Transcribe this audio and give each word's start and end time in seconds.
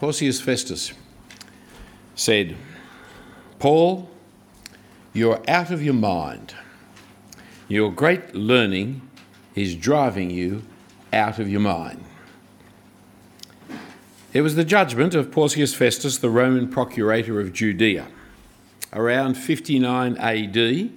Porcius 0.00 0.40
Festus 0.40 0.94
said, 2.14 2.56
Paul, 3.58 4.08
you're 5.12 5.42
out 5.46 5.70
of 5.70 5.82
your 5.82 5.92
mind. 5.92 6.54
Your 7.68 7.92
great 7.92 8.34
learning 8.34 9.02
is 9.54 9.76
driving 9.76 10.30
you 10.30 10.62
out 11.12 11.38
of 11.38 11.50
your 11.50 11.60
mind. 11.60 12.02
It 14.32 14.40
was 14.40 14.54
the 14.54 14.64
judgment 14.64 15.14
of 15.14 15.30
Porcius 15.30 15.74
Festus, 15.74 16.16
the 16.16 16.30
Roman 16.30 16.68
procurator 16.70 17.38
of 17.38 17.52
Judea. 17.52 18.08
Around 18.94 19.34
59 19.34 20.16
AD, 20.16 20.90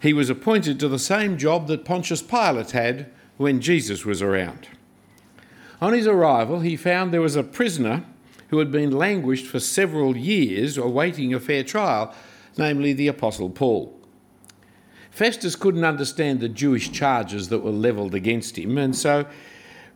he 0.00 0.12
was 0.12 0.28
appointed 0.28 0.80
to 0.80 0.88
the 0.88 0.98
same 0.98 1.38
job 1.38 1.68
that 1.68 1.84
Pontius 1.84 2.22
Pilate 2.22 2.72
had 2.72 3.08
when 3.36 3.60
Jesus 3.60 4.04
was 4.04 4.20
around. 4.20 4.66
On 5.80 5.92
his 5.92 6.08
arrival, 6.08 6.58
he 6.58 6.74
found 6.76 7.14
there 7.14 7.20
was 7.20 7.36
a 7.36 7.44
prisoner 7.44 8.04
who 8.52 8.58
had 8.58 8.70
been 8.70 8.90
languished 8.90 9.46
for 9.46 9.58
several 9.58 10.14
years 10.14 10.76
awaiting 10.76 11.32
a 11.32 11.40
fair 11.40 11.64
trial, 11.64 12.14
namely 12.58 12.92
the 12.92 13.08
Apostle 13.08 13.48
Paul. 13.48 13.98
Festus 15.10 15.56
couldn't 15.56 15.86
understand 15.86 16.38
the 16.38 16.50
Jewish 16.50 16.92
charges 16.92 17.48
that 17.48 17.60
were 17.60 17.70
levelled 17.70 18.14
against 18.14 18.58
him, 18.58 18.76
and 18.76 18.94
so 18.94 19.24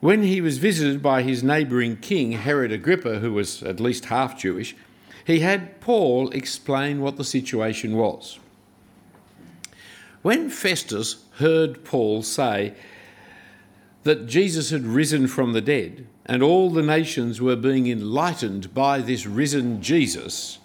when 0.01 0.23
he 0.23 0.41
was 0.41 0.57
visited 0.57 1.03
by 1.03 1.21
his 1.21 1.43
neighbouring 1.43 1.99
king, 1.99 2.33
Herod 2.33 2.73
Agrippa, 2.73 3.19
who 3.19 3.35
was 3.35 3.63
at 3.63 3.79
least 3.79 4.07
half 4.07 4.39
Jewish, 4.39 4.75
he 5.27 5.41
had 5.41 5.79
Paul 5.83 6.31
explain 6.31 7.03
what 7.03 7.19
the 7.19 7.25
situation 7.25 7.95
was. 7.95 8.39
When 10.23 10.49
Festus 10.49 11.27
heard 11.41 11.85
Paul 11.85 12.23
say 12.23 12.73
that 14.07 14.29
Jesus 14.29 14.71
had 14.71 14.85
risen 14.85 15.27
from 15.27 15.53
the 15.53 15.61
dead, 15.61 16.07
and 16.25 16.41
all 16.41 16.71
the 16.71 16.81
nations 16.81 17.41
were 17.41 17.57
being 17.57 17.89
enlightened 17.89 18.73
by 18.73 19.01
this 19.01 19.27
risen 19.27 19.83
Jesus, 19.83 20.61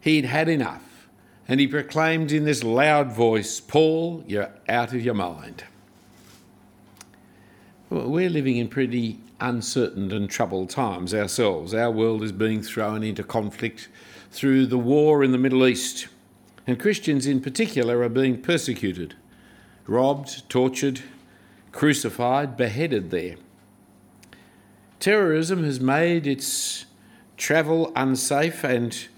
he'd 0.00 0.24
had 0.24 0.48
enough. 0.48 1.08
And 1.46 1.60
he 1.60 1.68
proclaimed 1.68 2.32
in 2.32 2.44
this 2.44 2.64
loud 2.64 3.12
voice, 3.12 3.60
Paul, 3.60 4.24
you're 4.26 4.50
out 4.68 4.92
of 4.92 5.04
your 5.04 5.14
mind. 5.14 5.62
Well, 7.90 8.10
we're 8.10 8.28
living 8.28 8.56
in 8.56 8.66
pretty 8.66 9.20
uncertain 9.38 10.10
and 10.10 10.28
troubled 10.28 10.70
times 10.70 11.14
ourselves. 11.14 11.74
Our 11.74 11.92
world 11.92 12.24
is 12.24 12.32
being 12.32 12.60
thrown 12.60 13.04
into 13.04 13.22
conflict 13.22 13.88
through 14.32 14.66
the 14.66 14.78
war 14.78 15.22
in 15.22 15.30
the 15.30 15.38
Middle 15.38 15.64
East, 15.64 16.08
and 16.66 16.80
Christians 16.80 17.24
in 17.24 17.40
particular 17.40 18.02
are 18.02 18.08
being 18.08 18.42
persecuted, 18.42 19.14
robbed, 19.86 20.48
tortured, 20.48 21.02
crucified, 21.74 22.56
beheaded 22.56 23.10
there. 23.10 23.34
Terrorism 25.00 25.64
has 25.64 25.80
made 25.80 26.24
its 26.26 26.86
travel 27.36 27.92
unsafe 27.96 28.62
and 28.62 29.08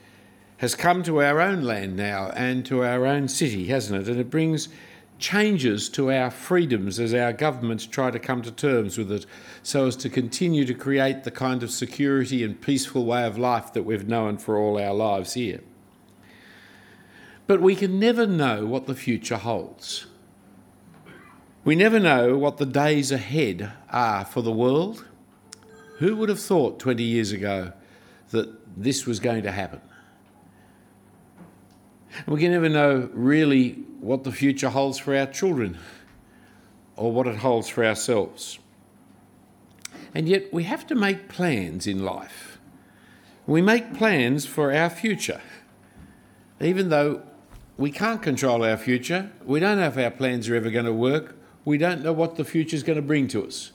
has 0.56 0.74
come 0.74 1.02
to 1.02 1.22
our 1.22 1.38
own 1.38 1.62
land 1.62 1.96
now 1.96 2.30
and 2.34 2.64
to 2.64 2.82
our 2.82 3.06
own 3.06 3.28
city, 3.28 3.66
hasn't 3.66 4.00
it? 4.00 4.08
And 4.08 4.18
it 4.18 4.30
brings 4.30 4.70
changes 5.18 5.90
to 5.90 6.10
our 6.10 6.30
freedoms 6.30 6.98
as 6.98 7.12
our 7.12 7.32
governments 7.32 7.86
try 7.86 8.10
to 8.10 8.18
come 8.18 8.40
to 8.40 8.50
terms 8.50 8.96
with 8.96 9.12
it 9.12 9.26
so 9.62 9.86
as 9.86 9.96
to 9.96 10.08
continue 10.08 10.64
to 10.64 10.74
create 10.74 11.24
the 11.24 11.30
kind 11.30 11.62
of 11.62 11.70
security 11.70 12.42
and 12.42 12.60
peaceful 12.60 13.04
way 13.04 13.24
of 13.26 13.36
life 13.36 13.72
that 13.74 13.82
we've 13.82 14.08
known 14.08 14.38
for 14.38 14.56
all 14.56 14.80
our 14.80 14.94
lives 14.94 15.34
here. 15.34 15.60
But 17.46 17.60
we 17.60 17.76
can 17.76 18.00
never 18.00 18.26
know 18.26 18.64
what 18.64 18.86
the 18.86 18.94
future 18.94 19.36
holds. 19.36 20.06
We 21.66 21.74
never 21.74 21.98
know 21.98 22.38
what 22.38 22.58
the 22.58 22.64
days 22.64 23.10
ahead 23.10 23.72
are 23.90 24.24
for 24.24 24.40
the 24.40 24.52
world 24.52 25.04
who 25.98 26.14
would 26.14 26.28
have 26.28 26.38
thought 26.38 26.78
20 26.78 27.02
years 27.02 27.32
ago 27.32 27.72
that 28.30 28.80
this 28.80 29.04
was 29.04 29.18
going 29.18 29.42
to 29.42 29.50
happen? 29.50 29.80
We 32.28 32.38
can 32.38 32.52
never 32.52 32.68
know 32.68 33.10
really 33.12 33.72
what 33.98 34.22
the 34.22 34.30
future 34.30 34.70
holds 34.70 35.00
for 35.00 35.16
our 35.16 35.26
children 35.26 35.76
or 36.94 37.10
what 37.10 37.26
it 37.26 37.38
holds 37.38 37.68
for 37.68 37.84
ourselves. 37.84 38.60
And 40.14 40.28
yet 40.28 40.52
we 40.52 40.62
have 40.62 40.86
to 40.86 40.94
make 40.94 41.28
plans 41.28 41.88
in 41.88 42.04
life. 42.04 42.60
We 43.44 43.60
make 43.60 43.92
plans 43.92 44.46
for 44.46 44.72
our 44.72 44.88
future. 44.88 45.40
Even 46.60 46.90
though 46.90 47.22
we 47.76 47.90
can't 47.90 48.22
control 48.22 48.62
our 48.62 48.76
future, 48.76 49.32
we 49.44 49.58
don't 49.58 49.78
know 49.78 49.88
if 49.88 49.98
our 49.98 50.12
plans 50.12 50.48
are 50.48 50.54
ever 50.54 50.70
going 50.70 50.86
to 50.86 50.92
work, 50.92 51.35
we 51.66 51.76
don't 51.76 52.02
know 52.02 52.14
what 52.14 52.36
the 52.36 52.44
future 52.44 52.74
is 52.74 52.82
going 52.82 52.96
to 52.96 53.02
bring 53.02 53.28
to 53.28 53.44
us 53.44 53.72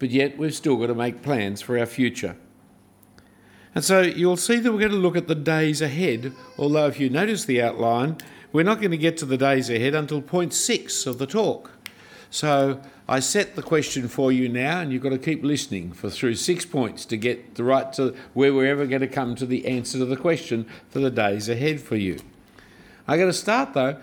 but 0.00 0.10
yet 0.10 0.36
we've 0.36 0.54
still 0.54 0.76
got 0.76 0.86
to 0.86 0.94
make 0.94 1.22
plans 1.22 1.60
for 1.60 1.78
our 1.78 1.86
future. 1.86 2.34
And 3.72 3.84
so 3.84 4.00
you'll 4.00 4.38
see 4.38 4.56
that 4.56 4.72
we're 4.72 4.80
going 4.80 4.90
to 4.90 4.96
look 4.96 5.16
at 5.16 5.28
the 5.28 5.36
days 5.36 5.80
ahead, 5.80 6.32
although 6.58 6.88
if 6.88 6.98
you 6.98 7.08
notice 7.08 7.44
the 7.44 7.62
outline, 7.62 8.16
we're 8.50 8.64
not 8.64 8.80
going 8.80 8.90
to 8.90 8.96
get 8.96 9.16
to 9.18 9.26
the 9.26 9.36
days 9.36 9.70
ahead 9.70 9.94
until 9.94 10.20
point 10.20 10.52
six 10.52 11.06
of 11.06 11.18
the 11.18 11.26
talk. 11.26 11.70
So 12.30 12.80
I 13.06 13.20
set 13.20 13.54
the 13.54 13.62
question 13.62 14.08
for 14.08 14.32
you 14.32 14.48
now, 14.48 14.80
and 14.80 14.90
you've 14.90 15.02
got 15.02 15.10
to 15.10 15.18
keep 15.18 15.44
listening 15.44 15.92
for 15.92 16.10
through 16.10 16.36
six 16.36 16.64
points 16.64 17.04
to 17.06 17.16
get 17.16 17.54
the 17.54 17.62
right 17.62 17.92
to 17.92 18.16
where 18.32 18.54
we're 18.54 18.70
ever 18.70 18.86
going 18.86 19.02
to 19.02 19.08
come 19.08 19.34
to 19.36 19.46
the 19.46 19.66
answer 19.66 19.98
to 19.98 20.06
the 20.06 20.16
question 20.16 20.66
for 20.88 20.98
the 20.98 21.10
days 21.10 21.48
ahead 21.48 21.80
for 21.80 21.96
you. 21.96 22.18
I'm 23.06 23.18
going 23.18 23.30
to 23.30 23.36
start 23.36 23.74
though 23.74 23.98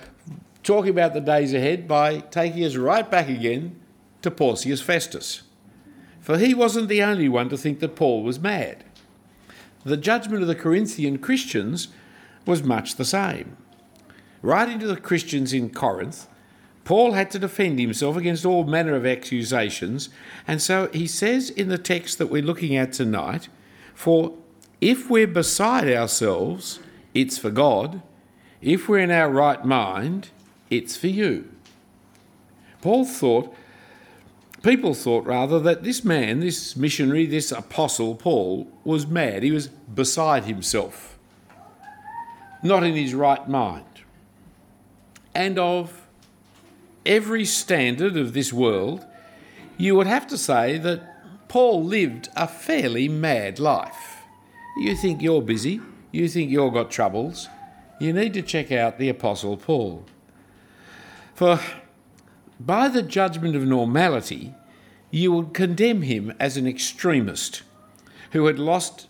talking 0.67 0.91
about 0.91 1.13
the 1.13 1.21
days 1.21 1.53
ahead 1.53 1.87
by 1.87 2.19
taking 2.19 2.63
us 2.63 2.75
right 2.75 3.09
back 3.09 3.27
again 3.27 3.79
to 4.21 4.29
Porcius 4.29 4.81
Festus 4.81 5.41
for 6.27 6.37
he 6.37 6.53
wasn't 6.53 6.89
the 6.89 7.01
only 7.01 7.29
one 7.29 7.47
to 7.47 7.57
think 7.57 7.79
that 7.79 7.95
Paul 7.95 8.21
was 8.21 8.37
mad. 8.37 8.83
The 9.85 9.95
judgment 9.95 10.41
of 10.41 10.49
the 10.49 10.55
Corinthian 10.55 11.19
Christians 11.19 11.87
was 12.45 12.63
much 12.63 12.97
the 12.97 13.05
same. 13.05 13.55
Writing 14.41 14.77
to 14.79 14.87
the 14.87 14.97
Christians 14.97 15.53
in 15.53 15.69
Corinth, 15.69 16.27
Paul 16.83 17.13
had 17.13 17.31
to 17.31 17.39
defend 17.39 17.79
himself 17.79 18.17
against 18.17 18.45
all 18.45 18.65
manner 18.65 18.93
of 18.93 19.05
accusations, 19.05 20.09
and 20.45 20.61
so 20.61 20.89
he 20.91 21.07
says 21.07 21.49
in 21.49 21.69
the 21.69 21.77
text 21.77 22.17
that 22.17 22.27
we're 22.27 22.41
looking 22.41 22.75
at 22.75 22.91
tonight, 22.91 23.47
For 23.95 24.33
if 24.81 25.09
we're 25.09 25.27
beside 25.27 25.87
ourselves, 25.87 26.81
it's 27.13 27.37
for 27.37 27.51
God. 27.51 28.01
If 28.61 28.89
we're 28.89 28.99
in 28.99 29.11
our 29.11 29.29
right 29.29 29.63
mind, 29.63 30.31
it's 30.69 30.97
for 30.97 31.07
you. 31.07 31.49
Paul 32.81 33.05
thought 33.05 33.53
people 34.63 34.93
thought 34.93 35.25
rather 35.25 35.59
that 35.59 35.83
this 35.83 36.03
man, 36.03 36.39
this 36.39 36.75
missionary, 36.75 37.25
this 37.25 37.51
apostle 37.51 38.15
Paul, 38.15 38.67
was 38.83 39.07
mad. 39.07 39.43
He 39.43 39.51
was 39.51 39.67
beside 39.67 40.45
himself, 40.45 41.17
not 42.63 42.83
in 42.83 42.95
his 42.95 43.13
right 43.13 43.47
mind. 43.47 43.85
And 45.33 45.59
of 45.59 46.07
every 47.05 47.45
standard 47.45 48.17
of 48.17 48.33
this 48.33 48.51
world, 48.51 49.05
you 49.77 49.95
would 49.95 50.07
have 50.07 50.27
to 50.27 50.37
say 50.37 50.77
that 50.79 51.47
Paul 51.47 51.83
lived 51.83 52.29
a 52.35 52.47
fairly 52.47 53.07
mad 53.07 53.59
life. 53.59 54.17
You 54.77 54.95
think 54.95 55.21
you're 55.21 55.41
busy, 55.41 55.79
you 56.11 56.27
think 56.27 56.51
you've 56.51 56.73
got 56.73 56.91
troubles, 56.91 57.47
you 57.99 58.13
need 58.13 58.33
to 58.33 58.41
check 58.41 58.71
out 58.71 58.97
the 58.97 59.09
Apostle 59.09 59.57
Paul. 59.57 60.05
For 61.37 61.59
by 62.59 62.87
the 62.87 63.03
judgment 63.03 63.55
of 63.55 63.63
normality, 63.63 64.55
you 65.11 65.31
would 65.33 65.53
condemn 65.53 66.01
him 66.01 66.33
as 66.39 66.57
an 66.57 66.65
extremist 66.65 67.61
who 68.31 68.47
had 68.47 68.57
lost 68.57 69.07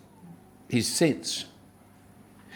his 0.68 0.90
sense. 0.90 1.46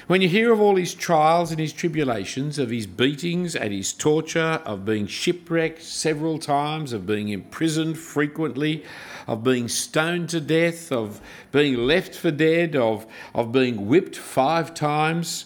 When 0.07 0.21
you 0.21 0.27
hear 0.27 0.51
of 0.51 0.59
all 0.59 0.75
his 0.75 0.93
trials 0.93 1.51
and 1.51 1.59
his 1.61 1.71
tribulations, 1.71 2.59
of 2.59 2.69
his 2.69 2.85
beatings 2.85 3.55
and 3.55 3.71
his 3.71 3.93
torture, 3.93 4.59
of 4.65 4.83
being 4.83 5.07
shipwrecked 5.07 5.81
several 5.81 6.37
times, 6.37 6.91
of 6.91 7.07
being 7.07 7.29
imprisoned 7.29 7.97
frequently, 7.97 8.83
of 9.25 9.41
being 9.41 9.69
stoned 9.69 10.27
to 10.31 10.41
death, 10.41 10.91
of 10.91 11.21
being 11.53 11.77
left 11.77 12.13
for 12.13 12.29
dead, 12.29 12.75
of, 12.75 13.05
of 13.33 13.53
being 13.53 13.87
whipped 13.87 14.17
five 14.17 14.73
times, 14.73 15.45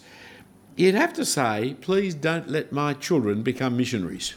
you'd 0.76 0.96
have 0.96 1.14
to 1.14 1.26
say, 1.26 1.76
please 1.82 2.16
don't 2.16 2.50
let 2.50 2.72
my 2.72 2.94
children 2.94 3.44
become 3.44 3.78
missionaries 3.78 4.36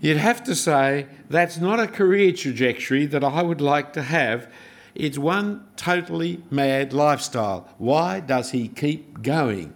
you'd 0.00 0.16
have 0.16 0.44
to 0.44 0.54
say 0.54 1.06
that's 1.28 1.58
not 1.58 1.80
a 1.80 1.86
career 1.86 2.32
trajectory 2.32 3.06
that 3.06 3.24
I 3.24 3.42
would 3.42 3.60
like 3.60 3.92
to 3.94 4.02
have. 4.02 4.52
It's 4.94 5.18
one 5.18 5.66
totally 5.76 6.42
mad 6.50 6.92
lifestyle. 6.92 7.68
Why 7.78 8.20
does 8.20 8.52
he 8.52 8.68
keep 8.68 9.22
going 9.22 9.74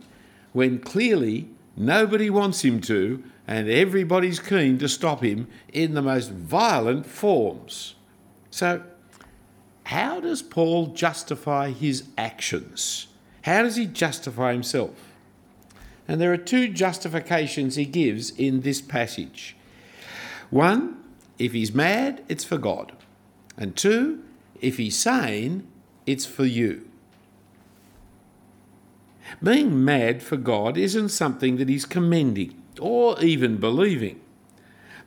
when 0.52 0.78
clearly 0.78 1.48
nobody 1.76 2.30
wants 2.30 2.64
him 2.64 2.80
to 2.82 3.22
and 3.46 3.68
everybody's 3.68 4.38
keen 4.38 4.78
to 4.78 4.88
stop 4.88 5.22
him 5.22 5.48
in 5.72 5.94
the 5.94 6.02
most 6.02 6.30
violent 6.30 7.06
forms? 7.06 7.94
So, 8.50 8.82
how 9.84 10.20
does 10.20 10.42
Paul 10.42 10.88
justify 10.88 11.70
his 11.70 12.04
actions? 12.16 13.08
How 13.42 13.62
does 13.62 13.76
he 13.76 13.86
justify 13.86 14.52
himself? 14.52 15.09
And 16.10 16.20
there 16.20 16.32
are 16.32 16.36
two 16.36 16.66
justifications 16.66 17.76
he 17.76 17.84
gives 17.84 18.30
in 18.30 18.62
this 18.62 18.80
passage. 18.80 19.54
One, 20.50 21.04
if 21.38 21.52
he's 21.52 21.72
mad, 21.72 22.24
it's 22.26 22.42
for 22.42 22.58
God. 22.58 22.90
And 23.56 23.76
two, 23.76 24.24
if 24.60 24.76
he's 24.76 24.98
sane, 24.98 25.68
it's 26.06 26.26
for 26.26 26.44
you. 26.44 26.84
Being 29.40 29.84
mad 29.84 30.20
for 30.20 30.36
God 30.36 30.76
isn't 30.76 31.10
something 31.10 31.58
that 31.58 31.68
he's 31.68 31.84
commending 31.84 32.60
or 32.80 33.16
even 33.22 33.58
believing, 33.58 34.20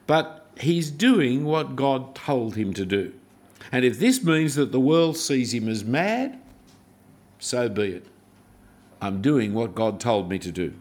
but 0.08 0.48
he's 0.58 0.90
doing 0.90 1.44
what 1.44 1.76
God 1.76 2.16
told 2.16 2.56
him 2.56 2.74
to 2.76 2.86
do. 2.86 3.14
And 3.74 3.84
if 3.84 4.00
this 4.00 4.24
means 4.24 4.56
that 4.56 4.72
the 4.72 4.80
world 4.80 5.18
sees 5.18 5.54
him 5.54 5.68
as 5.68 5.84
mad, 5.84 6.40
so 7.40 7.68
be 7.68 7.92
it. 7.92 8.06
I'm 9.02 9.22
doing 9.22 9.54
what 9.54 9.76
God 9.76 10.00
told 10.00 10.30
me 10.30 10.40
to 10.40 10.52
do. 10.54 10.76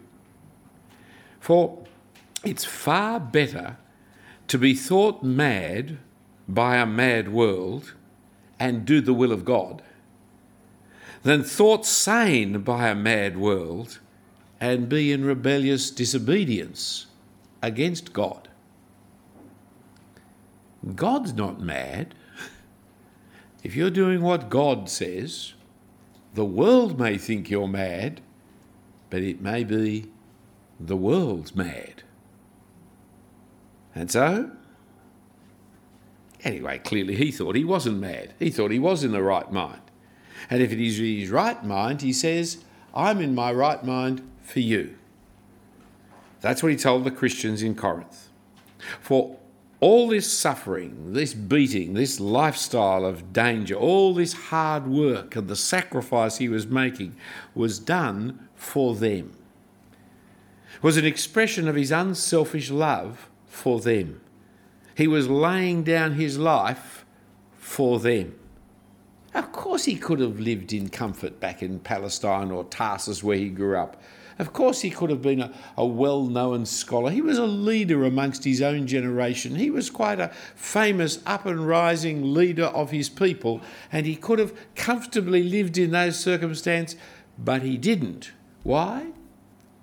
For 1.43 1.77
it's 2.45 2.63
far 2.63 3.19
better 3.19 3.75
to 4.47 4.57
be 4.57 4.73
thought 4.73 5.23
mad 5.23 5.97
by 6.47 6.77
a 6.77 6.85
mad 6.85 7.33
world 7.33 7.95
and 8.57 8.85
do 8.85 9.01
the 9.01 9.13
will 9.13 9.33
of 9.33 9.43
God 9.43 9.81
than 11.23 11.43
thought 11.43 11.85
sane 11.85 12.61
by 12.61 12.87
a 12.87 12.95
mad 12.95 13.35
world 13.35 13.99
and 14.61 14.87
be 14.87 15.11
in 15.11 15.25
rebellious 15.25 15.91
disobedience 15.91 17.07
against 17.61 18.13
God. 18.13 18.47
God's 20.95 21.33
not 21.33 21.59
mad. 21.59 22.15
If 23.65 23.75
you're 23.75 23.89
doing 23.89 24.21
what 24.21 24.49
God 24.49 24.89
says, 24.89 25.55
the 26.35 26.45
world 26.45 26.97
may 26.97 27.17
think 27.17 27.49
you're 27.49 27.67
mad, 27.67 28.21
but 29.09 29.21
it 29.23 29.41
may 29.41 29.65
be 29.65 30.05
the 30.87 30.97
world's 30.97 31.55
mad. 31.55 32.03
And 33.95 34.11
so, 34.11 34.51
anyway, 36.43 36.79
clearly 36.79 37.15
he 37.15 37.31
thought 37.31 37.55
he 37.55 37.63
wasn't 37.63 37.99
mad. 37.99 38.33
He 38.39 38.49
thought 38.49 38.71
he 38.71 38.79
was 38.79 39.03
in 39.03 39.11
the 39.11 39.21
right 39.21 39.51
mind. 39.51 39.81
And 40.49 40.61
if 40.61 40.71
it 40.71 40.79
is 40.79 40.97
his 40.97 41.29
right 41.29 41.63
mind, 41.63 42.01
he 42.01 42.11
says, 42.11 42.63
I'm 42.93 43.21
in 43.21 43.33
my 43.33 43.51
right 43.51 43.83
mind 43.83 44.27
for 44.43 44.59
you. 44.59 44.95
That's 46.41 46.61
what 46.61 46.71
he 46.71 46.77
told 46.77 47.05
the 47.05 47.11
Christians 47.11 47.63
in 47.63 47.75
Corinth. 47.75 48.29
For 48.99 49.37
all 49.79 50.09
this 50.09 50.31
suffering, 50.31 51.13
this 51.13 51.33
beating, 51.33 51.93
this 51.93 52.19
lifestyle 52.19 53.05
of 53.05 53.31
danger, 53.31 53.75
all 53.75 54.13
this 54.13 54.33
hard 54.33 54.87
work 54.87 55.35
and 55.35 55.47
the 55.47 55.55
sacrifice 55.55 56.37
he 56.37 56.49
was 56.49 56.67
making 56.67 57.15
was 57.55 57.79
done 57.79 58.47
for 58.55 58.95
them. 58.95 59.33
Was 60.83 60.97
an 60.97 61.05
expression 61.05 61.69
of 61.69 61.75
his 61.75 61.93
unselfish 61.93 62.69
love 62.69 63.29
for 63.47 63.79
them. 63.79 64.19
He 64.95 65.07
was 65.07 65.29
laying 65.29 65.83
down 65.83 66.15
his 66.15 66.37
life 66.37 67.05
for 67.57 68.01
them. 68.01 68.37
Of 69.33 69.53
course, 69.53 69.85
he 69.85 69.95
could 69.95 70.19
have 70.19 70.41
lived 70.41 70.73
in 70.73 70.89
comfort 70.89 71.39
back 71.39 71.63
in 71.63 71.79
Palestine 71.79 72.51
or 72.51 72.65
Tarsus 72.65 73.23
where 73.23 73.37
he 73.37 73.47
grew 73.47 73.77
up. 73.77 74.03
Of 74.37 74.51
course, 74.51 74.81
he 74.81 74.89
could 74.89 75.09
have 75.09 75.21
been 75.21 75.41
a, 75.41 75.53
a 75.77 75.85
well 75.85 76.25
known 76.25 76.65
scholar. 76.65 77.11
He 77.11 77.21
was 77.21 77.37
a 77.37 77.45
leader 77.45 78.03
amongst 78.03 78.43
his 78.43 78.61
own 78.61 78.85
generation. 78.85 79.55
He 79.55 79.71
was 79.71 79.89
quite 79.89 80.19
a 80.19 80.33
famous 80.53 81.19
up 81.25 81.45
and 81.45 81.65
rising 81.65 82.33
leader 82.33 82.65
of 82.65 82.91
his 82.91 83.07
people, 83.07 83.61
and 83.89 84.05
he 84.05 84.17
could 84.17 84.39
have 84.39 84.53
comfortably 84.75 85.43
lived 85.43 85.77
in 85.77 85.91
those 85.91 86.19
circumstances, 86.19 86.99
but 87.39 87.61
he 87.61 87.77
didn't. 87.77 88.33
Why? 88.63 89.11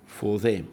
For 0.05 0.39
them. 0.39 0.69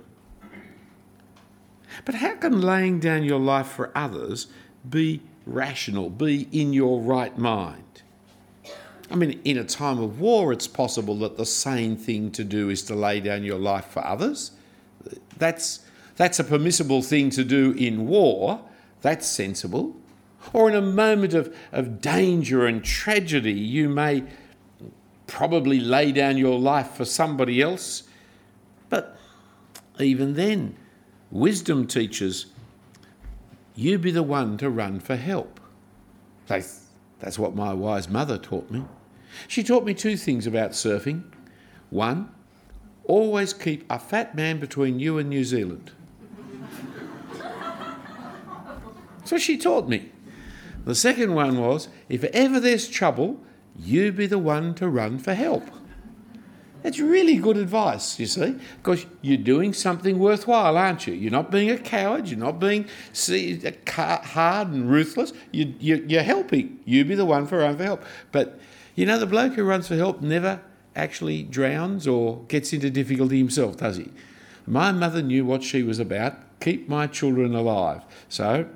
But 2.05 2.15
how 2.15 2.35
can 2.35 2.61
laying 2.61 2.99
down 2.99 3.23
your 3.23 3.39
life 3.39 3.67
for 3.67 3.91
others 3.95 4.47
be 4.89 5.21
rational, 5.45 6.09
be 6.09 6.47
in 6.51 6.73
your 6.73 7.01
right 7.01 7.37
mind? 7.37 7.83
I 9.09 9.15
mean, 9.15 9.39
in 9.45 9.57
a 9.57 9.63
time 9.63 9.99
of 9.99 10.19
war, 10.19 10.51
it's 10.51 10.67
possible 10.67 11.15
that 11.19 11.37
the 11.37 11.45
sane 11.45 11.95
thing 11.95 12.31
to 12.31 12.43
do 12.43 12.69
is 12.69 12.83
to 12.83 12.95
lay 12.95 13.21
down 13.21 13.43
your 13.43 13.59
life 13.59 13.85
for 13.85 14.05
others. 14.05 14.51
That's, 15.37 15.79
that's 16.17 16.39
a 16.39 16.43
permissible 16.43 17.01
thing 17.01 17.29
to 17.31 17.43
do 17.43 17.71
in 17.71 18.07
war. 18.07 18.61
That's 19.01 19.25
sensible. 19.25 19.95
Or 20.51 20.69
in 20.69 20.75
a 20.75 20.81
moment 20.81 21.33
of, 21.33 21.55
of 21.71 22.01
danger 22.01 22.65
and 22.65 22.83
tragedy, 22.83 23.53
you 23.53 23.87
may 23.87 24.23
probably 25.25 25.79
lay 25.79 26.11
down 26.11 26.37
your 26.37 26.59
life 26.59 26.91
for 26.91 27.05
somebody 27.05 27.61
else. 27.61 28.03
But 28.89 29.17
even 29.99 30.33
then, 30.33 30.75
wisdom 31.31 31.87
teaches 31.87 32.47
you 33.75 33.99
be 33.99 34.11
the 34.11 34.23
one 34.23 34.57
to 34.57 34.69
run 34.69 34.99
for 34.99 35.15
help. 35.15 35.59
That's 37.19 37.37
what 37.37 37.55
my 37.55 37.73
wise 37.73 38.09
mother 38.09 38.37
taught 38.37 38.71
me. 38.71 38.85
She 39.47 39.63
taught 39.63 39.85
me 39.85 39.93
two 39.93 40.17
things 40.17 40.47
about 40.47 40.71
surfing. 40.71 41.23
One, 41.89 42.29
always 43.03 43.53
keep 43.53 43.85
a 43.89 43.99
fat 43.99 44.35
man 44.35 44.59
between 44.59 44.99
you 44.99 45.17
and 45.17 45.29
New 45.29 45.43
Zealand. 45.43 45.91
so 49.23 49.37
she 49.37 49.57
taught 49.57 49.87
me. 49.87 50.11
The 50.85 50.95
second 50.95 51.33
one 51.33 51.59
was 51.59 51.89
if 52.09 52.23
ever 52.25 52.59
there's 52.59 52.87
trouble, 52.87 53.39
you 53.77 54.11
be 54.11 54.25
the 54.25 54.39
one 54.39 54.73
to 54.75 54.87
run 54.87 55.19
for 55.19 55.33
help. 55.33 55.69
That's 56.83 56.99
really 56.99 57.37
good 57.37 57.57
advice, 57.57 58.19
you 58.19 58.27
see, 58.27 58.55
because 58.77 59.05
you're 59.21 59.37
doing 59.37 59.73
something 59.73 60.19
worthwhile, 60.19 60.77
aren't 60.77 61.07
you? 61.07 61.13
You're 61.13 61.31
not 61.31 61.51
being 61.51 61.69
a 61.69 61.77
coward, 61.77 62.27
you're 62.29 62.39
not 62.39 62.59
being 62.59 62.85
uh, 62.85 63.71
hard 64.23 64.69
and 64.69 64.89
ruthless, 64.89 65.33
you, 65.51 65.73
you're 65.79 66.23
helping. 66.23 66.79
You 66.85 67.03
be 67.03 67.15
the 67.15 67.25
one 67.25 67.47
for 67.47 67.59
run 67.59 67.77
for 67.77 67.83
help. 67.83 68.03
But 68.31 68.59
you 68.95 69.05
know, 69.05 69.19
the 69.19 69.25
bloke 69.25 69.53
who 69.53 69.63
runs 69.63 69.87
for 69.87 69.95
help 69.95 70.21
never 70.21 70.61
actually 70.95 71.43
drowns 71.43 72.07
or 72.07 72.43
gets 72.47 72.73
into 72.73 72.89
difficulty 72.89 73.37
himself, 73.37 73.77
does 73.77 73.97
he? 73.97 74.11
My 74.65 74.91
mother 74.91 75.21
knew 75.21 75.45
what 75.45 75.63
she 75.63 75.83
was 75.83 75.99
about 75.99 76.35
keep 76.59 76.89
my 76.89 77.07
children 77.07 77.55
alive. 77.55 78.01
So, 78.29 78.67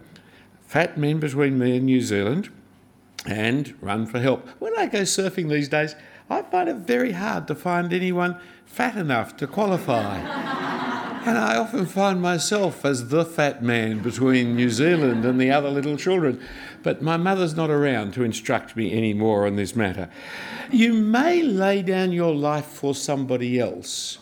fat 0.68 0.98
men 0.98 1.20
between 1.20 1.58
me 1.58 1.78
and 1.78 1.86
New 1.86 2.02
Zealand 2.02 2.50
and 3.26 3.76
run 3.82 4.06
for 4.06 4.20
help. 4.20 4.48
When 4.60 4.78
I 4.78 4.88
go 4.88 5.02
surfing 5.02 5.50
these 5.50 5.70
days, 5.70 5.96
I 6.32 6.42
find 6.44 6.70
it 6.70 6.78
very 6.78 7.12
hard 7.12 7.48
to 7.48 7.56
find 7.56 7.92
anyone 7.94 8.38
fat 8.66 8.96
enough 8.96 9.36
to 9.38 9.48
qualify. 9.48 10.18
and 11.26 11.38
I 11.38 11.58
often 11.58 11.86
find 11.86 12.22
myself 12.22 12.86
as 12.86 13.10
the 13.10 13.26
fat 13.26 13.62
man 13.62 14.00
between 14.00 14.56
New 14.56 14.70
Zealand 14.70 15.26
and 15.26 15.40
the 15.40 15.52
other 15.52 15.70
little 15.70 15.98
children 15.98 16.42
but 16.84 17.02
my 17.02 17.18
mother's 17.18 17.56
not 17.56 17.70
around 17.70 18.14
to 18.14 18.24
instruct 18.24 18.76
me 18.76 18.92
any 18.92 19.14
more 19.14 19.46
on 19.46 19.56
this 19.56 19.76
matter. 19.76 20.10
You 20.72 20.94
may 20.94 21.42
lay 21.42 21.82
down 21.82 22.12
your 22.12 22.34
life 22.34 22.66
for 22.66 22.96
somebody 22.96 23.60
else, 23.60 24.18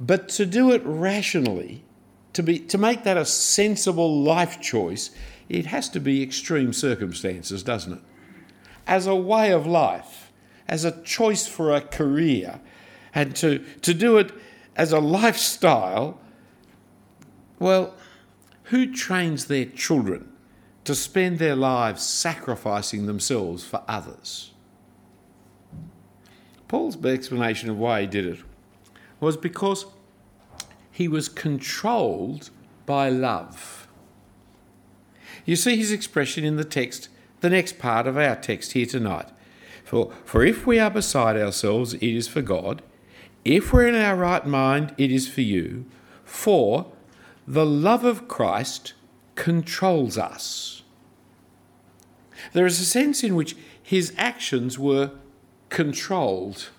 but 0.00 0.28
to 0.30 0.46
do 0.46 0.72
it 0.72 0.82
rationally, 0.84 1.84
to, 2.32 2.42
be, 2.42 2.58
to 2.60 2.78
make 2.78 3.04
that 3.04 3.16
a 3.16 3.24
sensible 3.24 4.22
life 4.22 4.60
choice, 4.60 5.10
it 5.48 5.66
has 5.66 5.88
to 5.90 6.00
be 6.00 6.22
extreme 6.22 6.72
circumstances, 6.72 7.62
doesn't 7.62 7.94
it? 7.94 8.02
As 8.86 9.06
a 9.06 9.14
way 9.14 9.52
of 9.52 9.66
life, 9.66 10.21
as 10.72 10.86
a 10.86 11.02
choice 11.02 11.46
for 11.46 11.70
a 11.70 11.82
career, 11.82 12.58
and 13.14 13.36
to, 13.36 13.58
to 13.82 13.92
do 13.92 14.16
it 14.16 14.32
as 14.74 14.90
a 14.90 14.98
lifestyle, 14.98 16.18
well, 17.58 17.94
who 18.64 18.90
trains 18.90 19.44
their 19.44 19.66
children 19.66 20.32
to 20.84 20.94
spend 20.94 21.38
their 21.38 21.54
lives 21.54 22.02
sacrificing 22.02 23.04
themselves 23.04 23.62
for 23.62 23.82
others. 23.86 24.52
Paul's 26.68 27.04
explanation 27.04 27.68
of 27.68 27.76
why 27.76 28.00
he 28.00 28.06
did 28.06 28.24
it 28.24 28.38
was 29.20 29.36
because 29.36 29.84
he 30.90 31.06
was 31.06 31.28
controlled 31.28 32.48
by 32.86 33.10
love. 33.10 33.86
You 35.44 35.54
see 35.56 35.76
his 35.76 35.92
expression 35.92 36.44
in 36.44 36.56
the 36.56 36.64
text, 36.64 37.10
the 37.40 37.50
next 37.50 37.78
part 37.78 38.06
of 38.06 38.16
our 38.16 38.36
text 38.36 38.72
here 38.72 38.86
tonight. 38.86 39.28
For, 39.92 40.10
for 40.24 40.42
if 40.42 40.66
we 40.66 40.78
are 40.78 40.88
beside 40.88 41.36
ourselves, 41.36 41.92
it 41.92 42.02
is 42.02 42.26
for 42.26 42.40
God. 42.40 42.80
If 43.44 43.74
we're 43.74 43.88
in 43.88 43.94
our 43.94 44.16
right 44.16 44.46
mind, 44.46 44.94
it 44.96 45.12
is 45.12 45.28
for 45.28 45.42
you. 45.42 45.84
For 46.24 46.90
the 47.46 47.66
love 47.66 48.02
of 48.02 48.26
Christ 48.26 48.94
controls 49.34 50.16
us. 50.16 50.82
There 52.54 52.64
is 52.64 52.80
a 52.80 52.86
sense 52.86 53.22
in 53.22 53.34
which 53.34 53.54
his 53.82 54.14
actions 54.16 54.78
were 54.78 55.10
controlled. 55.68 56.70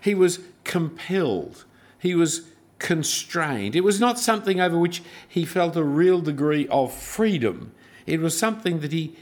He 0.00 0.14
was 0.14 0.38
compelled. 0.62 1.64
He 1.98 2.14
was 2.14 2.42
constrained. 2.78 3.74
It 3.74 3.82
was 3.82 3.98
not 3.98 4.20
something 4.20 4.60
over 4.60 4.78
which 4.78 5.02
he 5.28 5.44
felt 5.44 5.74
a 5.74 5.82
real 5.82 6.20
degree 6.20 6.68
of 6.68 6.94
freedom. 6.94 7.72
It 8.06 8.20
was 8.20 8.38
something 8.38 8.78
that 8.78 8.92
he, 8.92 9.16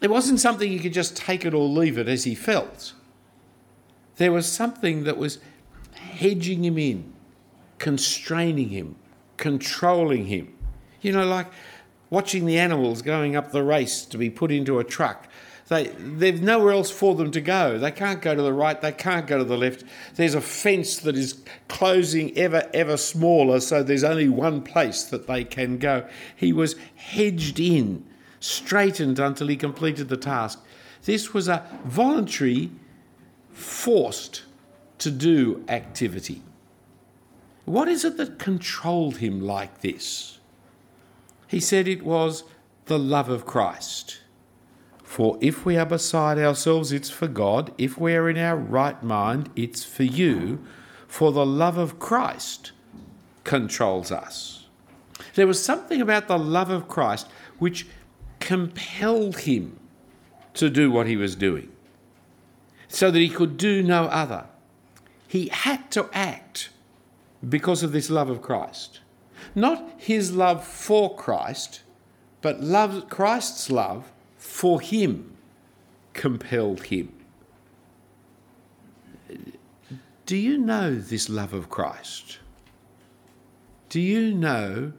it 0.00 0.10
wasn't 0.10 0.40
something 0.40 0.70
he 0.70 0.78
could 0.78 0.92
just 0.92 1.16
take 1.16 1.44
it 1.44 1.54
or 1.54 1.66
leave 1.66 1.98
it 1.98 2.08
as 2.08 2.24
he 2.24 2.34
felt. 2.34 2.92
There 4.16 4.32
was 4.32 4.50
something 4.50 5.04
that 5.04 5.16
was 5.16 5.38
hedging 5.94 6.64
him 6.64 6.78
in, 6.78 7.12
constraining 7.78 8.68
him, 8.68 8.96
controlling 9.36 10.26
him. 10.26 10.54
You 11.00 11.12
know, 11.12 11.26
like 11.26 11.48
watching 12.10 12.46
the 12.46 12.58
animals 12.58 13.02
going 13.02 13.34
up 13.36 13.50
the 13.50 13.62
race 13.62 14.04
to 14.06 14.18
be 14.18 14.30
put 14.30 14.50
into 14.50 14.78
a 14.78 14.84
truck. 14.84 15.28
They, 15.68 15.88
they've 15.88 16.42
nowhere 16.42 16.72
else 16.72 16.90
for 16.90 17.14
them 17.14 17.30
to 17.30 17.40
go. 17.40 17.78
They 17.78 17.90
can't 17.90 18.20
go 18.20 18.34
to 18.34 18.42
the 18.42 18.52
right, 18.52 18.80
they 18.80 18.92
can't 18.92 19.26
go 19.26 19.38
to 19.38 19.44
the 19.44 19.56
left. 19.56 19.82
There's 20.14 20.34
a 20.34 20.40
fence 20.40 20.98
that 20.98 21.16
is 21.16 21.42
closing 21.68 22.36
ever, 22.36 22.68
ever 22.74 22.96
smaller, 22.98 23.60
so 23.60 23.82
there's 23.82 24.04
only 24.04 24.28
one 24.28 24.62
place 24.62 25.04
that 25.04 25.26
they 25.26 25.44
can 25.44 25.78
go. 25.78 26.06
He 26.36 26.52
was 26.52 26.76
hedged 26.96 27.58
in, 27.58 28.04
straitened 28.44 29.18
until 29.18 29.46
he 29.46 29.56
completed 29.56 30.08
the 30.08 30.18
task. 30.18 30.62
This 31.04 31.32
was 31.32 31.48
a 31.48 31.66
voluntary, 31.84 32.70
forced 33.50 34.42
to 34.98 35.10
do 35.10 35.64
activity. 35.68 36.42
What 37.64 37.88
is 37.88 38.04
it 38.04 38.18
that 38.18 38.38
controlled 38.38 39.16
him 39.16 39.40
like 39.40 39.80
this? 39.80 40.40
He 41.46 41.58
said 41.58 41.88
it 41.88 42.04
was 42.04 42.44
the 42.84 42.98
love 42.98 43.30
of 43.30 43.46
Christ. 43.46 44.20
For 45.02 45.38
if 45.40 45.64
we 45.64 45.78
are 45.78 45.86
beside 45.86 46.38
ourselves, 46.38 46.92
it's 46.92 47.08
for 47.08 47.28
God. 47.28 47.72
If 47.78 47.96
we 47.96 48.14
are 48.14 48.28
in 48.28 48.36
our 48.36 48.56
right 48.56 49.02
mind, 49.02 49.48
it's 49.56 49.84
for 49.84 50.02
you. 50.02 50.62
For 51.06 51.32
the 51.32 51.46
love 51.46 51.78
of 51.78 51.98
Christ 51.98 52.72
controls 53.44 54.12
us. 54.12 54.66
There 55.34 55.46
was 55.46 55.64
something 55.64 56.02
about 56.02 56.28
the 56.28 56.38
love 56.38 56.68
of 56.68 56.88
Christ 56.88 57.28
which 57.58 57.86
compelled 58.44 59.38
him 59.38 59.80
to 60.52 60.68
do 60.68 60.90
what 60.90 61.06
he 61.06 61.16
was 61.16 61.34
doing, 61.34 61.72
so 62.88 63.10
that 63.10 63.18
he 63.18 63.30
could 63.30 63.56
do 63.56 63.82
no 63.82 64.04
other. 64.04 64.44
He 65.26 65.48
had 65.48 65.90
to 65.92 66.10
act 66.12 66.68
because 67.48 67.82
of 67.82 67.92
this 67.92 68.10
love 68.10 68.28
of 68.28 68.42
Christ. 68.42 69.00
Not 69.54 69.94
his 69.96 70.36
love 70.36 70.62
for 70.62 71.16
Christ, 71.16 71.84
but 72.42 72.60
love, 72.60 73.08
Christ's 73.08 73.70
love 73.70 74.12
for 74.36 74.78
him 74.78 75.34
compelled 76.12 76.84
him. 76.84 77.14
Do 80.26 80.36
you 80.36 80.58
know 80.58 80.94
this 80.94 81.30
love 81.30 81.54
of 81.54 81.70
Christ? 81.70 82.40
Do 83.88 84.00
you 84.02 84.34
know 84.34 84.92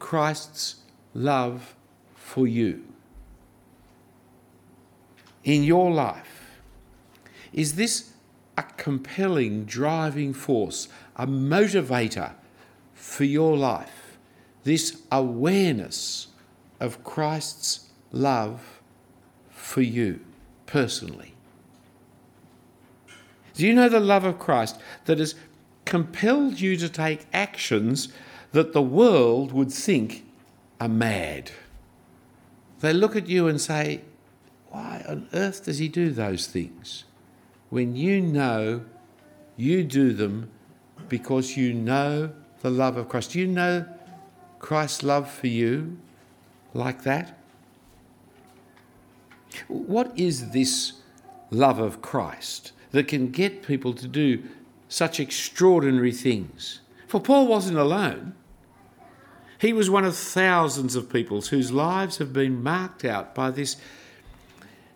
Christ's 0.00 0.76
love 1.14 1.75
for 2.26 2.46
you? 2.46 2.82
In 5.44 5.62
your 5.62 5.92
life, 5.92 6.58
is 7.52 7.76
this 7.76 8.10
a 8.58 8.64
compelling 8.76 9.64
driving 9.64 10.34
force, 10.34 10.88
a 11.14 11.26
motivator 11.26 12.32
for 12.94 13.22
your 13.22 13.56
life? 13.56 14.18
This 14.64 15.02
awareness 15.12 16.26
of 16.80 17.04
Christ's 17.04 17.90
love 18.10 18.80
for 19.48 19.82
you 19.82 20.18
personally? 20.66 21.32
Do 23.54 23.66
you 23.66 23.72
know 23.72 23.88
the 23.88 24.00
love 24.00 24.24
of 24.24 24.40
Christ 24.40 24.80
that 25.04 25.20
has 25.20 25.36
compelled 25.84 26.60
you 26.60 26.76
to 26.76 26.88
take 26.88 27.24
actions 27.32 28.08
that 28.50 28.72
the 28.72 28.82
world 28.82 29.52
would 29.52 29.72
think 29.72 30.24
are 30.80 30.88
mad? 30.88 31.52
They 32.80 32.92
look 32.92 33.16
at 33.16 33.28
you 33.28 33.48
and 33.48 33.60
say, 33.60 34.02
Why 34.70 35.04
on 35.08 35.28
earth 35.32 35.64
does 35.64 35.78
he 35.78 35.88
do 35.88 36.10
those 36.10 36.46
things? 36.46 37.04
When 37.70 37.96
you 37.96 38.20
know 38.20 38.82
you 39.56 39.82
do 39.82 40.12
them 40.12 40.50
because 41.08 41.56
you 41.56 41.72
know 41.72 42.32
the 42.60 42.70
love 42.70 42.96
of 42.96 43.08
Christ. 43.08 43.32
Do 43.32 43.40
you 43.40 43.46
know 43.46 43.86
Christ's 44.58 45.02
love 45.02 45.30
for 45.30 45.46
you 45.46 45.98
like 46.74 47.02
that? 47.02 47.38
What 49.68 50.18
is 50.18 50.50
this 50.50 50.94
love 51.50 51.78
of 51.78 52.02
Christ 52.02 52.72
that 52.90 53.08
can 53.08 53.30
get 53.30 53.62
people 53.62 53.94
to 53.94 54.06
do 54.06 54.42
such 54.88 55.20
extraordinary 55.20 56.12
things? 56.12 56.80
For 57.06 57.20
Paul 57.20 57.46
wasn't 57.46 57.78
alone. 57.78 58.34
He 59.66 59.72
was 59.72 59.90
one 59.90 60.04
of 60.04 60.16
thousands 60.16 60.94
of 60.94 61.12
people 61.12 61.40
whose 61.40 61.72
lives 61.72 62.18
have 62.18 62.32
been 62.32 62.62
marked 62.62 63.04
out 63.04 63.34
by 63.34 63.50
this 63.50 63.76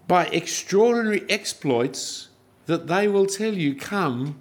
by 0.07 0.27
extraordinary 0.27 1.29
exploits 1.29 2.29
that 2.67 2.87
they 2.87 3.09
will 3.09 3.27
tell 3.27 3.53
you 3.53 3.75
come 3.75 4.39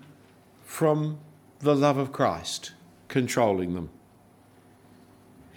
from 0.63 1.17
the 1.61 1.75
love 1.75 1.97
of 1.97 2.11
Christ 2.11 2.73
controlling 3.07 3.73
them. 3.73 3.89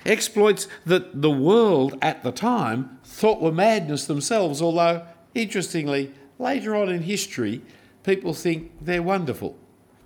Exploits 0.07 0.69
that 0.87 1.21
the 1.21 1.31
world 1.31 1.99
at 2.01 2.23
the 2.23 2.33
time 2.33 2.99
thought 3.05 3.43
were 3.43 3.53
madness 3.53 4.07
themselves, 4.07 4.63
although, 4.63 5.07
interestingly, 5.35 6.15
later 6.39 6.75
on 6.75 6.89
in 6.89 7.03
history, 7.03 7.61
people 8.05 8.33
think 8.33 8.73
they're 8.81 9.03
wonderful. 9.03 9.55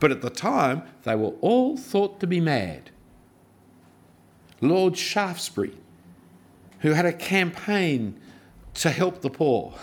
But 0.00 0.10
at 0.10 0.22
the 0.22 0.30
time, 0.30 0.82
they 1.04 1.14
were 1.14 1.34
all 1.40 1.76
thought 1.76 2.18
to 2.18 2.26
be 2.26 2.40
mad. 2.40 2.90
Lord 4.60 4.96
Shaftesbury, 4.96 5.72
who 6.80 6.92
had 6.92 7.06
a 7.06 7.12
campaign 7.12 8.18
to 8.74 8.90
help 8.90 9.22
the 9.22 9.30
poor 9.30 9.74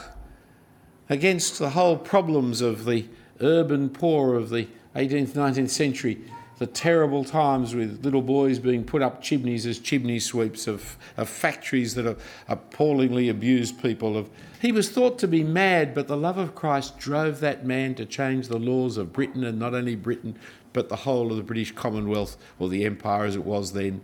against 1.10 1.60
the 1.60 1.72
whole 1.72 1.98
problems 1.98 2.62
of 2.62 2.86
the 2.86 3.06
urban 3.42 3.90
poor 3.90 4.36
of 4.36 4.50
the 4.50 4.68
18th, 4.96 5.30
19th 5.30 5.70
century, 5.70 6.22
the 6.60 6.68
terrible 6.68 7.24
times 7.24 7.76
with 7.76 8.04
little 8.06 8.22
boys 8.22 8.60
being 8.60 8.84
put 8.84 9.02
up 9.02 9.22
chimneys 9.22 9.66
as 9.66 9.80
chimney 9.80 10.20
sweeps 10.20 10.68
of, 10.68 10.98
of 11.18 11.28
factories 11.28 11.96
that 11.96 12.06
have 12.06 12.24
appallingly 12.48 13.28
abused 13.28 13.82
people. 13.82 14.16
Of, 14.16 14.30
he 14.62 14.72
was 14.72 14.90
thought 14.90 15.18
to 15.20 15.28
be 15.28 15.44
mad, 15.44 15.94
but 15.94 16.08
the 16.08 16.16
love 16.16 16.38
of 16.38 16.56
Christ 16.56 16.98
drove 17.00 17.40
that 17.40 17.66
man 17.66 17.96
to 17.96 18.06
change 18.06 18.48
the 18.48 18.60
laws 18.60 18.98
of 18.98 19.12
Britain, 19.12 19.44
and 19.44 19.60
not 19.60 19.74
only 19.74 19.96
Britain, 19.96 20.38
but 20.74 20.90
the 20.90 20.96
whole 20.96 21.32
of 21.32 21.38
the 21.38 21.44
British 21.44 21.72
Commonwealth, 21.74 22.38
or 22.60 22.70
the 22.70 22.86
Empire 22.86 23.26
as 23.26 23.36
it 23.36 23.44
was 23.44 23.74
then. 23.74 24.02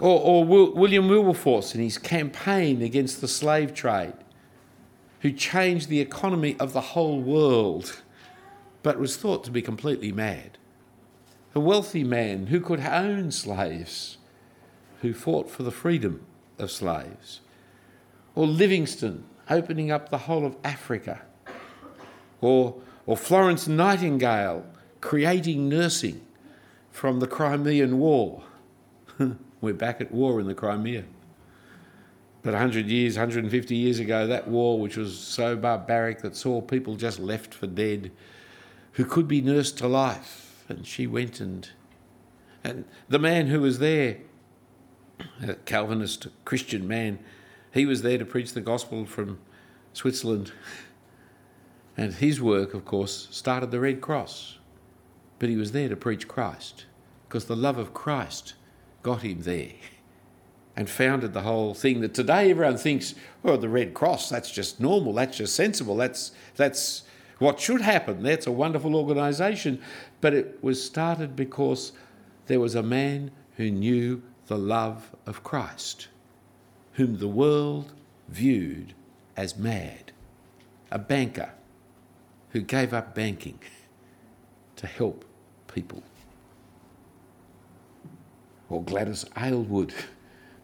Or, 0.00 0.20
or 0.20 0.44
William 0.44 1.08
Wilberforce 1.08 1.74
in 1.74 1.80
his 1.80 1.98
campaign 1.98 2.82
against 2.82 3.20
the 3.20 3.28
slave 3.28 3.74
trade, 3.74 4.14
who 5.20 5.30
changed 5.32 5.88
the 5.88 6.00
economy 6.00 6.56
of 6.58 6.72
the 6.72 6.80
whole 6.80 7.20
world, 7.20 8.02
but 8.82 8.98
was 8.98 9.16
thought 9.16 9.44
to 9.44 9.50
be 9.50 9.62
completely 9.62 10.10
mad. 10.10 10.58
A 11.54 11.60
wealthy 11.60 12.02
man 12.02 12.46
who 12.46 12.60
could 12.60 12.80
own 12.80 13.30
slaves, 13.30 14.18
who 15.00 15.14
fought 15.14 15.48
for 15.48 15.62
the 15.62 15.70
freedom 15.70 16.26
of 16.58 16.72
slaves, 16.72 17.40
or 18.34 18.46
Livingstone 18.46 19.24
opening 19.48 19.92
up 19.92 20.08
the 20.08 20.18
whole 20.18 20.44
of 20.44 20.56
Africa, 20.64 21.22
or, 22.40 22.74
or 23.06 23.16
Florence 23.16 23.68
Nightingale 23.68 24.66
creating 25.00 25.68
nursing 25.68 26.20
from 26.90 27.20
the 27.20 27.26
Crimean 27.26 27.98
War. 27.98 28.42
We're 29.64 29.72
back 29.72 30.02
at 30.02 30.12
war 30.12 30.40
in 30.40 30.46
the 30.46 30.54
Crimea. 30.54 31.04
But 32.42 32.52
100 32.52 32.86
years, 32.86 33.16
150 33.16 33.74
years 33.74 33.98
ago, 33.98 34.26
that 34.26 34.46
war, 34.46 34.78
which 34.78 34.98
was 34.98 35.18
so 35.18 35.56
barbaric 35.56 36.20
that 36.20 36.36
saw 36.36 36.60
people 36.60 36.96
just 36.96 37.18
left 37.18 37.54
for 37.54 37.66
dead, 37.66 38.12
who 38.92 39.06
could 39.06 39.26
be 39.26 39.40
nursed 39.40 39.78
to 39.78 39.88
life, 39.88 40.66
and 40.68 40.86
she 40.86 41.06
went 41.06 41.40
and 41.40 41.70
and 42.62 42.84
the 43.08 43.18
man 43.18 43.46
who 43.46 43.60
was 43.60 43.78
there, 43.78 44.18
a 45.42 45.54
Calvinist 45.54 46.28
Christian 46.44 46.86
man, 46.86 47.18
he 47.72 47.86
was 47.86 48.02
there 48.02 48.18
to 48.18 48.24
preach 48.24 48.52
the 48.52 48.60
gospel 48.60 49.06
from 49.06 49.38
Switzerland. 49.92 50.52
And 51.96 52.12
his 52.12 52.40
work, 52.40 52.74
of 52.74 52.84
course, 52.84 53.28
started 53.30 53.70
the 53.70 53.80
Red 53.80 54.00
Cross. 54.00 54.58
But 55.38 55.48
he 55.48 55.56
was 55.56 55.72
there 55.72 55.88
to 55.88 55.96
preach 55.96 56.26
Christ 56.26 56.86
because 57.28 57.44
the 57.44 57.56
love 57.56 57.78
of 57.78 57.94
Christ 57.94 58.54
got 59.04 59.22
him 59.22 59.42
there 59.42 59.70
and 60.76 60.90
founded 60.90 61.32
the 61.32 61.42
whole 61.42 61.72
thing 61.74 62.00
that 62.00 62.14
today 62.14 62.50
everyone 62.50 62.76
thinks, 62.76 63.14
oh, 63.44 63.56
the 63.56 63.68
Red 63.68 63.94
Cross, 63.94 64.30
that's 64.30 64.50
just 64.50 64.80
normal, 64.80 65.12
that's 65.12 65.36
just 65.36 65.54
sensible, 65.54 65.94
that's, 65.96 66.32
that's 66.56 67.04
what 67.38 67.60
should 67.60 67.80
happen. 67.80 68.22
That's 68.22 68.46
a 68.46 68.52
wonderful 68.52 68.96
organisation. 68.96 69.80
But 70.20 70.34
it 70.34 70.58
was 70.62 70.82
started 70.82 71.36
because 71.36 71.92
there 72.46 72.58
was 72.58 72.74
a 72.74 72.82
man 72.82 73.30
who 73.56 73.70
knew 73.70 74.22
the 74.46 74.58
love 74.58 75.14
of 75.26 75.44
Christ, 75.44 76.08
whom 76.94 77.18
the 77.18 77.28
world 77.28 77.92
viewed 78.28 78.94
as 79.36 79.56
mad, 79.56 80.12
a 80.90 80.98
banker 80.98 81.50
who 82.50 82.60
gave 82.60 82.92
up 82.94 83.14
banking 83.14 83.58
to 84.76 84.86
help 84.86 85.24
people. 85.72 86.02
Or 88.74 88.82
Gladys 88.82 89.24
Aylward 89.36 89.94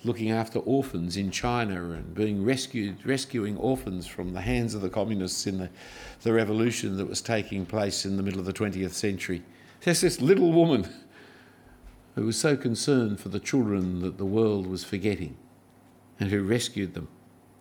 looking 0.02 0.32
after 0.32 0.58
orphans 0.58 1.16
in 1.16 1.30
China 1.30 1.92
and 1.92 2.12
being 2.12 2.44
rescued, 2.44 3.06
rescuing 3.06 3.56
orphans 3.56 4.04
from 4.04 4.32
the 4.32 4.40
hands 4.40 4.74
of 4.74 4.80
the 4.80 4.90
communists 4.90 5.46
in 5.46 5.58
the, 5.58 5.70
the 6.22 6.32
revolution 6.32 6.96
that 6.96 7.08
was 7.08 7.20
taking 7.20 7.64
place 7.64 8.04
in 8.04 8.16
the 8.16 8.22
middle 8.24 8.40
of 8.40 8.46
the 8.46 8.52
20th 8.52 8.94
century. 8.94 9.44
There's 9.82 10.00
this 10.00 10.20
little 10.20 10.52
woman 10.52 10.88
who 12.16 12.26
was 12.26 12.36
so 12.36 12.56
concerned 12.56 13.20
for 13.20 13.28
the 13.28 13.38
children 13.38 14.00
that 14.00 14.18
the 14.18 14.26
world 14.26 14.66
was 14.66 14.82
forgetting 14.82 15.36
and 16.18 16.30
who 16.30 16.42
rescued 16.42 16.94
them 16.94 17.06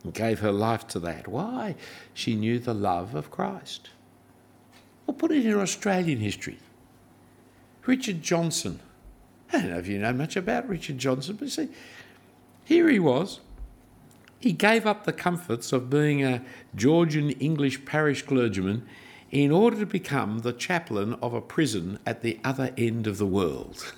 and 0.04 0.16
gave 0.16 0.40
her 0.40 0.52
life 0.52 0.88
to 0.88 1.00
that. 1.02 1.28
Why? 1.28 1.76
She 2.16 2.34
knew 2.34 2.58
the 2.58 2.74
love 2.74 3.14
of 3.14 3.30
Christ. 3.30 3.92
Well, 5.06 5.14
put 5.14 5.30
it 5.30 5.46
in 5.46 5.54
Australian 5.54 6.18
history. 6.18 6.58
Richard 7.86 8.24
Johnson. 8.24 8.80
I 9.52 9.60
don't 9.60 9.70
know 9.72 9.78
if 9.78 9.88
you 9.88 10.00
know 10.00 10.14
much 10.14 10.36
about 10.36 10.68
Richard 10.70 10.98
Johnson, 10.98 11.38
but 11.40 11.50
see, 11.50 11.70
here 12.66 12.88
he 12.90 13.00
was. 13.00 13.40
He 14.40 14.54
gave 14.54 14.86
up 14.86 15.04
the 15.04 15.14
comforts 15.14 15.74
of 15.74 15.90
being 15.90 16.24
a 16.24 16.42
Georgian 16.76 17.32
English 17.32 17.84
parish 17.86 18.22
clergyman 18.22 18.88
in 19.32 19.52
order 19.52 19.78
to 19.80 19.86
become 19.86 20.40
the 20.40 20.54
chaplain 20.54 21.14
of 21.22 21.34
a 21.34 21.42
prison 21.42 22.00
at 22.06 22.22
the 22.22 22.40
other 22.44 22.72
end 22.78 23.06
of 23.06 23.18
the 23.18 23.26
world. 23.26 23.94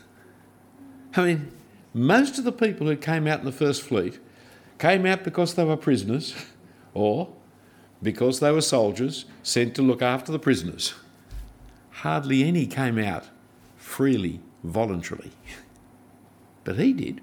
I 1.16 1.26
mean, 1.26 1.52
most 1.94 2.38
of 2.38 2.44
the 2.44 2.52
people 2.52 2.88
who 2.88 2.96
came 2.96 3.28
out 3.28 3.40
in 3.40 3.46
the 3.46 3.52
First 3.52 3.82
Fleet 3.82 4.20
came 4.80 5.06
out 5.06 5.24
because 5.24 5.54
they 5.54 5.64
were 5.64 5.78
prisoners 5.78 6.34
or 6.94 7.30
because 8.02 8.40
they 8.40 8.52
were 8.52 8.62
soldiers 8.62 9.26
sent 9.44 9.76
to 9.76 9.82
look 9.82 10.02
after 10.02 10.32
the 10.32 10.40
prisoners. 10.40 10.94
Hardly 11.92 12.44
any 12.44 12.66
came 12.66 12.98
out 12.98 13.26
freely, 13.78 14.40
voluntarily. 14.64 15.32
But 16.64 16.78
he 16.78 16.94
did. 16.94 17.22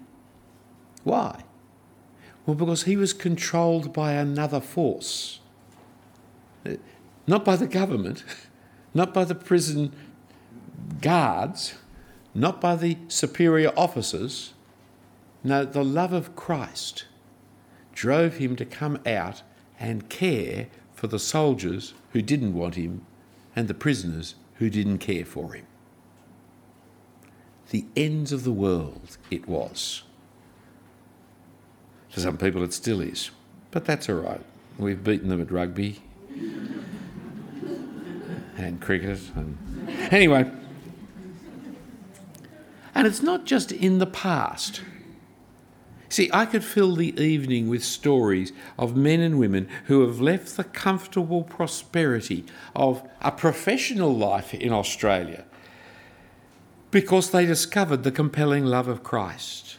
Why? 1.05 1.45
Well, 2.45 2.55
because 2.55 2.85
he 2.85 2.97
was 2.97 3.13
controlled 3.13 3.93
by 3.93 4.13
another 4.13 4.61
force. 4.61 5.41
Not 7.27 7.45
by 7.45 7.57
the 7.57 7.67
government, 7.67 8.25
not 8.95 9.13
by 9.13 9.25
the 9.25 9.35
prison 9.35 9.93
guards, 11.01 11.75
not 12.35 12.61
by 12.61 12.75
the 12.75 12.97
superior 13.09 13.73
officers. 13.77 14.55
No, 15.45 15.65
the 15.65 15.85
love 15.85 16.13
of 16.13 16.35
Christ 16.35 17.05
drove 17.93 18.37
him 18.37 18.57
to 18.57 18.65
come 18.65 18.99
out 19.07 19.43
and 19.79 20.09
care 20.09 20.69
for 20.95 21.07
the 21.07 21.19
soldiers 21.19 21.95
who 22.13 22.23
didn't 22.23 22.55
want 22.55 22.75
him 22.75 23.05
and 23.55 23.69
the 23.69 23.75
prisoners 23.75 24.35
who 24.55 24.71
didn't 24.71 24.99
care 24.99 25.25
for 25.25 25.53
him. 25.53 25.67
The 27.71 27.85
ends 27.97 28.33
of 28.33 28.45
the 28.45 28.53
world 28.53 29.19
it 29.31 29.47
was. 29.47 30.03
For 32.09 32.21
some 32.21 32.39
people, 32.39 32.63
it 32.63 32.73
still 32.73 33.01
is. 33.01 33.31
But 33.71 33.85
that's 33.85 34.09
all 34.09 34.17
right. 34.17 34.41
We've 34.79 35.03
beaten 35.03 35.29
them 35.29 35.41
at 35.41 35.51
rugby 35.51 36.01
and 38.57 38.81
cricket. 38.81 39.21
And 39.35 39.59
anyway, 40.11 40.51
and 42.95 43.07
it's 43.07 43.23
not 43.23 43.45
just 43.45 43.71
in 43.71 43.99
the 43.99 44.07
past. 44.07 44.81
See, 46.09 46.31
I 46.33 46.47
could 46.47 46.65
fill 46.65 46.97
the 46.97 47.21
evening 47.21 47.69
with 47.69 47.85
stories 47.85 48.53
of 48.79 48.97
men 48.97 49.21
and 49.21 49.39
women 49.39 49.69
who 49.85 50.01
have 50.07 50.21
left 50.21 50.57
the 50.57 50.65
comfortable 50.65 51.45
prosperity 51.45 52.47
of 52.75 53.07
a 53.21 53.31
professional 53.31 54.17
life 54.17 54.55
in 54.55 54.73
Australia 54.73 55.45
because 56.91 57.31
they 57.31 57.47
discovered 57.47 58.03
the 58.03 58.11
compelling 58.11 58.65
love 58.65 58.89
of 58.89 59.03
Christ. 59.03 59.79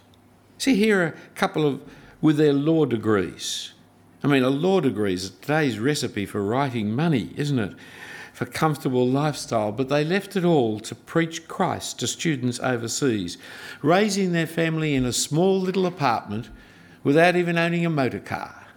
See, 0.57 0.75
here 0.75 1.01
are 1.01 1.05
a 1.07 1.35
couple 1.35 1.65
of 1.65 1.81
with 2.21 2.37
their 2.37 2.53
law 2.53 2.85
degrees. 2.85 3.73
I 4.23 4.27
mean, 4.27 4.43
a 4.43 4.49
law 4.49 4.81
degree 4.81 5.13
is 5.13 5.29
today's 5.29 5.79
recipe 5.79 6.25
for 6.25 6.43
writing 6.43 6.93
money, 6.93 7.31
isn't 7.37 7.59
it? 7.59 7.73
For 8.33 8.45
comfortable 8.45 9.07
lifestyle, 9.07 9.71
but 9.71 9.89
they 9.89 10.03
left 10.03 10.35
it 10.35 10.43
all 10.43 10.79
to 10.81 10.95
preach 10.95 11.47
Christ 11.47 11.99
to 11.99 12.07
students 12.07 12.59
overseas, 12.59 13.37
raising 13.81 14.31
their 14.31 14.47
family 14.47 14.95
in 14.95 15.05
a 15.05 15.13
small 15.13 15.59
little 15.59 15.85
apartment 15.85 16.49
without 17.03 17.35
even 17.35 17.57
owning 17.57 17.85
a 17.85 17.89
motor 17.89 18.19
car. 18.19 18.67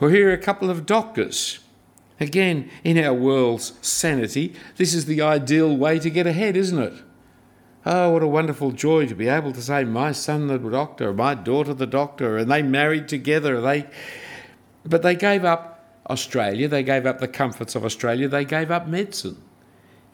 Or 0.00 0.10
here 0.10 0.30
are 0.30 0.34
a 0.34 0.38
couple 0.38 0.70
of 0.70 0.86
doctors. 0.86 1.58
Again, 2.18 2.70
in 2.82 2.98
our 2.98 3.12
world's 3.12 3.74
sanity, 3.82 4.54
this 4.76 4.94
is 4.94 5.04
the 5.04 5.20
ideal 5.20 5.76
way 5.76 5.98
to 5.98 6.10
get 6.10 6.26
ahead, 6.26 6.56
isn't 6.56 6.78
it? 6.78 7.02
Oh, 7.84 8.10
what 8.10 8.22
a 8.22 8.26
wonderful 8.26 8.72
joy 8.72 9.06
to 9.06 9.14
be 9.14 9.28
able 9.28 9.52
to 9.52 9.62
say, 9.62 9.84
my 9.84 10.12
son 10.12 10.48
the 10.48 10.58
doctor, 10.58 11.12
my 11.12 11.34
daughter 11.34 11.72
the 11.74 11.86
doctor, 11.86 12.36
and 12.36 12.50
they 12.50 12.62
married 12.62 13.06
together. 13.06 13.60
They, 13.60 13.86
but 14.84 15.02
they 15.02 15.14
gave 15.14 15.44
up 15.44 16.00
Australia, 16.08 16.68
they 16.68 16.82
gave 16.82 17.06
up 17.06 17.20
the 17.20 17.28
comforts 17.28 17.74
of 17.74 17.84
Australia, 17.84 18.28
they 18.28 18.44
gave 18.44 18.70
up 18.70 18.88
medicine 18.88 19.40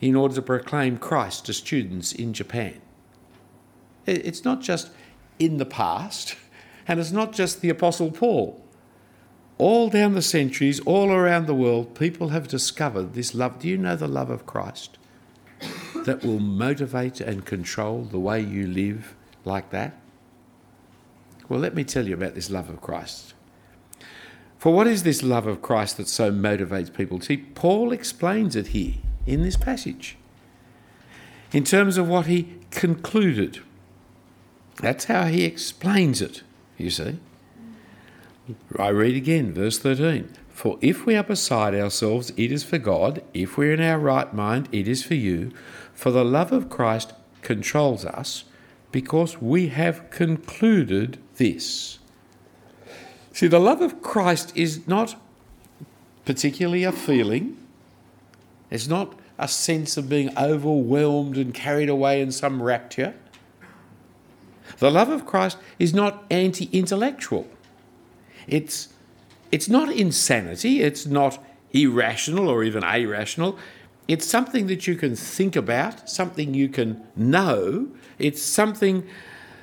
in 0.01 0.17
order 0.17 0.35
to 0.35 0.43
proclaim 0.43 0.99
Christ 0.99 1.47
to 1.47 1.55
students 1.55 2.13
in 2.13 2.33
Japan. 2.33 2.81
It's 4.05 4.45
not 4.45 4.61
just 4.61 4.91
in 5.39 5.59
the 5.59 5.65
past, 5.65 6.37
and 6.89 6.99
it's 6.99 7.13
not 7.13 7.33
just 7.33 7.61
the 7.61 7.69
Apostle 7.69 8.11
Paul. 8.11 8.63
All 9.59 9.89
down 9.89 10.15
the 10.15 10.23
centuries, 10.23 10.81
all 10.81 11.13
around 11.13 11.47
the 11.47 11.55
world, 11.55 11.95
people 11.95 12.29
have 12.29 12.49
discovered 12.49 13.15
this 13.15 13.35
love. 13.35 13.61
Do 13.61 13.69
you 13.69 13.77
know 13.79 13.97
the 13.97 14.09
love 14.09 14.31
of 14.31 14.47
Christ? 14.47 14.99
that 16.05 16.25
will 16.25 16.41
motivate 16.41 17.21
and 17.21 17.45
control 17.45 18.05
the 18.05 18.19
way 18.19 18.41
you 18.41 18.67
live 18.67 19.15
like 19.45 19.71
that? 19.71 19.95
Well, 21.49 21.61
let 21.61 21.75
me 21.75 21.85
tell 21.85 22.07
you 22.07 22.15
about 22.15 22.35
this 22.35 22.51
love 22.51 22.69
of 22.69 22.81
Christ. 22.81 23.35
For 24.59 24.73
what 24.73 24.87
is 24.87 25.03
this 25.03 25.23
love 25.23 25.47
of 25.47 25.61
Christ 25.61 25.97
that 25.97 26.09
so 26.09 26.31
motivates 26.31 26.93
people? 26.93 27.21
See, 27.21 27.37
Paul 27.37 27.93
explains 27.93 28.55
it 28.55 28.69
here 28.69 28.95
in 29.27 29.43
this 29.43 29.57
passage 29.57 30.17
in 31.53 31.65
terms 31.65 31.99
of 31.99 32.09
what 32.09 32.27
he 32.27 32.59
concluded. 32.71 33.61
That's 34.77 35.07
how 35.07 35.25
he 35.25 35.45
explains 35.45 36.23
it, 36.23 36.43
you 36.79 36.91
see. 36.91 37.19
I 38.79 38.89
read 38.89 39.15
again, 39.15 39.53
verse 39.53 39.79
13. 39.79 40.29
For 40.49 40.79
if 40.81 41.07
we 41.07 41.17
are 41.17 41.23
beside 41.23 41.75
ourselves, 41.75 42.31
it 42.37 42.51
is 42.51 42.65
for 42.65 42.79
God. 42.79 43.23
If 43.33 43.57
we're 43.57 43.75
in 43.75 43.81
our 43.81 43.99
right 43.99 44.33
mind, 44.35 44.69
it 44.73 44.89
is 44.89 45.05
for 45.05 45.15
you. 45.15 45.53
For 45.95 46.11
the 46.11 46.25
love 46.25 46.53
of 46.53 46.69
Christ 46.69 47.13
controls 47.43 48.05
us 48.05 48.45
because 48.91 49.41
we 49.41 49.69
have 49.69 50.11
concluded 50.11 51.19
this. 51.37 51.99
See, 53.33 53.47
the 53.47 53.61
love 53.61 53.81
of 53.81 54.03
Christ 54.03 54.53
is 54.55 54.87
not 54.87 55.17
particularly 56.25 56.85
a 56.85 56.93
feeling, 56.93 57.57
it's 58.71 58.89
not 58.89 59.19
a 59.39 59.49
sense 59.49 59.97
of 59.97 60.09
being 60.09 60.37
overwhelmed 60.39 61.37
and 61.37 61.53
carried 61.53 61.89
away 61.89 62.21
in 62.21 62.31
some 62.31 62.63
rapture. 62.63 63.15
The 64.79 64.91
love 64.91 65.09
of 65.09 65.27
Christ 65.27 65.59
is 65.79 65.93
not 65.93 66.25
anti 66.31 66.69
intellectual. 66.73 67.47
It's, 68.47 68.89
it's 69.51 69.69
not 69.69 69.93
insanity, 69.93 70.83
it's 70.83 71.07
not 71.07 71.43
irrational 71.73 72.49
or 72.49 72.65
even 72.65 72.85
irrational. 72.85 73.59
It's 74.09 74.27
something 74.27 74.67
that 74.67 74.87
you 74.87 74.97
can 74.97 75.15
think 75.17 75.57
about, 75.57 76.09
something 76.11 76.55
you 76.55 76.69
can 76.69 77.03
know. 77.17 77.89
It's 78.19 78.43
something 78.43 79.07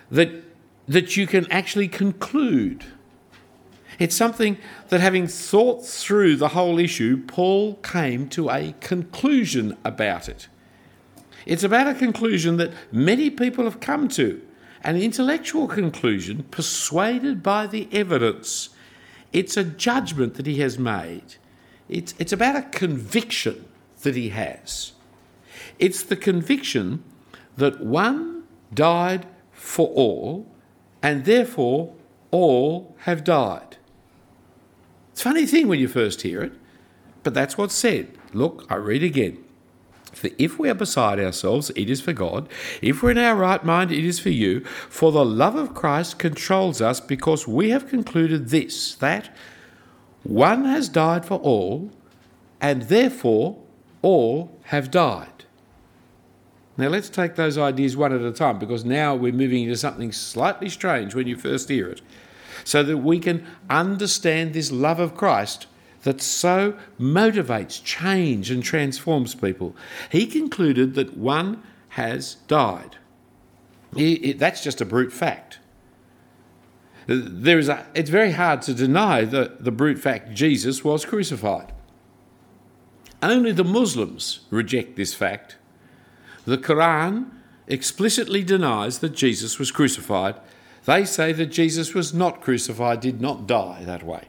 that, 0.10 0.30
that 0.88 1.18
you 1.18 1.28
can 1.28 1.50
actually 1.52 1.88
conclude. 1.88 2.86
It's 4.00 4.16
something 4.16 4.58
that, 4.88 5.02
having 5.02 5.28
thought 5.28 5.86
through 5.86 6.38
the 6.38 6.50
whole 6.50 6.80
issue, 6.80 7.22
Paul 7.28 7.76
came 7.76 8.30
to 8.30 8.50
a 8.50 8.74
conclusion 8.80 9.78
about 9.84 10.30
it. 10.30 10.48
It's 11.46 11.64
about 11.64 11.88
a 11.88 11.94
conclusion 11.94 12.58
that 12.58 12.72
many 12.92 13.30
people 13.30 13.66
have 13.66 13.82
come 13.82 14.08
to, 14.10 14.42
an 14.84 14.96
intellectual 14.96 15.68
conclusion 15.68 16.44
persuaded 16.52 17.44
by 17.44 17.68
the 17.68 17.88
evidence. 17.92 18.70
It's 19.34 19.58
a 19.58 19.64
judgment 19.64 20.36
that 20.36 20.46
he 20.46 20.60
has 20.60 20.80
made. 20.80 21.36
It's, 21.88 22.14
it's 22.18 22.32
about 22.34 22.56
a 22.56 22.62
conviction 22.64 23.66
that 24.02 24.16
he 24.16 24.30
has. 24.30 24.94
It's 25.78 26.04
the 26.04 26.16
conviction 26.16 27.04
that 27.58 27.82
one 27.82 28.44
died 28.74 29.26
for 29.52 29.88
all, 29.90 30.48
and 31.02 31.26
therefore 31.26 31.94
all 32.32 32.96
have 33.00 33.24
died. 33.24 33.78
It's 35.12 35.22
a 35.22 35.24
funny 35.26 35.46
thing 35.46 35.68
when 35.68 35.80
you 35.80 35.88
first 35.88 36.22
hear 36.22 36.42
it, 36.42 36.54
but 37.24 37.34
that's 37.34 37.58
what's 37.58 37.76
said. 37.76 38.18
Look, 38.34 38.66
I 38.70 38.76
read 38.76 39.04
again. 39.04 39.44
For 40.14 40.30
if 40.38 40.58
we 40.60 40.70
are 40.70 40.76
beside 40.76 41.20
ourselves, 41.20 41.72
it 41.76 41.90
is 41.90 42.02
for 42.02 42.14
God. 42.14 42.50
If 42.82 43.02
we're 43.02 43.12
in 43.12 43.18
our 43.18 43.36
right 43.36 43.64
mind, 43.64 43.92
it 43.92 44.04
is 44.04 44.20
for 44.20 44.30
you. 44.30 44.62
For 44.90 45.12
the 45.12 45.26
love 45.26 45.56
of 45.56 45.74
Christ 45.74 46.20
controls 46.20 46.82
us 46.82 47.00
because 47.00 47.48
we 47.48 47.70
have 47.70 47.88
concluded 47.88 48.50
this 48.50 48.96
that 48.96 49.36
one 50.24 50.66
has 50.66 50.90
died 50.90 51.26
for 51.26 51.38
all, 51.40 51.92
and 52.60 52.84
therefore 52.84 53.58
all 54.02 54.60
have 54.66 54.92
died. 54.92 55.46
Now 56.78 56.88
let's 56.88 57.10
take 57.10 57.36
those 57.36 57.58
ideas 57.58 57.98
one 57.98 58.14
at 58.14 58.22
a 58.22 58.32
time 58.32 58.58
because 58.58 58.86
now 58.86 59.16
we're 59.16 59.34
moving 59.34 59.64
into 59.64 59.76
something 59.76 60.12
slightly 60.12 60.70
strange 60.70 61.14
when 61.14 61.28
you 61.28 61.36
first 61.36 61.70
hear 61.70 61.90
it, 61.90 62.02
so 62.64 62.84
that 62.84 62.98
we 62.98 63.20
can 63.20 63.46
understand 63.70 64.54
this 64.54 64.72
love 64.72 65.00
of 65.00 65.16
Christ 65.16 65.68
that 66.04 66.22
so 66.22 66.78
motivates 67.00 67.84
change 67.84 68.52
and 68.52 68.64
transforms 68.64 69.36
people. 69.36 69.76
He 70.12 70.26
concluded 70.26 70.96
that 70.96 71.18
one 71.18 71.62
has 71.90 72.36
died. 72.48 72.98
That's 73.92 74.64
just 74.64 74.82
a 74.82 74.86
brute 74.86 75.12
fact. 75.12 75.60
There 77.08 77.58
is 77.58 77.70
a, 77.70 77.88
it's 77.96 78.10
very 78.10 78.32
hard 78.32 78.62
to 78.64 78.74
deny 78.74 79.26
the, 79.26 79.58
the 79.60 79.72
brute 79.72 79.98
fact 79.98 80.34
Jesus 80.34 80.84
was 80.84 81.06
crucified. 81.06 81.74
Only 83.22 83.52
the 83.52 83.64
Muslims 83.64 84.42
reject 84.52 84.96
this 84.96 85.14
fact. 85.14 85.58
The 86.46 86.58
Quran 86.58 87.32
explicitly 87.68 88.44
denies 88.44 89.00
that 89.00 89.16
Jesus 89.16 89.60
was 89.60 89.72
crucified. 89.72 90.36
They 90.86 91.04
say 91.04 91.34
that 91.34 91.48
Jesus 91.48 91.94
was 91.94 92.14
not 92.14 92.42
crucified, 92.42 93.02
did 93.02 93.20
not 93.20 93.48
die 93.48 93.84
that 93.86 94.04
way. 94.04 94.28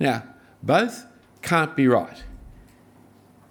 Now, 0.00 0.24
both 0.62 1.06
can't 1.42 1.76
be 1.76 1.86
right. 1.86 2.24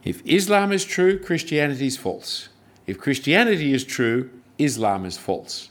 If 0.04 0.26
Islam 0.26 0.72
is 0.72 0.84
true, 0.84 1.20
Christianity 1.20 1.88
is 1.88 1.98
false. 1.98 2.50
If 2.88 2.98
Christianity 2.98 3.74
is 3.74 3.84
true, 3.84 4.32
Islam 4.58 5.06
is 5.06 5.18
false. 5.18 5.70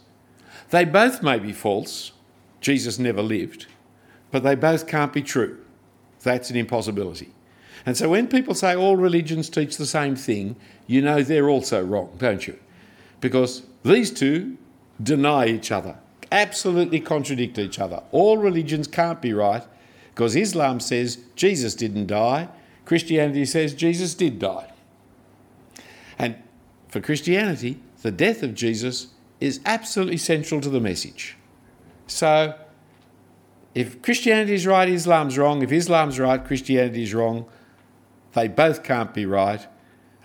They 0.71 0.85
both 0.85 1.23
may 1.23 1.39
be 1.39 1.53
false, 1.53 2.13
Jesus 2.61 2.99
never 2.99 3.23
lived, 3.23 3.67
but 4.31 4.43
they 4.43 4.55
both 4.55 4.87
can't 4.87 5.13
be 5.13 5.23
true. 5.23 5.59
That's 6.23 6.51
an 6.51 6.57
impossibility. 6.57 7.33
And 7.87 7.97
so 7.97 8.11
when 8.11 8.29
people 8.29 8.55
say 8.55 8.77
all 8.77 8.97
religions 8.97 9.49
teach 9.49 9.77
the 9.77 9.87
same 9.87 10.15
thing, 10.15 10.57
you 10.87 11.01
know 11.01 11.23
they're 11.23 11.49
also 11.49 11.83
wrong, 11.83 12.15
don't 12.19 12.47
you? 12.47 12.59
Because 13.21 13.63
these 13.83 14.11
two 14.11 14.59
deny 15.03 15.47
each 15.47 15.73
other, 15.73 15.97
absolutely 16.31 17.01
contradict 17.01 17.59
each 17.59 17.79
other. 17.79 18.03
All 18.11 18.37
religions 18.37 18.87
can't 18.87 19.23
be 19.23 19.33
right 19.33 19.65
because 20.19 20.35
Islam 20.35 20.81
says 20.81 21.19
Jesus 21.37 21.77
didn't 21.77 22.09
die, 22.09 22.49
Christianity 22.85 23.45
says 23.45 23.73
Jesus 23.73 24.15
did 24.15 24.41
die. 24.41 24.73
And 26.19 26.35
for 26.89 27.01
Christianity, 27.01 27.79
the 28.03 28.11
death 28.11 28.43
of 28.43 28.53
Jesus 28.53 29.15
is 29.39 29.61
absolutely 29.65 30.17
central 30.17 30.61
to 30.61 30.71
the 30.71 30.81
message. 30.81 31.37
So, 32.09 32.59
if 33.77 34.03
Christianity 34.03 34.55
is 34.55 34.67
right, 34.67 34.89
Islam's 34.89 35.39
wrong. 35.39 35.63
If 35.63 35.71
Islam's 35.71 36.19
right, 36.19 36.45
Christianity 36.45 37.05
is 37.05 37.15
wrong. 37.15 37.47
They 38.33 38.49
both 38.49 38.83
can't 38.83 39.15
be 39.15 39.25
right. 39.25 39.65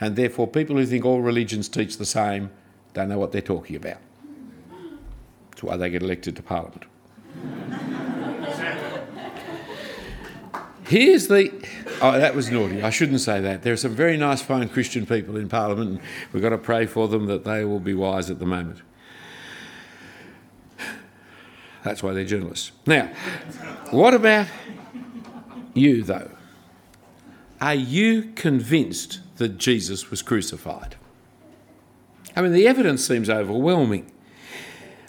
And 0.01 0.15
therefore, 0.15 0.47
people 0.47 0.75
who 0.75 0.87
think 0.87 1.05
all 1.05 1.21
religions 1.21 1.69
teach 1.69 1.99
the 1.99 2.05
same 2.05 2.49
don't 2.95 3.09
know 3.09 3.19
what 3.19 3.31
they're 3.31 3.43
talking 3.43 3.75
about. 3.75 3.97
That's 5.51 5.61
why 5.61 5.77
they 5.77 5.91
get 5.91 6.01
elected 6.01 6.35
to 6.37 6.41
Parliament. 6.41 6.85
Here's 10.93 11.27
the. 11.27 11.51
Oh, 12.03 12.11
that 12.11 12.35
was 12.35 12.51
naughty. 12.51 12.83
I 12.83 12.91
shouldn't 12.91 13.21
say 13.21 13.41
that. 13.41 13.63
There 13.63 13.73
are 13.73 13.77
some 13.77 13.95
very 13.95 14.15
nice, 14.15 14.43
fine 14.43 14.69
Christian 14.69 15.07
people 15.07 15.37
in 15.37 15.49
Parliament, 15.49 15.89
and 15.89 15.99
we've 16.31 16.43
got 16.43 16.49
to 16.49 16.57
pray 16.59 16.85
for 16.85 17.07
them 17.07 17.25
that 17.25 17.45
they 17.45 17.65
will 17.65 17.79
be 17.79 17.95
wise 17.95 18.29
at 18.29 18.37
the 18.37 18.45
moment. 18.45 18.79
That's 21.81 22.03
why 22.03 22.13
they're 22.13 22.23
journalists. 22.23 22.73
Now, 22.85 23.07
what 23.89 24.13
about 24.13 24.45
you, 25.73 26.03
though? 26.03 26.29
Are 27.59 27.73
you 27.73 28.31
convinced 28.35 29.19
that 29.37 29.57
Jesus 29.57 30.11
was 30.11 30.21
crucified? 30.21 30.95
I 32.35 32.43
mean, 32.43 32.51
the 32.51 32.67
evidence 32.67 33.03
seems 33.03 33.31
overwhelming. 33.31 34.11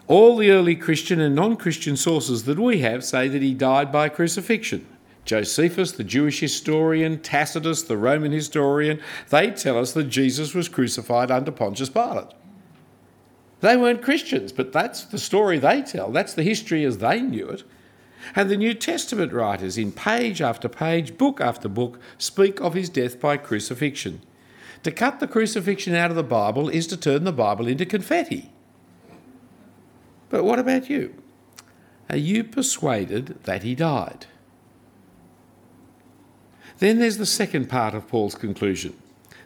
All 0.09 0.39
the 0.39 0.51
early 0.51 0.77
Christian 0.77 1.21
and 1.21 1.35
non 1.35 1.57
Christian 1.57 1.99
sources 1.99 2.45
that 2.45 2.59
we 2.59 2.79
have 2.79 3.05
say 3.05 3.29
that 3.29 3.43
he 3.43 3.53
died 3.53 3.93
by 3.93 4.09
crucifixion. 4.09 4.87
Josephus, 5.25 5.93
the 5.93 6.05
Jewish 6.05 6.41
historian, 6.41 7.21
Tacitus, 7.21 7.83
the 7.83 7.97
Roman 7.97 8.33
historian, 8.33 9.01
they 9.31 9.51
tell 9.51 9.79
us 9.79 9.93
that 9.93 10.05
Jesus 10.05 10.55
was 10.55 10.69
crucified 10.69 11.31
under 11.31 11.51
Pontius 11.51 11.89
Pilate. 11.89 12.29
They 13.61 13.77
weren't 13.77 14.03
Christians, 14.03 14.53
but 14.53 14.73
that's 14.73 15.05
the 15.05 15.19
story 15.19 15.59
they 15.59 15.81
tell. 15.81 16.11
That's 16.11 16.35
the 16.35 16.43
history 16.43 16.85
as 16.85 16.99
they 16.99 17.23
knew 17.23 17.49
it. 17.49 17.63
And 18.37 18.51
the 18.51 18.57
New 18.57 18.75
Testament 18.75 19.33
writers, 19.33 19.79
in 19.79 19.93
page 19.93 20.43
after 20.43 20.69
page, 20.69 21.17
book 21.17 21.41
after 21.41 21.69
book, 21.69 21.99
speak 22.19 22.61
of 22.61 22.75
his 22.75 22.91
death 22.91 23.21
by 23.21 23.37
crucifixion. 23.39 24.21
To 24.83 24.91
cut 24.91 25.21
the 25.21 25.27
crucifixion 25.27 25.95
out 25.95 26.11
of 26.11 26.17
the 26.17 26.23
Bible 26.23 26.69
is 26.69 26.87
to 26.89 26.97
turn 26.97 27.25
the 27.25 27.33
Bible 27.33 27.67
into 27.67 27.87
confetti. 27.87 28.53
But 30.29 30.45
what 30.45 30.59
about 30.59 30.91
you? 30.91 31.15
Are 32.11 32.17
you 32.17 32.45
persuaded 32.45 33.39
that 33.45 33.63
he 33.63 33.75
died? 33.75 34.27
Then 36.85 36.99
there's 36.99 37.17
the 37.17 37.25
second 37.25 37.71
part 37.71 37.95
of 37.95 38.09
Paul's 38.09 38.35
conclusion 38.35 38.93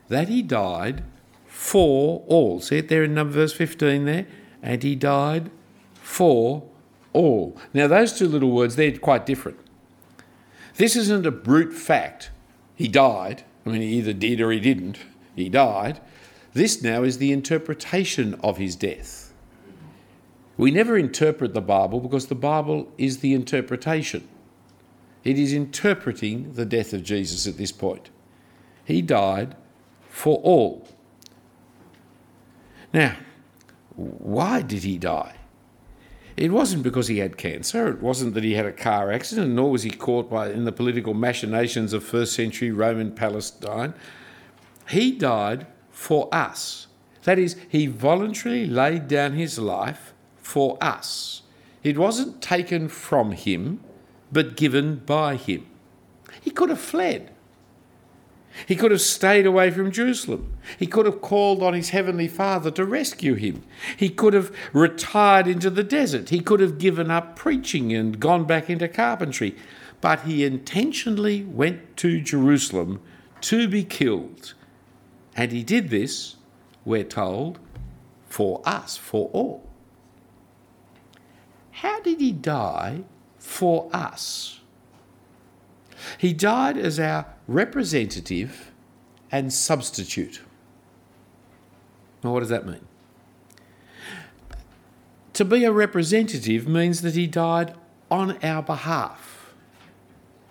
that 0.08 0.28
he 0.28 0.42
died 0.42 1.04
for 1.46 2.24
all. 2.26 2.60
See 2.60 2.78
it 2.78 2.88
there 2.88 3.04
in 3.04 3.14
number 3.14 3.34
verse 3.34 3.52
15 3.52 4.06
there? 4.06 4.26
And 4.60 4.82
he 4.82 4.96
died 4.96 5.52
for 5.94 6.64
all. 7.12 7.56
Now, 7.72 7.86
those 7.86 8.18
two 8.18 8.26
little 8.26 8.50
words, 8.50 8.74
they're 8.74 8.98
quite 8.98 9.24
different. 9.24 9.56
This 10.78 10.96
isn't 10.96 11.26
a 11.26 11.30
brute 11.30 11.72
fact. 11.72 12.32
He 12.74 12.88
died. 12.88 13.44
I 13.64 13.68
mean, 13.68 13.82
he 13.82 13.98
either 13.98 14.14
did 14.14 14.40
or 14.40 14.50
he 14.50 14.58
didn't. 14.58 14.98
He 15.36 15.48
died. 15.48 16.00
This 16.54 16.82
now 16.82 17.04
is 17.04 17.18
the 17.18 17.30
interpretation 17.30 18.34
of 18.42 18.56
his 18.56 18.74
death. 18.74 19.32
We 20.56 20.72
never 20.72 20.98
interpret 20.98 21.54
the 21.54 21.60
Bible 21.60 22.00
because 22.00 22.26
the 22.26 22.34
Bible 22.34 22.92
is 22.98 23.18
the 23.18 23.32
interpretation. 23.32 24.26
It 25.28 25.38
is 25.38 25.52
interpreting 25.52 26.54
the 26.54 26.64
death 26.64 26.94
of 26.94 27.02
Jesus 27.02 27.46
at 27.46 27.58
this 27.58 27.70
point. 27.70 28.08
He 28.82 29.02
died 29.02 29.56
for 30.08 30.38
all. 30.38 30.88
Now, 32.94 33.14
why 33.94 34.62
did 34.62 34.84
he 34.84 34.96
die? 34.96 35.34
It 36.34 36.50
wasn't 36.50 36.82
because 36.82 37.08
he 37.08 37.18
had 37.18 37.36
cancer. 37.36 37.88
It 37.88 38.00
wasn't 38.00 38.32
that 38.32 38.42
he 38.42 38.54
had 38.54 38.64
a 38.64 38.72
car 38.72 39.12
accident, 39.12 39.52
nor 39.52 39.70
was 39.70 39.82
he 39.82 39.90
caught 39.90 40.30
by 40.30 40.48
in 40.50 40.64
the 40.64 40.72
political 40.72 41.12
machinations 41.12 41.92
of 41.92 42.02
first 42.02 42.32
century 42.32 42.70
Roman 42.70 43.12
Palestine. 43.12 43.92
He 44.88 45.12
died 45.12 45.66
for 45.90 46.34
us. 46.34 46.86
That 47.24 47.38
is, 47.38 47.54
he 47.68 47.86
voluntarily 47.86 48.66
laid 48.66 49.08
down 49.08 49.34
his 49.34 49.58
life 49.58 50.14
for 50.38 50.78
us. 50.82 51.42
It 51.82 51.98
wasn't 51.98 52.40
taken 52.40 52.88
from 52.88 53.32
him, 53.32 53.80
but 54.30 54.56
given 54.56 54.96
by 54.96 55.36
him. 55.36 55.66
He 56.40 56.50
could 56.50 56.68
have 56.68 56.80
fled. 56.80 57.32
He 58.66 58.76
could 58.76 58.90
have 58.90 59.00
stayed 59.00 59.46
away 59.46 59.70
from 59.70 59.92
Jerusalem. 59.92 60.54
He 60.78 60.86
could 60.86 61.06
have 61.06 61.20
called 61.20 61.62
on 61.62 61.74
his 61.74 61.90
heavenly 61.90 62.28
Father 62.28 62.70
to 62.72 62.84
rescue 62.84 63.34
him. 63.34 63.62
He 63.96 64.08
could 64.08 64.34
have 64.34 64.54
retired 64.72 65.46
into 65.46 65.70
the 65.70 65.84
desert. 65.84 66.30
He 66.30 66.40
could 66.40 66.60
have 66.60 66.78
given 66.78 67.10
up 67.10 67.36
preaching 67.36 67.92
and 67.92 68.18
gone 68.18 68.44
back 68.44 68.68
into 68.68 68.88
carpentry. 68.88 69.54
But 70.00 70.22
he 70.22 70.44
intentionally 70.44 71.44
went 71.44 71.96
to 71.98 72.20
Jerusalem 72.20 73.00
to 73.42 73.68
be 73.68 73.84
killed. 73.84 74.54
And 75.36 75.52
he 75.52 75.62
did 75.62 75.90
this, 75.90 76.36
we're 76.84 77.04
told, 77.04 77.58
for 78.28 78.60
us, 78.64 78.96
for 78.96 79.28
all. 79.32 79.68
How 81.70 82.00
did 82.00 82.20
he 82.20 82.32
die 82.32 83.04
for 83.48 83.88
us? 83.94 84.60
He 86.18 86.32
died 86.32 86.76
as 86.76 87.00
our 87.00 87.26
representative 87.46 88.70
and 89.32 89.52
substitute. 89.52 90.42
Now, 92.22 92.32
what 92.32 92.40
does 92.40 92.50
that 92.50 92.66
mean? 92.66 92.86
To 95.32 95.44
be 95.44 95.64
a 95.64 95.72
representative 95.72 96.68
means 96.68 97.00
that 97.02 97.14
he 97.14 97.26
died 97.26 97.74
on 98.10 98.36
our 98.44 98.62
behalf. 98.62 99.54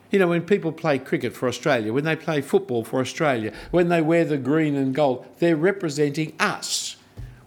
You 0.10 0.20
know, 0.20 0.30
when 0.30 0.42
people 0.42 0.72
play 0.72 0.98
cricket 0.98 1.34
for 1.34 1.48
Australia, 1.48 1.94
when 1.94 2.06
they 2.06 2.16
play 2.16 2.42
football 2.42 2.84
for 2.84 3.00
Australia, 3.00 3.54
when 3.72 3.90
they 3.90 4.02
wear 4.02 4.26
the 4.26 4.38
green 4.38 4.76
and 4.76 4.96
gold, 4.96 5.26
they're 5.40 5.56
representing 5.56 6.34
us. 6.40 6.96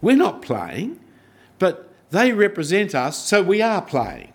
We're 0.01 0.15
not 0.15 0.41
playing, 0.41 0.99
but 1.59 1.89
they 2.11 2.31
represent 2.31 2.93
us, 2.95 3.17
so 3.17 3.41
we 3.41 3.61
are 3.61 3.81
playing. 3.81 4.31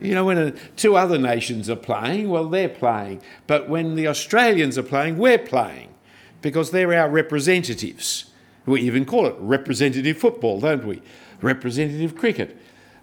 You 0.00 0.14
know, 0.14 0.24
when 0.24 0.58
two 0.76 0.96
other 0.96 1.18
nations 1.18 1.68
are 1.68 1.76
playing, 1.76 2.28
well, 2.28 2.48
they're 2.48 2.68
playing. 2.68 3.20
But 3.46 3.68
when 3.68 3.94
the 3.94 4.06
Australians 4.08 4.78
are 4.78 4.82
playing, 4.82 5.18
we're 5.18 5.38
playing 5.38 5.94
because 6.40 6.70
they're 6.70 6.94
our 6.94 7.08
representatives. 7.08 8.30
We 8.66 8.82
even 8.82 9.04
call 9.04 9.26
it 9.26 9.34
representative 9.38 10.18
football, 10.18 10.60
don't 10.60 10.86
we? 10.86 11.02
Representative 11.40 12.16
cricket. 12.16 12.56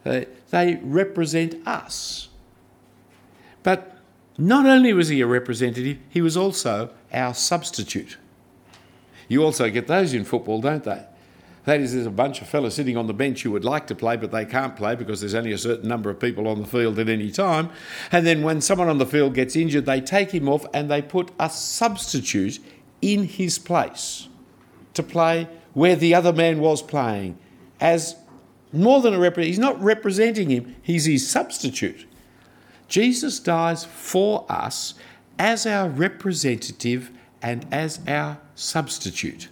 Uh, 0.06 0.22
they 0.52 0.80
represent 0.84 1.56
us. 1.68 2.30
But 3.64 3.98
not 4.38 4.66
only 4.66 4.94
was 4.94 5.10
he 5.10 5.22
a 5.22 5.28
representative, 5.28 5.98
he 6.10 6.22
was 6.22 6.38
also 6.38 6.92
our 7.12 7.34
substitute. 7.34 8.18
You 9.28 9.44
also 9.44 9.70
get 9.70 9.88
those 9.88 10.14
in 10.14 10.24
football, 10.24 10.62
don't 10.62 10.84
they? 10.84 11.04
That 11.66 11.80
is, 11.80 11.94
there's 11.94 12.06
a 12.06 12.12
bunch 12.12 12.42
of 12.42 12.48
fellas 12.48 12.76
sitting 12.76 12.96
on 12.96 13.08
the 13.08 13.14
bench 13.14 13.42
who 13.42 13.52
would 13.52 13.66
like 13.66 13.88
to 13.88 13.96
play, 13.96 14.18
but 14.18 14.32
they 14.32 14.46
can't 14.46 14.76
play 14.76 14.96
because 14.96 15.20
there's 15.20 15.34
only 15.34 15.52
a 15.52 15.58
certain 15.58 15.90
number 15.90 16.10
of 16.12 16.20
people 16.20 16.48
on 16.48 16.62
the 16.62 16.68
field 16.68 17.00
at 17.00 17.10
any 17.10 17.32
time. 17.32 17.72
And 18.12 18.26
then 18.26 18.44
when 18.44 18.62
someone 18.62 18.88
on 18.88 19.00
the 19.00 19.06
field 19.06 19.34
gets 19.34 19.56
injured, 19.56 19.86
they 19.86 20.00
take 20.00 20.32
him 20.32 20.48
off 20.48 20.66
and 20.74 20.90
they 20.92 21.02
put 21.02 21.32
a 21.40 21.50
substitute 21.50 22.60
in 23.02 23.24
his 23.24 23.58
place 23.58 24.28
to 24.94 25.04
play 25.04 25.48
where 25.74 25.96
the 25.96 26.14
other 26.14 26.32
man 26.32 26.60
was 26.60 26.82
playing 26.82 27.38
as 27.82 28.16
More 28.76 29.02
than 29.02 29.14
a 29.14 29.20
representative, 29.20 29.56
he's 29.56 29.60
not 29.60 29.82
representing 29.82 30.50
him, 30.50 30.76
he's 30.82 31.06
his 31.06 31.30
substitute. 31.30 32.06
Jesus 32.90 33.40
dies 33.40 33.86
for 33.86 34.46
us 34.50 34.96
as 35.40 35.66
our 35.66 35.88
representative 35.88 37.10
and 37.42 37.66
as 37.72 38.02
our 38.08 38.38
substitute. 38.54 39.48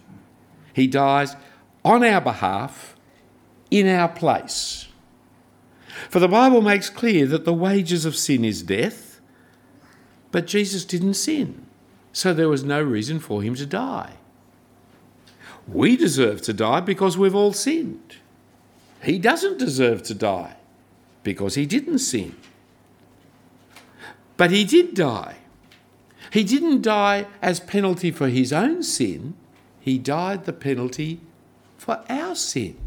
He 0.73 0.87
dies 0.87 1.35
on 1.83 2.03
our 2.03 2.21
behalf, 2.21 2.95
in 3.69 3.87
our 3.87 4.07
place. 4.07 4.87
For 6.09 6.19
the 6.19 6.27
Bible 6.27 6.61
makes 6.61 6.89
clear 6.89 7.25
that 7.27 7.45
the 7.45 7.53
wages 7.53 8.05
of 8.05 8.15
sin 8.15 8.45
is 8.45 8.63
death, 8.63 9.19
but 10.31 10.47
Jesus 10.47 10.85
didn't 10.85 11.15
sin, 11.15 11.65
so 12.11 12.33
there 12.33 12.49
was 12.49 12.63
no 12.63 12.81
reason 12.81 13.19
for 13.19 13.41
him 13.41 13.55
to 13.55 13.65
die. 13.65 14.13
We 15.67 15.95
deserve 15.95 16.41
to 16.43 16.53
die 16.53 16.81
because 16.81 17.17
we've 17.17 17.35
all 17.35 17.53
sinned. 17.53 18.17
He 19.03 19.19
doesn't 19.19 19.59
deserve 19.59 20.03
to 20.03 20.13
die 20.13 20.57
because 21.23 21.55
he 21.55 21.65
didn't 21.65 21.99
sin. 21.99 22.35
But 24.35 24.51
he 24.51 24.63
did 24.63 24.93
die. 24.93 25.37
He 26.31 26.43
didn't 26.43 26.81
die 26.81 27.27
as 27.41 27.59
penalty 27.59 28.11
for 28.11 28.27
his 28.27 28.51
own 28.51 28.81
sin, 28.83 29.35
he 29.79 29.97
died 29.97 30.45
the 30.45 30.53
penalty 30.53 31.19
for 31.83 32.01
our 32.07 32.33
sin, 32.33 32.77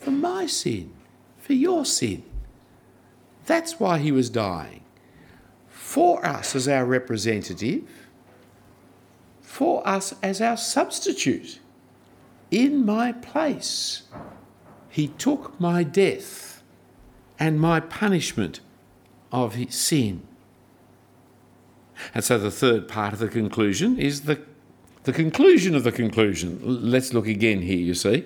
for 0.00 0.10
my 0.10 0.44
sin, 0.44 0.92
for 1.38 1.52
your 1.52 1.84
sin. 1.84 2.20
That's 3.46 3.78
why 3.78 3.98
he 3.98 4.10
was 4.10 4.28
dying. 4.28 4.82
For 5.68 6.26
us 6.26 6.56
as 6.56 6.66
our 6.66 6.84
representative, 6.84 7.84
for 9.40 9.86
us 9.86 10.16
as 10.20 10.40
our 10.40 10.56
substitute, 10.56 11.60
in 12.50 12.84
my 12.84 13.12
place. 13.12 14.02
He 14.88 15.06
took 15.06 15.60
my 15.60 15.84
death 15.84 16.64
and 17.38 17.60
my 17.60 17.78
punishment 17.78 18.58
of 19.30 19.54
his 19.54 19.76
sin. 19.76 20.26
And 22.12 22.24
so 22.24 22.36
the 22.36 22.50
third 22.50 22.88
part 22.88 23.12
of 23.12 23.20
the 23.20 23.28
conclusion 23.28 23.96
is 23.96 24.22
the, 24.22 24.42
the 25.08 25.12
conclusion 25.14 25.74
of 25.74 25.84
the 25.84 25.90
conclusion. 25.90 26.60
Let's 26.62 27.14
look 27.14 27.26
again 27.26 27.62
here, 27.62 27.78
you 27.78 27.94
see. 27.94 28.24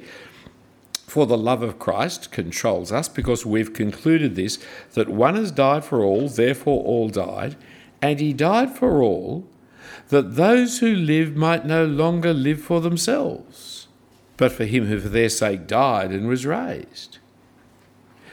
For 1.07 1.27
the 1.27 1.39
love 1.39 1.63
of 1.63 1.79
Christ 1.79 2.33
controls 2.33 2.91
us 2.91 3.09
because 3.09 3.47
we've 3.47 3.73
concluded 3.73 4.35
this 4.35 4.59
that 4.95 5.09
one 5.09 5.37
has 5.37 5.53
died 5.53 5.85
for 5.85 6.03
all, 6.03 6.29
therefore 6.29 6.83
all 6.83 7.09
died, 7.09 7.55
and 8.03 8.19
he 8.19 8.33
died 8.33 8.77
for 8.77 9.01
all, 9.01 9.47
that 10.09 10.35
those 10.35 10.81
who 10.81 10.93
live 10.93 11.37
might 11.37 11.65
no 11.65 11.87
longer 11.87 12.35
live 12.35 12.61
for 12.61 12.81
themselves, 12.81 13.87
but 14.37 14.51
for 14.51 14.65
him 14.65 14.87
who 14.87 14.99
for 14.99 15.09
their 15.09 15.29
sake 15.29 15.69
died 15.69 16.11
and 16.11 16.27
was 16.27 16.45
raised. 16.45 17.19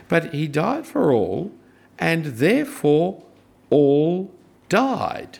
But 0.08 0.34
he 0.34 0.48
died 0.48 0.88
for 0.88 1.14
all, 1.14 1.52
and 2.00 2.26
therefore 2.26 3.22
all 3.70 4.34
died. 4.70 5.38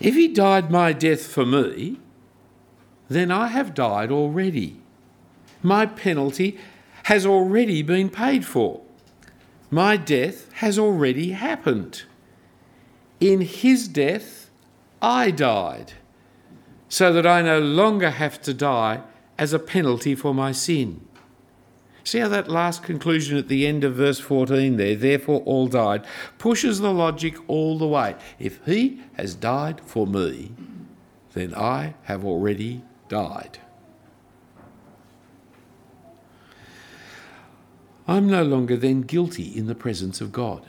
If 0.00 0.14
he 0.14 0.28
died 0.28 0.70
my 0.70 0.92
death 0.92 1.26
for 1.26 1.46
me, 1.46 2.00
then 3.08 3.30
I 3.30 3.48
have 3.48 3.74
died 3.74 4.10
already. 4.10 4.80
My 5.62 5.86
penalty 5.86 6.58
has 7.04 7.24
already 7.24 7.82
been 7.82 8.10
paid 8.10 8.44
for. 8.44 8.82
My 9.70 9.96
death 9.96 10.52
has 10.54 10.78
already 10.78 11.32
happened. 11.32 12.02
In 13.20 13.40
his 13.40 13.88
death, 13.88 14.50
I 15.00 15.30
died, 15.30 15.92
so 16.88 17.12
that 17.12 17.26
I 17.26 17.42
no 17.42 17.60
longer 17.60 18.10
have 18.10 18.40
to 18.42 18.54
die 18.54 19.02
as 19.38 19.52
a 19.52 19.58
penalty 19.58 20.14
for 20.14 20.34
my 20.34 20.52
sin. 20.52 21.06
See 22.06 22.20
how 22.20 22.28
that 22.28 22.48
last 22.48 22.84
conclusion 22.84 23.36
at 23.36 23.48
the 23.48 23.66
end 23.66 23.82
of 23.82 23.96
verse 23.96 24.20
14 24.20 24.76
there, 24.76 24.94
therefore 24.94 25.40
all 25.40 25.66
died, 25.66 26.06
pushes 26.38 26.78
the 26.78 26.92
logic 26.92 27.36
all 27.48 27.78
the 27.78 27.88
way. 27.88 28.14
If 28.38 28.64
he 28.64 29.02
has 29.14 29.34
died 29.34 29.80
for 29.80 30.06
me, 30.06 30.52
then 31.32 31.52
I 31.52 31.94
have 32.04 32.24
already 32.24 32.82
died. 33.08 33.58
I'm 38.06 38.28
no 38.28 38.44
longer 38.44 38.76
then 38.76 39.00
guilty 39.00 39.48
in 39.58 39.66
the 39.66 39.74
presence 39.74 40.20
of 40.20 40.30
God. 40.30 40.62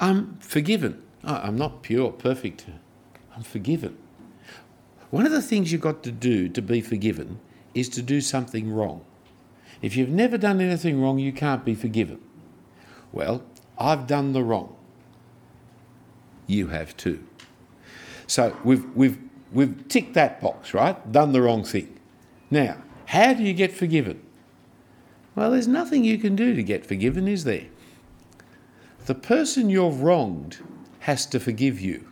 I'm 0.00 0.36
forgiven. 0.40 1.00
I'm 1.22 1.56
not 1.56 1.84
pure, 1.84 2.10
perfect. 2.10 2.66
I'm 3.36 3.44
forgiven. 3.44 3.96
One 5.10 5.26
of 5.26 5.30
the 5.32 5.40
things 5.40 5.70
you've 5.70 5.80
got 5.80 6.02
to 6.02 6.10
do 6.10 6.48
to 6.48 6.60
be 6.60 6.80
forgiven 6.80 7.38
is 7.72 7.88
to 7.90 8.02
do 8.02 8.20
something 8.20 8.72
wrong. 8.72 9.04
If 9.84 9.98
you've 9.98 10.08
never 10.08 10.38
done 10.38 10.62
anything 10.62 10.98
wrong, 11.02 11.18
you 11.18 11.30
can't 11.30 11.62
be 11.62 11.74
forgiven. 11.74 12.18
Well, 13.12 13.42
I've 13.76 14.06
done 14.06 14.32
the 14.32 14.42
wrong. 14.42 14.74
You 16.46 16.68
have 16.68 16.96
too. 16.96 17.22
So 18.26 18.56
we've, 18.64 18.82
we've, 18.96 19.18
we've 19.52 19.86
ticked 19.88 20.14
that 20.14 20.40
box, 20.40 20.72
right? 20.72 21.12
Done 21.12 21.32
the 21.32 21.42
wrong 21.42 21.64
thing. 21.64 22.00
Now, 22.50 22.78
how 23.04 23.34
do 23.34 23.42
you 23.42 23.52
get 23.52 23.72
forgiven? 23.72 24.22
Well, 25.34 25.50
there's 25.50 25.68
nothing 25.68 26.02
you 26.02 26.16
can 26.16 26.34
do 26.34 26.54
to 26.54 26.62
get 26.62 26.86
forgiven, 26.86 27.28
is 27.28 27.44
there? 27.44 27.66
The 29.04 29.14
person 29.14 29.68
you've 29.68 30.00
wronged 30.00 30.64
has 31.00 31.26
to 31.26 31.38
forgive 31.38 31.78
you. 31.78 32.08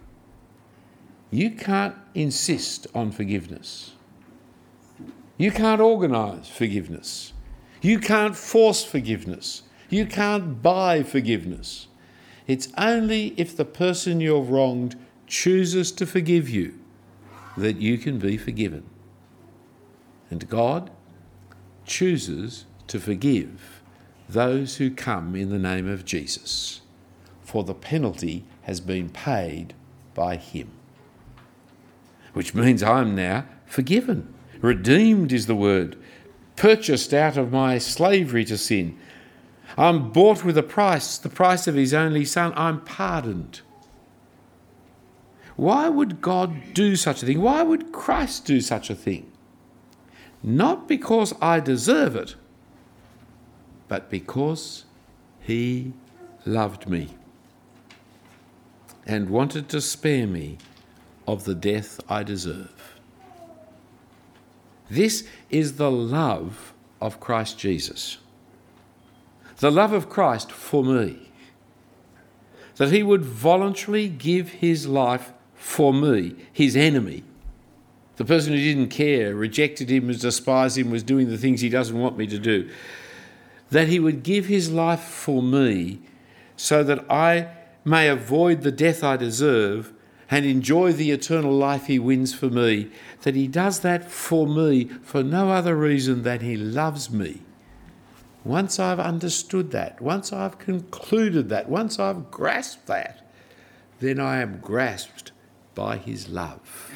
You 1.31 1.53
can't 1.53 1.95
insist 2.15 2.87
on 2.95 3.13
forgiveness. 3.13 3.93
You 5.39 5.51
can't 5.51 5.81
organise 5.81 6.49
forgiveness. 6.49 7.33
You 7.83 7.99
can't 7.99 8.37
force 8.37 8.85
forgiveness. 8.85 9.63
You 9.91 10.07
can't 10.07 10.63
buy 10.63 11.03
forgiveness. 11.03 11.89
It's 12.47 12.69
only 12.79 13.35
if 13.37 13.57
the 13.57 13.65
person 13.65 14.21
you've 14.21 14.51
wronged 14.51 14.97
chooses 15.27 15.93
to 15.93 16.07
forgive 16.07 16.49
you 16.49 16.79
that 17.57 17.77
you 17.77 17.99
can 17.99 18.19
be 18.19 18.39
forgiven. 18.39 18.85
And 20.31 20.49
God 20.49 20.91
chooses 21.85 22.65
to 22.87 22.99
forgive 22.99 23.83
those 24.29 24.77
who 24.77 24.91
come 24.91 25.35
in 25.35 25.51
the 25.51 25.59
name 25.59 25.89
of 25.89 26.05
Jesus, 26.05 26.81
for 27.43 27.65
the 27.65 27.75
penalty 27.75 28.45
has 28.63 28.81
been 28.81 29.11
paid 29.11 29.75
by 30.15 30.37
Him. 30.37 30.71
Which 32.33 32.55
means 32.55 32.83
I'm 32.83 33.15
now 33.15 33.45
forgiven. 33.67 34.33
Redeemed 34.61 35.33
is 35.33 35.47
the 35.47 35.57
word 35.57 35.99
purchased 36.57 37.13
out 37.15 37.37
of 37.37 37.53
my 37.53 37.79
slavery 37.79 38.45
to 38.45 38.59
sin. 38.59 38.99
I'm 39.77 40.11
bought 40.13 40.45
with 40.45 40.59
a 40.59 40.63
price, 40.63 41.17
the 41.19 41.29
price 41.29 41.67
of 41.67 41.75
his 41.75 41.95
only 41.95 42.25
son. 42.25 42.53
I'm 42.57 42.81
pardoned. 42.81 43.63
Why 45.57 45.89
would 45.89 46.21
God 46.21 46.75
do 46.75 46.97
such 46.97 47.23
a 47.23 47.27
thing? 47.27 47.41
Why 47.41 47.63
would 47.63 47.93
Christ 47.93 48.45
do 48.45 48.61
such 48.61 48.91
a 48.91 48.95
thing? 48.95 49.31
Not 50.43 50.89
because 50.89 51.35
I 51.41 51.61
deserve 51.61 52.17
it, 52.17 52.35
but 53.89 54.11
because 54.11 54.85
he 55.41 55.93
loved 56.45 56.89
me 56.89 57.11
and 59.07 59.31
wanted 59.31 59.69
to 59.69 59.81
spare 59.81 60.27
me 60.27 60.59
of 61.27 61.45
the 61.45 61.55
death 61.55 62.01
I 62.09 62.23
deserve. 62.23 62.82
This 64.93 65.27
is 65.49 65.77
the 65.77 65.91
love 65.91 66.75
of 67.01 67.19
Christ 67.19 67.59
Jesus. 67.59 68.19
The 69.57 69.71
love 69.71 69.95
of 69.95 70.11
Christ 70.11 70.53
for 70.53 70.85
me. 70.85 71.31
That 72.77 72.93
he 72.93 73.03
would 73.03 73.25
voluntarily 73.25 74.11
give 74.11 74.51
his 74.51 74.87
life 74.87 75.33
for 75.55 75.95
me, 75.95 76.35
his 76.53 76.77
enemy. 76.77 77.25
The 78.17 78.27
person 78.27 78.53
who 78.53 78.59
didn't 78.59 78.91
care, 78.91 79.35
rejected 79.35 79.89
him, 79.89 80.09
was 80.09 80.21
despised 80.21 80.77
him, 80.77 80.91
was 80.91 81.03
doing 81.03 81.31
the 81.31 81.39
things 81.39 81.63
he 81.63 81.71
doesn't 81.71 81.99
want 81.99 82.19
me 82.19 82.27
to 82.27 82.39
do. 82.39 82.69
That 83.71 83.89
he 83.89 83.99
would 83.99 84.23
give 84.23 84.45
his 84.45 84.71
life 84.71 85.01
for 85.01 85.43
me 85.43 86.01
so 86.55 86.85
that 86.85 87.11
I 87.11 87.49
may 87.83 88.11
avoid 88.11 88.61
the 88.61 88.71
death 88.71 89.03
I 89.03 89.17
deserve 89.17 89.95
and 90.33 90.47
enjoy 90.47 90.91
the 90.95 91.11
eternal 91.11 91.53
life 91.53 91.89
he 91.89 91.99
wins 91.99 92.33
for 92.33 92.49
me, 92.49 92.91
that 93.21 93.35
he 93.35 93.47
does 93.47 93.81
that 93.81 94.11
for 94.11 94.47
me 94.47 94.85
for 95.03 95.23
no 95.23 95.51
other 95.51 95.77
reason 95.77 96.23
than 96.23 96.41
he 96.41 96.57
loves 96.57 97.11
me. 97.11 97.43
Once 98.43 98.81
I've 98.81 98.99
understood 98.99 99.73
that, 99.73 100.01
once 100.01 100.33
I've 100.33 100.59
concluded 100.59 101.51
that, 101.51 101.69
once 101.69 101.99
I've 101.99 102.31
grasped 102.31 102.87
that, 102.87 103.31
then 104.01 104.19
I 104.19 104.41
am 104.41 104.59
grasped 104.61 105.33
by 105.75 105.99
his 105.99 106.31
love. 106.31 106.91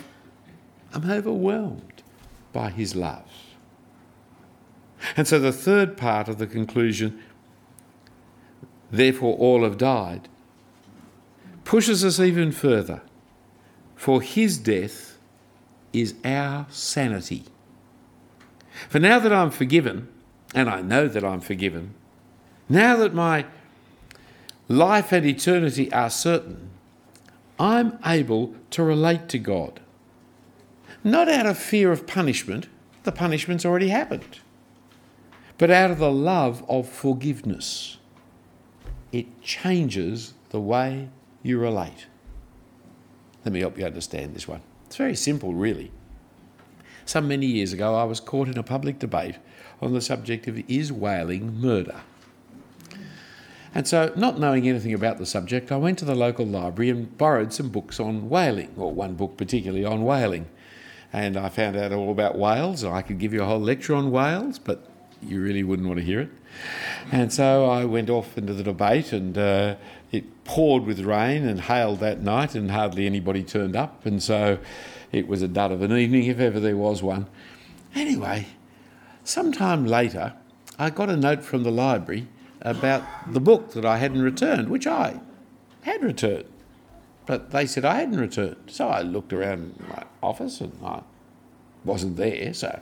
I'm 0.95 1.11
overwhelmed 1.11 2.03
by 2.55 2.71
his 2.71 2.97
love. 2.97 3.31
And 5.15 5.29
so 5.29 5.39
the 5.39 5.53
third 5.53 5.99
part 5.99 6.29
of 6.29 6.39
the 6.39 6.47
conclusion, 6.47 7.23
therefore 8.91 9.37
all 9.37 9.63
have 9.63 9.77
died, 9.77 10.31
pushes 11.65 12.03
us 12.03 12.19
even 12.19 12.51
further 12.51 13.03
for 13.97 14.21
his 14.21 14.59
death 14.59 15.19
is 15.93 16.15
our 16.25 16.67
sanity. 16.69 17.45
For 18.89 19.01
now 19.01 19.19
that 19.19 19.33
I'm 19.33 19.51
forgiven, 19.51 20.09
and 20.55 20.69
I 20.69 20.83
know 20.83 21.09
that 21.09 21.25
I'm 21.25 21.41
forgiven, 21.41 21.95
now 22.69 22.97
that 22.97 23.15
my 23.15 23.47
life 24.69 25.13
and 25.13 25.25
eternity 25.25 25.91
are 25.93 26.11
certain, 26.11 26.71
I'm 27.59 27.99
able 28.05 28.55
to 28.71 28.83
relate 28.83 29.29
to 29.31 29.39
God. 29.39 29.81
Not 31.03 31.29
out 31.29 31.47
of 31.47 31.57
fear 31.57 31.91
of 31.91 32.07
punishment, 32.07 32.69
the 33.05 33.13
punishment's 33.13 33.65
already 33.65 33.89
happened, 33.89 34.41
but 35.57 35.71
out 35.71 35.91
of 35.91 35.99
the 35.99 36.13
love 36.13 36.65
of 36.69 36.89
forgiveness. 36.89 37.97
It 39.13 39.41
changes 39.41 40.35
the 40.51 40.61
way 40.61 41.09
you 41.43 41.59
relate. 41.59 42.07
Let 43.47 43.53
me 43.53 43.61
help 43.61 43.79
you 43.79 43.87
understand 43.87 44.35
this 44.35 44.49
one. 44.49 44.61
It's 44.87 44.97
very 44.97 45.15
simple, 45.15 45.55
really. 45.55 45.93
Some 47.05 47.29
many 47.29 47.47
years 47.47 47.73
ago, 47.73 47.95
I 47.95 48.03
was 48.03 48.19
caught 48.19 48.49
in 48.49 48.59
a 48.59 48.65
public 48.65 48.99
debate 48.99 49.37
on 49.81 49.93
the 49.93 50.01
subject 50.01 50.49
of 50.49 50.59
is 50.69 50.93
whaling 50.93 51.61
murder? 51.61 52.01
And 53.73 53.87
so, 53.87 54.13
not 54.17 54.41
knowing 54.41 54.67
anything 54.67 54.93
about 54.93 55.19
the 55.19 55.27
subject, 55.27 55.71
I 55.71 55.77
went 55.77 55.97
to 56.01 56.05
the 56.05 56.17
local 56.17 56.45
library 56.45 56.91
and 56.91 57.17
borrowed 57.17 57.53
some 57.53 57.69
books 57.69 58.01
on 58.01 58.29
whaling, 58.29 58.75
or 58.77 58.91
one 58.91 59.15
book 59.15 59.37
particularly 59.37 59.85
on 59.85 60.03
whaling. 60.03 60.47
And 61.13 61.37
I 61.37 61.49
found 61.49 61.77
out 61.77 61.93
all 61.93 62.11
about 62.11 62.37
whales. 62.37 62.83
I 62.83 63.01
could 63.01 63.21
give 63.21 63.33
you 63.33 63.45
a 63.45 63.47
whole 63.47 63.61
lecture 63.61 63.95
on 63.95 64.11
whales, 64.11 64.59
but 64.59 64.91
you 65.23 65.41
really 65.41 65.63
wouldn't 65.63 65.87
want 65.87 66.01
to 66.01 66.05
hear 66.05 66.19
it. 66.19 66.31
And 67.13 67.33
so 67.33 67.67
I 67.67 67.85
went 67.85 68.11
off 68.11 68.37
into 68.37 68.55
the 68.55 68.65
debate, 68.65 69.13
and 69.13 69.39
uh, 69.39 69.77
it 70.17 70.45
poured 70.45 70.85
with 70.85 71.01
rain 71.01 71.47
and 71.47 71.61
hailed 71.61 72.01
that 72.01 72.23
night, 72.23 72.55
and 72.55 72.71
hardly 72.71 73.07
anybody 73.07 73.43
turned 73.43 73.77
up. 73.77 74.07
And 74.07 74.23
so 74.23 74.59
it 75.13 75.29
was 75.29 75.43
a 75.43 75.49
dud 75.49 75.73
of 75.73 75.83
an 75.83 75.93
evening, 75.97 76.25
if 76.25 76.39
ever 76.41 76.59
there 76.59 76.77
was 76.77 77.03
one. 77.03 77.27
Anyway, 77.95 78.47
sometime 79.25 79.87
later, 79.87 80.35
I 80.79 80.91
got 80.91 81.09
a 81.09 81.17
note 81.17 81.43
from 81.43 81.63
the 81.63 81.71
library 81.71 82.29
about 82.61 83.03
the 83.33 83.41
book 83.41 83.73
that 83.73 83.85
I 83.85 83.99
hadn't 83.99 84.23
returned, 84.23 84.69
which 84.69 84.87
I 84.87 85.21
had 85.83 86.03
returned. 86.03 86.47
But 87.27 87.51
they 87.51 87.67
said 87.67 87.85
I 87.85 87.97
hadn't 87.97 88.19
returned. 88.19 88.57
So 88.69 88.89
I 88.89 89.03
looked 89.03 89.33
around 89.33 89.75
my 89.89 90.05
office 90.23 90.61
and 90.61 90.73
I 90.85 91.03
wasn't 91.85 92.17
there. 92.17 92.53
So 92.55 92.81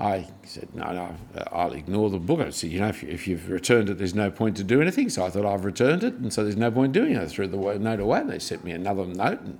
I 0.00 0.28
said, 0.44 0.72
no, 0.74 0.92
no, 0.92 1.16
uh, 1.36 1.44
I'll 1.50 1.72
ignore 1.72 2.08
the 2.08 2.18
book. 2.18 2.38
I 2.40 2.50
said, 2.50 2.70
you 2.70 2.78
know, 2.78 2.88
if, 2.88 3.02
you, 3.02 3.08
if 3.08 3.26
you've 3.26 3.50
returned 3.50 3.90
it, 3.90 3.98
there's 3.98 4.14
no 4.14 4.30
point 4.30 4.56
to 4.58 4.64
do 4.64 4.80
anything. 4.80 5.08
So 5.08 5.24
I 5.24 5.30
thought 5.30 5.44
I've 5.44 5.64
returned 5.64 6.04
it, 6.04 6.14
and 6.14 6.32
so 6.32 6.44
there's 6.44 6.56
no 6.56 6.70
point 6.70 6.92
doing 6.92 7.14
it. 7.14 7.20
I 7.20 7.26
threw 7.26 7.48
the 7.48 7.56
note 7.56 7.98
away, 7.98 8.20
and 8.20 8.30
they 8.30 8.38
sent 8.38 8.62
me 8.64 8.70
another 8.70 9.04
note. 9.04 9.40
And 9.40 9.58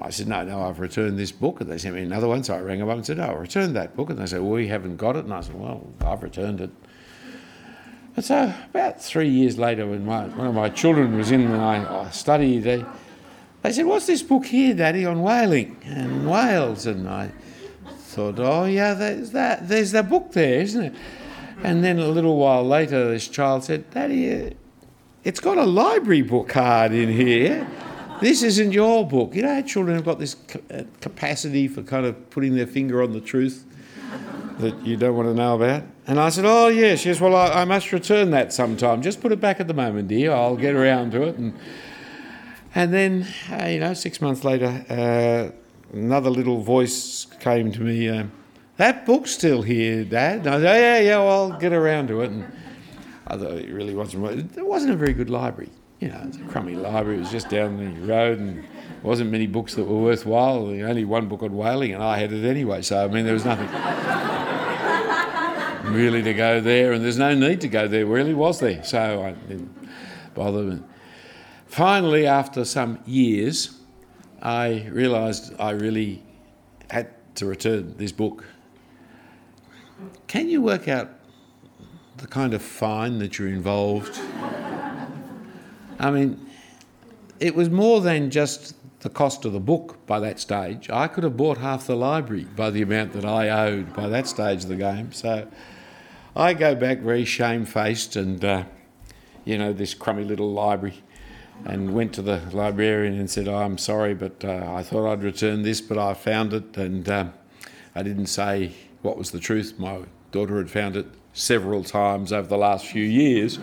I 0.00 0.08
said, 0.08 0.26
no, 0.26 0.42
no, 0.42 0.62
I've 0.62 0.80
returned 0.80 1.18
this 1.18 1.32
book. 1.32 1.60
And 1.60 1.70
they 1.70 1.76
sent 1.76 1.94
me 1.94 2.02
another 2.02 2.28
one. 2.28 2.42
So 2.42 2.54
I 2.54 2.60
rang 2.60 2.78
them 2.78 2.88
up 2.88 2.96
and 2.96 3.04
said, 3.04 3.18
oh, 3.18 3.24
I 3.24 3.32
returned 3.32 3.76
that 3.76 3.94
book. 3.94 4.08
And 4.08 4.18
they 4.18 4.24
said, 4.24 4.40
well, 4.40 4.52
we 4.52 4.68
haven't 4.68 4.96
got 4.96 5.16
it. 5.16 5.24
And 5.24 5.34
I 5.34 5.42
said, 5.42 5.54
well, 5.54 5.86
I've 6.00 6.22
returned 6.22 6.62
it. 6.62 6.70
And 8.16 8.24
so 8.24 8.54
about 8.70 9.02
three 9.02 9.28
years 9.28 9.58
later, 9.58 9.86
when 9.86 10.04
my, 10.06 10.28
one 10.28 10.46
of 10.46 10.54
my 10.54 10.70
children 10.70 11.16
was 11.16 11.30
in 11.30 11.50
my 11.50 12.10
study, 12.10 12.58
they, 12.58 12.84
they 13.62 13.72
said, 13.72 13.84
what's 13.84 14.06
this 14.06 14.22
book 14.22 14.46
here, 14.46 14.74
Daddy, 14.74 15.04
on 15.04 15.22
whaling 15.22 15.76
and 15.84 16.30
whales? 16.30 16.86
And 16.86 17.08
I 17.08 17.32
thought, 18.12 18.38
oh, 18.38 18.64
yeah, 18.64 18.94
there's 18.94 19.30
that, 19.30 19.68
there's 19.68 19.92
that 19.92 20.08
book 20.08 20.32
there, 20.32 20.60
isn't 20.60 20.84
it? 20.84 20.94
And 21.62 21.82
then 21.82 21.98
a 21.98 22.08
little 22.08 22.36
while 22.36 22.66
later, 22.66 23.10
this 23.10 23.28
child 23.28 23.64
said, 23.64 23.90
Daddy, 23.90 24.54
it's 25.24 25.40
got 25.40 25.58
a 25.58 25.64
library 25.64 26.22
book 26.22 26.48
card 26.48 26.92
in 26.92 27.10
here. 27.10 27.66
This 28.20 28.42
isn't 28.42 28.72
your 28.72 29.08
book. 29.08 29.34
You 29.34 29.42
know, 29.42 29.62
children 29.62 29.96
have 29.96 30.04
got 30.04 30.18
this 30.18 30.36
uh, 30.70 30.84
capacity 31.00 31.68
for 31.68 31.82
kind 31.82 32.06
of 32.06 32.30
putting 32.30 32.54
their 32.54 32.66
finger 32.66 33.02
on 33.02 33.12
the 33.12 33.20
truth 33.20 33.64
that 34.58 34.86
you 34.86 34.96
don't 34.96 35.16
want 35.16 35.28
to 35.28 35.34
know 35.34 35.56
about. 35.56 35.84
And 36.06 36.20
I 36.20 36.28
said, 36.28 36.44
Oh, 36.44 36.68
yes, 36.68 37.04
yes, 37.04 37.20
well, 37.20 37.34
I, 37.34 37.62
I 37.62 37.64
must 37.64 37.92
return 37.92 38.30
that 38.30 38.52
sometime. 38.52 39.02
Just 39.02 39.20
put 39.20 39.32
it 39.32 39.40
back 39.40 39.58
at 39.60 39.68
the 39.68 39.74
moment, 39.74 40.08
dear. 40.08 40.32
I'll 40.32 40.56
get 40.56 40.74
around 40.74 41.12
to 41.12 41.22
it. 41.22 41.36
And, 41.36 41.54
and 42.74 42.92
then, 42.92 43.26
uh, 43.50 43.66
you 43.66 43.80
know, 43.80 43.94
six 43.94 44.20
months 44.20 44.44
later, 44.44 44.84
uh, 44.88 45.61
another 45.92 46.30
little 46.30 46.60
voice 46.60 47.26
came 47.40 47.72
to 47.72 47.80
me. 47.80 48.08
Uh, 48.08 48.24
that 48.76 49.06
book's 49.06 49.30
still 49.30 49.62
here, 49.62 50.04
Dad. 50.04 50.40
And 50.40 50.48
I 50.48 50.58
said, 50.58 50.76
oh, 50.76 50.80
yeah, 50.80 50.98
yeah, 50.98 51.18
well, 51.18 51.52
I'll 51.52 51.58
get 51.58 51.72
around 51.72 52.08
to 52.08 52.22
it. 52.22 52.30
And 52.30 52.50
I 53.26 53.36
thought 53.36 53.52
it 53.52 53.70
really 53.70 53.94
wasn't. 53.94 54.56
It 54.56 54.66
wasn't 54.66 54.92
a 54.92 54.96
very 54.96 55.12
good 55.12 55.30
library. 55.30 55.70
You 56.00 56.08
know, 56.08 56.22
it's 56.26 56.36
a 56.36 56.40
crummy 56.40 56.74
library. 56.74 57.18
It 57.18 57.20
was 57.20 57.30
just 57.30 57.48
down 57.48 57.76
the 57.76 58.00
road, 58.00 58.40
and 58.40 58.64
wasn't 59.02 59.30
many 59.30 59.46
books 59.46 59.74
that 59.76 59.84
were 59.84 60.00
worthwhile. 60.00 60.66
Only 60.66 61.04
one 61.04 61.28
book 61.28 61.42
on 61.42 61.56
whaling, 61.56 61.94
and 61.94 62.02
I 62.02 62.18
had 62.18 62.32
it 62.32 62.44
anyway. 62.44 62.82
So 62.82 63.04
I 63.04 63.08
mean, 63.08 63.24
there 63.24 63.34
was 63.34 63.44
nothing 63.44 63.68
really 65.92 66.22
to 66.22 66.34
go 66.34 66.60
there, 66.60 66.92
and 66.92 67.04
there's 67.04 67.18
no 67.18 67.34
need 67.34 67.60
to 67.60 67.68
go 67.68 67.86
there. 67.86 68.04
Really, 68.04 68.34
was 68.34 68.58
there? 68.58 68.82
So 68.82 69.22
I 69.22 69.32
didn't 69.48 69.72
bother. 70.34 70.80
Finally, 71.66 72.26
after 72.26 72.64
some 72.64 72.98
years, 73.06 73.78
I 74.42 74.88
realised 74.90 75.54
I 75.60 75.70
really 75.70 76.20
had 76.90 77.10
to 77.36 77.46
return 77.46 77.94
this 77.96 78.10
book. 78.10 78.44
Can 80.26 80.48
you 80.48 80.60
work 80.60 80.88
out 80.88 81.10
the 82.16 82.26
kind 82.26 82.52
of 82.52 82.60
fine 82.60 83.20
that 83.20 83.38
you're 83.38 83.48
involved? 83.48 84.18
I 86.00 86.10
mean, 86.10 86.44
it 87.38 87.54
was 87.54 87.70
more 87.70 88.00
than 88.00 88.30
just 88.30 88.74
the 89.00 89.10
cost 89.10 89.44
of 89.44 89.52
the 89.52 89.60
book 89.60 90.04
by 90.06 90.18
that 90.18 90.40
stage. 90.40 90.90
I 90.90 91.06
could 91.06 91.22
have 91.22 91.36
bought 91.36 91.58
half 91.58 91.86
the 91.86 91.96
library 91.96 92.44
by 92.44 92.70
the 92.70 92.82
amount 92.82 93.12
that 93.12 93.24
I 93.24 93.48
owed 93.48 93.94
by 93.94 94.08
that 94.08 94.26
stage 94.26 94.64
of 94.64 94.68
the 94.68 94.76
game. 94.76 95.12
So 95.12 95.46
I 96.34 96.54
go 96.54 96.74
back 96.74 96.98
very 96.98 97.24
shamefaced 97.24 98.16
and, 98.16 98.44
uh, 98.44 98.64
you 99.44 99.56
know, 99.56 99.72
this 99.72 99.94
crummy 99.94 100.24
little 100.24 100.52
library 100.52 101.02
and 101.64 101.94
went 101.94 102.12
to 102.14 102.22
the 102.22 102.40
librarian 102.52 103.18
and 103.18 103.30
said, 103.30 103.48
oh, 103.48 103.56
I'm 103.56 103.78
sorry, 103.78 104.14
but 104.14 104.44
uh, 104.44 104.72
I 104.72 104.82
thought 104.82 105.10
I'd 105.10 105.22
return 105.22 105.62
this, 105.62 105.80
but 105.80 105.98
I 105.98 106.14
found 106.14 106.52
it 106.52 106.76
and 106.76 107.08
uh, 107.08 107.26
I 107.94 108.02
didn't 108.02 108.26
say 108.26 108.72
what 109.02 109.16
was 109.16 109.30
the 109.30 109.40
truth. 109.40 109.78
My 109.78 110.00
daughter 110.30 110.58
had 110.58 110.70
found 110.70 110.96
it 110.96 111.06
several 111.32 111.84
times 111.84 112.32
over 112.32 112.48
the 112.48 112.56
last 112.56 112.86
few 112.86 113.04
years. 113.04 113.58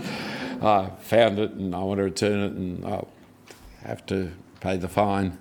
I 0.62 0.91
found 0.99 1.39
it 1.39 1.51
and 1.51 1.75
I 1.75 1.79
want 1.79 1.99
to 1.99 2.03
return 2.03 2.39
it 2.39 2.51
and 2.53 2.85
I'll 2.85 3.07
have 3.83 4.05
to 4.07 4.31
pay 4.59 4.77
the 4.77 4.88
fine. 4.89 5.38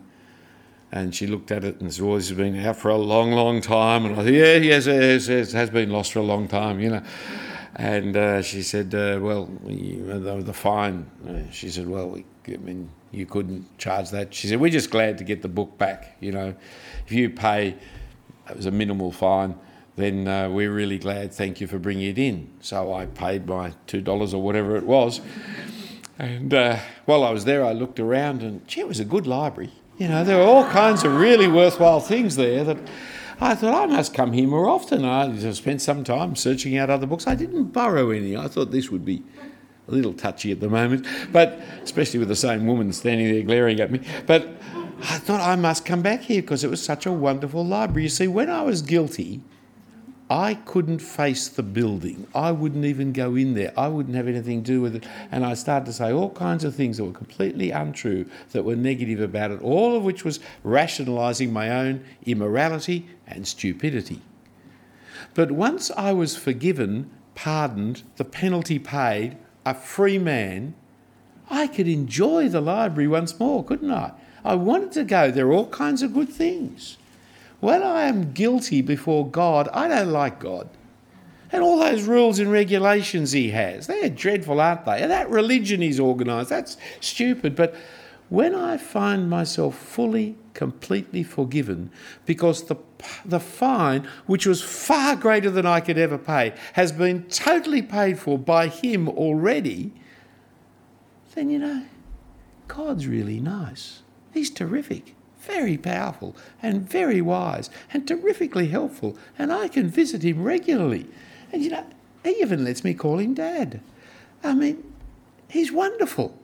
And 0.90 1.14
she 1.14 1.27
looked 1.27 1.51
at 1.51 1.64
it 1.64 1.81
and 1.81 1.92
said, 1.92 2.05
Well, 2.05 2.16
this 2.16 2.29
has 2.29 2.38
been 2.38 2.59
out 2.64 2.77
for 2.77 2.90
a 2.90 2.97
long, 2.97 3.33
long 3.33 3.61
time. 3.61 4.07
And 4.07 4.18
I 4.18 4.25
said, 4.25 4.35
Yeah, 4.35 4.55
yes, 4.55 4.87
yes, 4.87 5.29
yes, 5.29 5.53
it 5.53 5.57
has 5.57 5.71
been 5.71 5.90
lost 5.90 6.12
for 6.12 6.21
a 6.21 6.23
long 6.23 6.49
time, 6.49 6.81
you 6.81 6.90
know. 6.90 7.03
And 7.79 8.17
uh, 8.17 8.43
she 8.43 8.62
said, 8.62 8.93
uh, 8.93 9.19
Well, 9.21 9.49
you 9.64 9.99
know, 9.99 10.43
the 10.43 10.53
fine. 10.53 11.09
Uh, 11.27 11.51
she 11.53 11.71
said, 11.71 11.88
Well, 11.88 12.11
we, 12.11 12.25
I 12.49 12.57
mean, 12.57 12.91
you 13.12 13.25
couldn't 13.25 13.79
charge 13.79 14.11
that. 14.11 14.35
She 14.35 14.49
said, 14.49 14.61
We're 14.61 14.71
just 14.73 14.91
glad 14.91 15.17
to 15.19 15.25
get 15.25 15.43
the 15.43 15.49
book 15.49 15.79
back, 15.79 16.17
you 16.21 16.33
know. 16.33 16.55
If 17.07 17.12
you 17.12 17.31
pay, 17.31 17.77
it 18.51 18.57
was 18.57 18.67
a 18.67 18.73
minimal 18.73 19.12
fine, 19.12 19.55
then 19.95 20.27
uh, 20.27 20.49
we're 20.49 20.73
really 20.73 20.99
glad. 20.99 21.33
Thank 21.33 21.61
you 21.61 21.69
for 21.69 21.79
bringing 21.79 22.09
it 22.09 22.19
in. 22.19 22.51
So 22.61 22.93
I 22.93 23.07
paid 23.07 23.47
my 23.47 23.73
$2 23.87 24.35
or 24.35 24.43
whatever 24.43 24.77
it 24.77 24.85
was. 24.85 25.21
And 26.19 26.53
uh, 26.53 26.79
while 27.05 27.23
I 27.23 27.31
was 27.31 27.45
there, 27.45 27.64
I 27.64 27.73
looked 27.73 28.01
around 28.01 28.43
and, 28.43 28.67
gee, 28.67 28.81
it 28.81 28.88
was 28.88 28.99
a 28.99 29.05
good 29.05 29.27
library. 29.27 29.71
You 29.99 30.09
know, 30.09 30.25
there 30.25 30.38
were 30.38 30.45
all 30.45 30.64
kinds 30.69 31.05
of 31.05 31.14
really 31.14 31.47
worthwhile 31.47 32.01
things 32.01 32.35
there 32.35 32.64
that 32.64 32.79
I 33.40 33.55
thought 33.55 33.74
I 33.74 33.87
must 33.87 34.14
come 34.14 34.33
here 34.33 34.48
more 34.48 34.68
often. 34.68 35.05
I 35.05 35.53
spent 35.53 35.81
some 35.81 36.03
time 36.03 36.35
searching 36.35 36.77
out 36.77 36.90
other 36.90 37.07
books. 37.07 37.27
I 37.27 37.35
didn't 37.35 37.66
borrow 37.66 38.11
any. 38.11 38.37
I 38.37 38.48
thought 38.48 38.72
this 38.72 38.90
would 38.90 39.05
be 39.05 39.22
a 39.87 39.92
little 39.92 40.12
touchy 40.12 40.51
at 40.51 40.61
the 40.61 40.68
moment, 40.68 41.07
but 41.33 41.61
especially 41.83 42.18
with 42.18 42.29
the 42.29 42.37
same 42.37 42.66
woman 42.66 42.92
standing 42.92 43.33
there 43.33 43.42
glaring 43.42 43.81
at 43.81 43.90
me. 43.90 44.01
But 44.27 44.48
I 45.01 45.18
thought 45.18 45.40
I 45.40 45.55
must 45.57 45.85
come 45.85 46.03
back 46.03 46.22
here 46.22 46.42
because 46.42 46.64
it 46.64 46.70
was 46.70 46.83
such 46.83 47.07
a 47.07 47.12
wonderful 47.12 47.64
library. 47.64 48.03
You 48.03 48.09
see, 48.09 48.27
when 48.27 48.51
I 48.51 48.62
was 48.62 48.83
guilty, 48.83 49.40
I 50.31 50.55
couldn't 50.55 50.98
face 50.98 51.49
the 51.49 51.62
building. 51.62 52.26
I 52.34 52.53
wouldn't 52.53 52.84
even 52.84 53.12
go 53.12 53.34
in 53.34 53.55
there. 53.55 53.72
I 53.78 53.89
wouldn't 53.89 54.14
have 54.14 54.28
anything 54.28 54.62
to 54.64 54.72
do 54.72 54.80
with 54.82 54.97
it. 54.97 55.07
And 55.30 55.47
I 55.47 55.55
started 55.55 55.86
to 55.86 55.93
say 55.93 56.12
all 56.12 56.30
kinds 56.30 56.64
of 56.64 56.74
things 56.74 56.99
that 56.99 57.05
were 57.05 57.12
completely 57.12 57.70
untrue, 57.70 58.26
that 58.51 58.64
were 58.64 58.76
negative 58.76 59.20
about 59.20 59.53
it, 59.53 59.62
all 59.62 59.97
of 59.97 60.03
which 60.03 60.24
was 60.24 60.41
rationalising 60.64 61.51
my 61.51 61.70
own 61.70 62.05
immorality 62.26 63.07
and 63.29 63.47
stupidity. 63.47 64.22
But 65.35 65.51
once 65.53 65.91
I 65.97 66.12
was 66.12 66.37
forgiven, 66.37 67.11
pardoned, 67.35 68.03
the 68.16 68.24
penalty 68.24 68.79
paid, 68.79 69.37
a 69.64 69.74
free 69.74 70.18
man, 70.18 70.74
I 71.51 71.66
could 71.66 71.89
enjoy 71.89 72.49
the 72.49 72.61
library 72.61 73.09
once 73.09 73.39
more, 73.39 73.64
couldn't 73.64 73.93
I? 73.93 74.12
I 74.45 74.55
wanted 74.55 74.93
to 74.93 75.05
go. 75.05 75.31
There 75.31 75.49
are 75.49 75.53
all 75.53 75.68
kinds 75.68 76.03
of 76.03 76.14
good 76.14 76.29
things. 76.29 76.97
When 77.61 77.83
I 77.83 78.03
am 78.03 78.33
guilty 78.33 78.83
before 78.83 79.29
God, 79.29 79.68
I 79.72 79.89
don't 79.89 80.12
like 80.12 80.39
God. 80.39 80.68
And 81.51 81.62
all 81.62 81.79
those 81.79 82.03
rules 82.03 82.39
and 82.39 82.53
regulations 82.53 83.33
he 83.33 83.51
has, 83.51 83.87
they're 83.87 84.11
dreadful, 84.11 84.61
aren't 84.61 84.85
they? 84.85 85.01
And 85.01 85.11
that 85.11 85.31
religion 85.31 85.81
he's 85.81 85.99
organised, 85.99 86.51
that's 86.51 86.76
stupid. 87.01 87.57
But 87.57 87.74
when 88.29 88.55
I 88.55 88.76
find 88.76 89.31
myself 89.31 89.76
fully, 89.76 90.37
completely 90.59 91.23
forgiven, 91.23 91.89
because 92.27 92.65
the, 92.65 92.75
the 93.25 93.39
fine, 93.39 94.09
which 94.27 94.45
was 94.45 94.61
far 94.61 95.15
greater 95.15 95.51
than 95.51 95.65
I 95.65 95.79
could 95.79 95.97
ever 95.97 96.19
pay, 96.19 96.53
has 96.73 96.91
been 96.91 97.23
totally 97.29 97.81
paid 97.81 98.19
for 98.19 98.37
by 98.37 98.67
Him 98.67 99.09
already, 99.09 99.93
then 101.37 101.49
you 101.49 101.61
know, 101.61 101.85
God's 102.67 103.07
really 103.07 103.39
nice. 103.39 104.03
He's 104.35 104.51
terrific, 104.51 105.15
very 105.39 105.79
powerful, 105.79 106.35
and 106.61 106.83
very 106.83 107.21
wise, 107.21 107.71
and 107.93 108.09
terrifically 108.09 108.67
helpful, 108.67 109.17
and 109.39 109.53
I 109.53 109.69
can 109.69 109.87
visit 109.87 110.25
Him 110.25 110.43
regularly. 110.43 111.07
And 111.53 111.63
you 111.63 111.71
know, 111.71 111.87
He 112.25 112.31
even 112.41 112.65
lets 112.65 112.83
me 112.83 112.95
call 112.95 113.21
Him 113.21 113.35
Dad. 113.35 113.81
I 114.43 114.55
mean, 114.55 114.83
He's 115.47 115.71
wonderful 115.71 116.37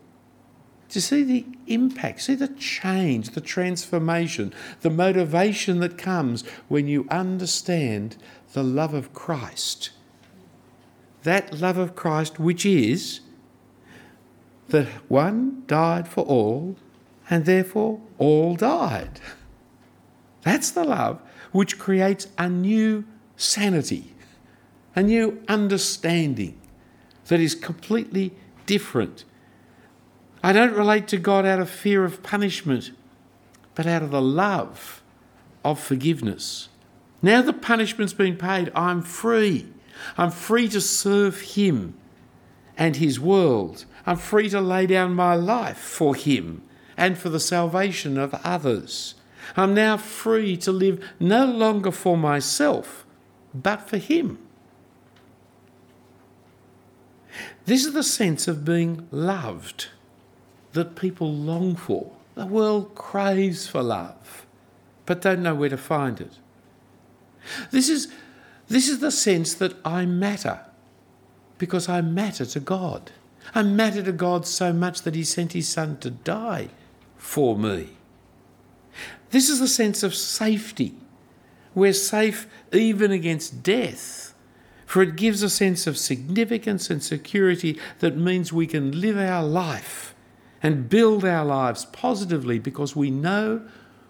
to 0.94 1.00
see 1.00 1.24
the 1.24 1.44
impact, 1.66 2.20
see 2.20 2.36
the 2.36 2.46
change, 2.46 3.30
the 3.30 3.40
transformation, 3.40 4.54
the 4.82 4.90
motivation 4.90 5.80
that 5.80 5.98
comes 5.98 6.46
when 6.68 6.86
you 6.86 7.04
understand 7.10 8.16
the 8.52 8.62
love 8.62 8.94
of 8.94 9.12
Christ. 9.12 9.90
That 11.24 11.52
love 11.52 11.78
of 11.78 11.96
Christ, 11.96 12.38
which 12.38 12.64
is 12.64 13.22
that 14.68 14.86
one 15.08 15.64
died 15.66 16.06
for 16.06 16.22
all, 16.26 16.76
and 17.28 17.44
therefore 17.44 18.00
all 18.18 18.54
died. 18.54 19.18
That's 20.42 20.70
the 20.70 20.84
love 20.84 21.20
which 21.50 21.76
creates 21.76 22.28
a 22.38 22.48
new 22.48 23.04
sanity, 23.34 24.14
a 24.94 25.02
new 25.02 25.42
understanding 25.48 26.56
that 27.26 27.40
is 27.40 27.56
completely 27.56 28.30
different 28.66 29.24
I 30.44 30.52
don't 30.52 30.74
relate 30.74 31.08
to 31.08 31.16
God 31.16 31.46
out 31.46 31.58
of 31.58 31.70
fear 31.70 32.04
of 32.04 32.22
punishment, 32.22 32.90
but 33.74 33.86
out 33.86 34.02
of 34.02 34.10
the 34.10 34.20
love 34.20 35.02
of 35.64 35.80
forgiveness. 35.80 36.68
Now 37.22 37.40
the 37.40 37.54
punishment's 37.54 38.12
been 38.12 38.36
paid, 38.36 38.70
I'm 38.74 39.00
free. 39.00 39.68
I'm 40.18 40.30
free 40.30 40.68
to 40.68 40.82
serve 40.82 41.40
Him 41.40 41.94
and 42.76 42.96
His 42.96 43.18
world. 43.18 43.86
I'm 44.04 44.18
free 44.18 44.50
to 44.50 44.60
lay 44.60 44.86
down 44.86 45.14
my 45.14 45.34
life 45.34 45.78
for 45.78 46.14
Him 46.14 46.60
and 46.94 47.16
for 47.16 47.30
the 47.30 47.40
salvation 47.40 48.18
of 48.18 48.34
others. 48.44 49.14
I'm 49.56 49.72
now 49.72 49.96
free 49.96 50.58
to 50.58 50.72
live 50.72 51.02
no 51.18 51.46
longer 51.46 51.90
for 51.90 52.18
myself, 52.18 53.06
but 53.54 53.88
for 53.88 53.96
Him. 53.96 54.36
This 57.64 57.86
is 57.86 57.94
the 57.94 58.02
sense 58.02 58.46
of 58.46 58.62
being 58.62 59.08
loved 59.10 59.88
that 60.74 60.96
people 60.96 61.32
long 61.32 61.74
for. 61.74 62.12
The 62.34 62.46
world 62.46 62.94
craves 62.94 63.66
for 63.66 63.82
love, 63.82 64.46
but 65.06 65.22
don't 65.22 65.42
know 65.42 65.54
where 65.54 65.68
to 65.68 65.76
find 65.76 66.20
it. 66.20 66.32
This 67.70 67.88
is, 67.88 68.12
this 68.68 68.88
is 68.88 68.98
the 68.98 69.10
sense 69.10 69.54
that 69.54 69.74
I 69.84 70.04
matter 70.04 70.60
because 71.58 71.88
I 71.88 72.00
matter 72.00 72.44
to 72.44 72.60
God. 72.60 73.12
I 73.54 73.62
matter 73.62 74.02
to 74.02 74.12
God 74.12 74.46
so 74.46 74.72
much 74.72 75.02
that 75.02 75.14
He 75.14 75.24
sent 75.24 75.52
His 75.52 75.68
Son 75.68 75.96
to 75.98 76.10
die 76.10 76.68
for 77.16 77.56
me. 77.56 77.90
This 79.30 79.48
is 79.48 79.60
the 79.60 79.68
sense 79.68 80.02
of 80.02 80.14
safety. 80.14 80.94
We're 81.74 81.92
safe 81.92 82.46
even 82.72 83.10
against 83.10 83.62
death, 83.62 84.34
for 84.86 85.02
it 85.02 85.16
gives 85.16 85.42
a 85.42 85.50
sense 85.50 85.86
of 85.86 85.98
significance 85.98 86.90
and 86.90 87.02
security 87.02 87.78
that 87.98 88.16
means 88.16 88.52
we 88.52 88.66
can 88.66 89.00
live 89.00 89.18
our 89.18 89.44
life 89.44 90.13
and 90.64 90.88
build 90.88 91.26
our 91.26 91.44
lives 91.44 91.84
positively 91.84 92.58
because 92.58 92.96
we 92.96 93.10
know 93.10 93.60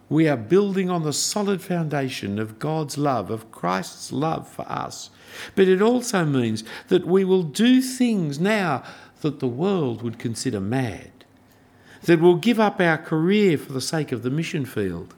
we 0.09 0.29
are 0.29 0.37
building 0.37 0.89
on 0.89 1.03
the 1.03 1.13
solid 1.13 1.61
foundation 1.61 2.39
of 2.39 2.61
God's 2.61 2.97
love, 2.97 3.29
of 3.29 3.51
Christ's 3.51 4.13
love 4.13 4.49
for 4.49 4.65
us. 4.71 5.11
But 5.57 5.67
it 5.67 5.83
also 5.83 6.25
means 6.25 6.63
that 6.89 7.07
we 7.07 7.25
will 7.25 7.43
do 7.43 7.83
things 7.83 8.39
now 8.39 8.85
that 9.23 9.41
the 9.41 9.49
world 9.49 10.03
would 10.03 10.21
consider 10.21 10.61
mad, 10.61 11.11
that 12.03 12.21
we'll 12.21 12.37
give 12.37 12.61
up 12.61 12.81
our 12.81 12.99
career 12.99 13.59
for 13.59 13.73
the 13.73 13.81
sake 13.81 14.13
of 14.13 14.23
the 14.23 14.31
mission 14.31 14.65
field 14.65 15.13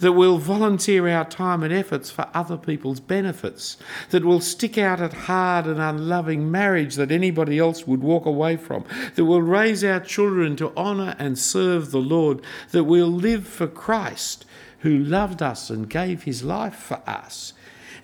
that 0.00 0.12
we'll 0.12 0.38
volunteer 0.38 1.08
our 1.08 1.24
time 1.24 1.62
and 1.62 1.72
efforts 1.72 2.10
for 2.10 2.28
other 2.34 2.56
people's 2.56 3.00
benefits, 3.00 3.76
that 4.10 4.24
we'll 4.24 4.40
stick 4.40 4.78
out 4.78 5.00
at 5.00 5.12
hard 5.12 5.66
and 5.66 5.80
unloving 5.80 6.50
marriage 6.50 6.96
that 6.96 7.10
anybody 7.10 7.58
else 7.58 7.86
would 7.86 8.02
walk 8.02 8.26
away 8.26 8.56
from, 8.56 8.84
that 9.14 9.24
we'll 9.24 9.42
raise 9.42 9.82
our 9.84 10.00
children 10.00 10.56
to 10.56 10.74
honour 10.76 11.14
and 11.18 11.38
serve 11.38 11.90
the 11.90 11.98
Lord, 11.98 12.40
that 12.70 12.84
we'll 12.84 13.06
live 13.06 13.46
for 13.46 13.66
Christ 13.66 14.44
who 14.80 14.98
loved 14.98 15.42
us 15.42 15.70
and 15.70 15.90
gave 15.90 16.24
his 16.24 16.44
life 16.44 16.76
for 16.76 17.00
us. 17.06 17.52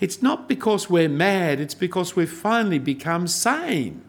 It's 0.01 0.21
not 0.21 0.49
because 0.49 0.91
we're 0.91 1.09
mad, 1.09 1.61
it's 1.61 1.75
because 1.75 2.17
we've 2.17 2.29
finally 2.29 2.81
become 2.81 3.29
sane. 3.29 4.03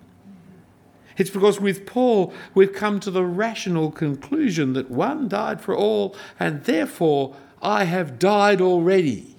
It's 1.18 1.30
because 1.30 1.60
with 1.60 1.86
Paul 1.86 2.34
we've 2.56 2.74
come 2.74 3.00
to 3.02 3.12
the 3.12 3.26
rational 3.26 3.92
conclusion 3.92 4.74
that 4.74 4.90
one 4.90 5.28
died 5.28 5.62
for 5.62 5.76
all, 5.76 6.16
and 6.40 6.64
therefore 6.64 7.36
I 7.64 7.86
have 7.86 8.20
died 8.20 8.60
already 8.62 9.36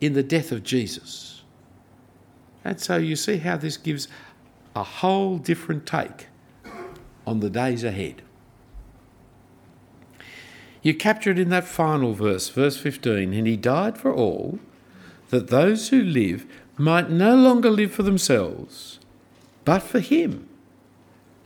in 0.00 0.14
the 0.14 0.22
death 0.22 0.52
of 0.52 0.62
Jesus. 0.62 1.42
And 2.64 2.80
so 2.80 2.96
you 2.96 3.16
see 3.16 3.38
how 3.38 3.56
this 3.56 3.76
gives 3.76 4.06
a 4.76 4.84
whole 4.84 5.36
different 5.36 5.84
take 5.84 6.28
on 7.26 7.40
the 7.40 7.50
days 7.50 7.82
ahead. 7.82 8.22
You 10.82 10.94
capture 10.94 11.30
it 11.30 11.38
in 11.38 11.50
that 11.50 11.64
final 11.64 12.14
verse, 12.14 12.48
verse 12.48 12.78
15. 12.78 13.34
And 13.34 13.46
he 13.46 13.56
died 13.56 13.98
for 13.98 14.12
all, 14.14 14.60
that 15.30 15.48
those 15.48 15.88
who 15.88 16.02
live 16.02 16.46
might 16.76 17.10
no 17.10 17.36
longer 17.36 17.70
live 17.70 17.92
for 17.92 18.02
themselves, 18.02 19.00
but 19.64 19.80
for 19.80 20.00
him 20.00 20.48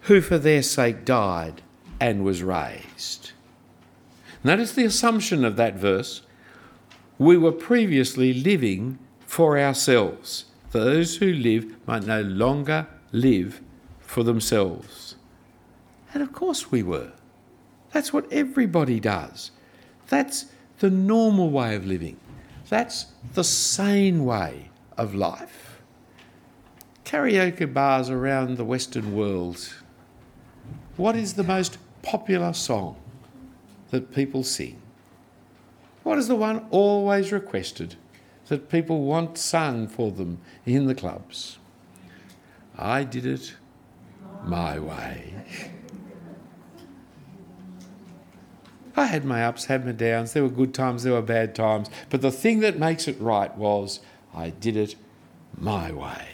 who 0.02 0.20
for 0.20 0.38
their 0.38 0.62
sake 0.62 1.04
died 1.04 1.62
and 1.98 2.24
was 2.24 2.42
raised. 2.42 3.32
Notice 4.44 4.72
the 4.72 4.84
assumption 4.84 5.42
of 5.42 5.56
that 5.56 5.74
verse. 5.74 6.20
We 7.18 7.38
were 7.38 7.52
previously 7.52 8.34
living 8.34 8.98
for 9.26 9.58
ourselves. 9.58 10.44
Those 10.72 11.16
who 11.16 11.32
live 11.32 11.74
might 11.86 12.04
no 12.04 12.20
longer 12.20 12.86
live 13.10 13.62
for 14.00 14.22
themselves. 14.22 15.16
And 16.12 16.22
of 16.22 16.32
course 16.32 16.70
we 16.70 16.82
were. 16.82 17.12
That's 17.92 18.12
what 18.12 18.30
everybody 18.30 19.00
does. 19.00 19.50
That's 20.08 20.46
the 20.80 20.90
normal 20.90 21.48
way 21.50 21.74
of 21.74 21.86
living. 21.86 22.18
That's 22.68 23.06
the 23.32 23.44
sane 23.44 24.24
way 24.24 24.70
of 24.98 25.14
life. 25.14 25.80
Karaoke 27.04 27.72
bars 27.72 28.10
around 28.10 28.56
the 28.56 28.64
Western 28.64 29.14
world. 29.14 29.72
What 30.96 31.16
is 31.16 31.34
the 31.34 31.44
most 31.44 31.78
popular 32.02 32.52
song? 32.52 32.96
That 33.94 34.12
people 34.12 34.42
sing? 34.42 34.82
What 36.02 36.18
is 36.18 36.26
the 36.26 36.34
one 36.34 36.66
always 36.72 37.30
requested 37.30 37.94
that 38.48 38.68
people 38.68 39.02
want 39.02 39.38
sung 39.38 39.86
for 39.86 40.10
them 40.10 40.40
in 40.66 40.86
the 40.86 40.96
clubs? 40.96 41.58
I 42.76 43.04
did 43.04 43.24
it 43.24 43.54
my 44.42 44.80
way. 44.80 45.32
I 48.96 49.06
had 49.06 49.24
my 49.24 49.44
ups, 49.44 49.66
had 49.66 49.86
my 49.86 49.92
downs. 49.92 50.32
There 50.32 50.42
were 50.42 50.48
good 50.48 50.74
times, 50.74 51.04
there 51.04 51.12
were 51.12 51.22
bad 51.22 51.54
times. 51.54 51.88
But 52.10 52.20
the 52.20 52.32
thing 52.32 52.58
that 52.60 52.76
makes 52.76 53.06
it 53.06 53.20
right 53.20 53.56
was 53.56 54.00
I 54.34 54.50
did 54.50 54.76
it 54.76 54.96
my 55.56 55.92
way. 55.92 56.26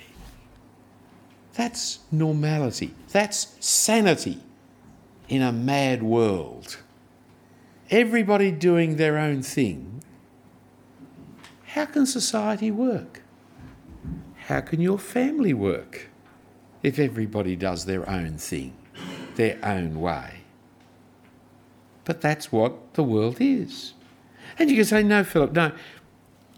That's 1.53 1.99
normality. 2.11 2.95
That's 3.13 3.55
sanity 3.61 4.39
in 5.29 5.43
a 5.43 5.53
mad 5.53 6.03
world 6.03 6.79
everybody 7.91 8.51
doing 8.51 8.97
their 8.97 9.19
own 9.19 9.43
thing, 9.43 10.03
how 11.67 11.85
can 11.85 12.07
society 12.07 12.71
work? 12.71 13.23
How 14.47 14.61
can 14.61 14.81
your 14.81 14.99
family 14.99 15.55
work 15.55 16.09
if 16.83 16.99
everybody 16.99 17.57
does 17.57 17.85
their 17.85 18.09
own 18.09 18.39
thing, 18.39 18.75
their 19.37 19.59
own 19.63 20.01
way? 20.01 20.41
But 22.05 22.21
that's 22.21 22.51
what 22.51 22.95
the 22.95 23.03
world 23.03 23.37
is. 23.41 23.95
And 24.59 24.69
you 24.71 24.77
can 24.77 24.85
say, 24.85 25.03
no, 25.03 25.23
Philip, 25.23 25.53
no, 25.53 25.73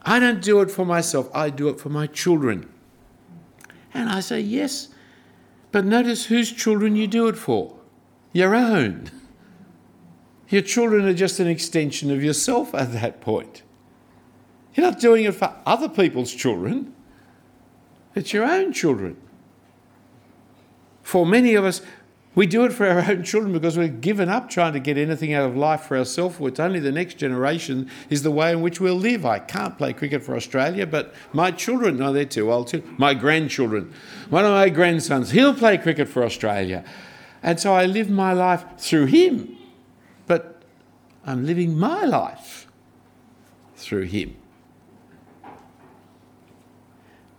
I 0.02 0.18
don't 0.18 0.42
do 0.42 0.60
it 0.60 0.70
for 0.70 0.86
myself, 0.86 1.30
I 1.34 1.50
do 1.50 1.68
it 1.68 1.78
for 1.78 1.88
my 1.88 2.06
children. 2.06 2.68
And 3.92 4.08
I 4.08 4.20
say, 4.20 4.40
yes, 4.40 4.88
but 5.70 5.84
notice 5.84 6.26
whose 6.26 6.50
children 6.50 6.96
you 6.96 7.06
do 7.06 7.28
it 7.28 7.36
for 7.36 7.76
your 8.32 8.54
own. 8.54 9.10
Your 10.52 10.60
children 10.60 11.06
are 11.06 11.14
just 11.14 11.40
an 11.40 11.48
extension 11.48 12.10
of 12.10 12.22
yourself 12.22 12.74
at 12.74 12.92
that 12.92 13.22
point. 13.22 13.62
You're 14.74 14.84
not 14.84 15.00
doing 15.00 15.24
it 15.24 15.34
for 15.34 15.56
other 15.64 15.88
people's 15.88 16.32
children, 16.32 16.94
it's 18.14 18.34
your 18.34 18.44
own 18.44 18.74
children. 18.74 19.16
For 21.02 21.24
many 21.24 21.54
of 21.54 21.64
us, 21.64 21.80
We 22.34 22.46
do 22.46 22.64
it 22.64 22.72
for 22.72 22.86
our 22.86 22.98
own 23.10 23.24
children 23.24 23.52
because 23.52 23.76
we've 23.76 24.00
given 24.00 24.28
up 24.28 24.48
trying 24.48 24.72
to 24.72 24.80
get 24.80 24.96
anything 24.96 25.34
out 25.34 25.48
of 25.48 25.56
life 25.56 25.82
for 25.82 25.98
ourselves. 25.98 26.36
It's 26.40 26.60
only 26.60 26.80
the 26.80 26.92
next 26.92 27.18
generation 27.18 27.90
is 28.08 28.22
the 28.22 28.30
way 28.30 28.52
in 28.52 28.62
which 28.62 28.80
we'll 28.80 28.94
live. 28.96 29.26
I 29.26 29.38
can't 29.38 29.76
play 29.76 29.92
cricket 29.92 30.22
for 30.22 30.34
Australia, 30.34 30.86
but 30.86 31.14
my 31.32 31.50
children, 31.50 31.98
no, 31.98 32.12
they're 32.12 32.24
too 32.24 32.50
old 32.50 32.68
too. 32.68 32.82
My 32.96 33.12
grandchildren, 33.12 33.92
one 34.30 34.46
of 34.46 34.52
my 34.52 34.70
grandsons, 34.70 35.30
he'll 35.30 35.54
play 35.54 35.76
cricket 35.76 36.08
for 36.08 36.24
Australia. 36.24 36.84
And 37.42 37.60
so 37.60 37.74
I 37.74 37.84
live 37.84 38.08
my 38.08 38.32
life 38.32 38.64
through 38.78 39.06
him. 39.06 39.58
I'm 41.24 41.46
living 41.46 41.78
my 41.78 42.04
life 42.04 42.66
through 43.76 44.02
him. 44.02 44.36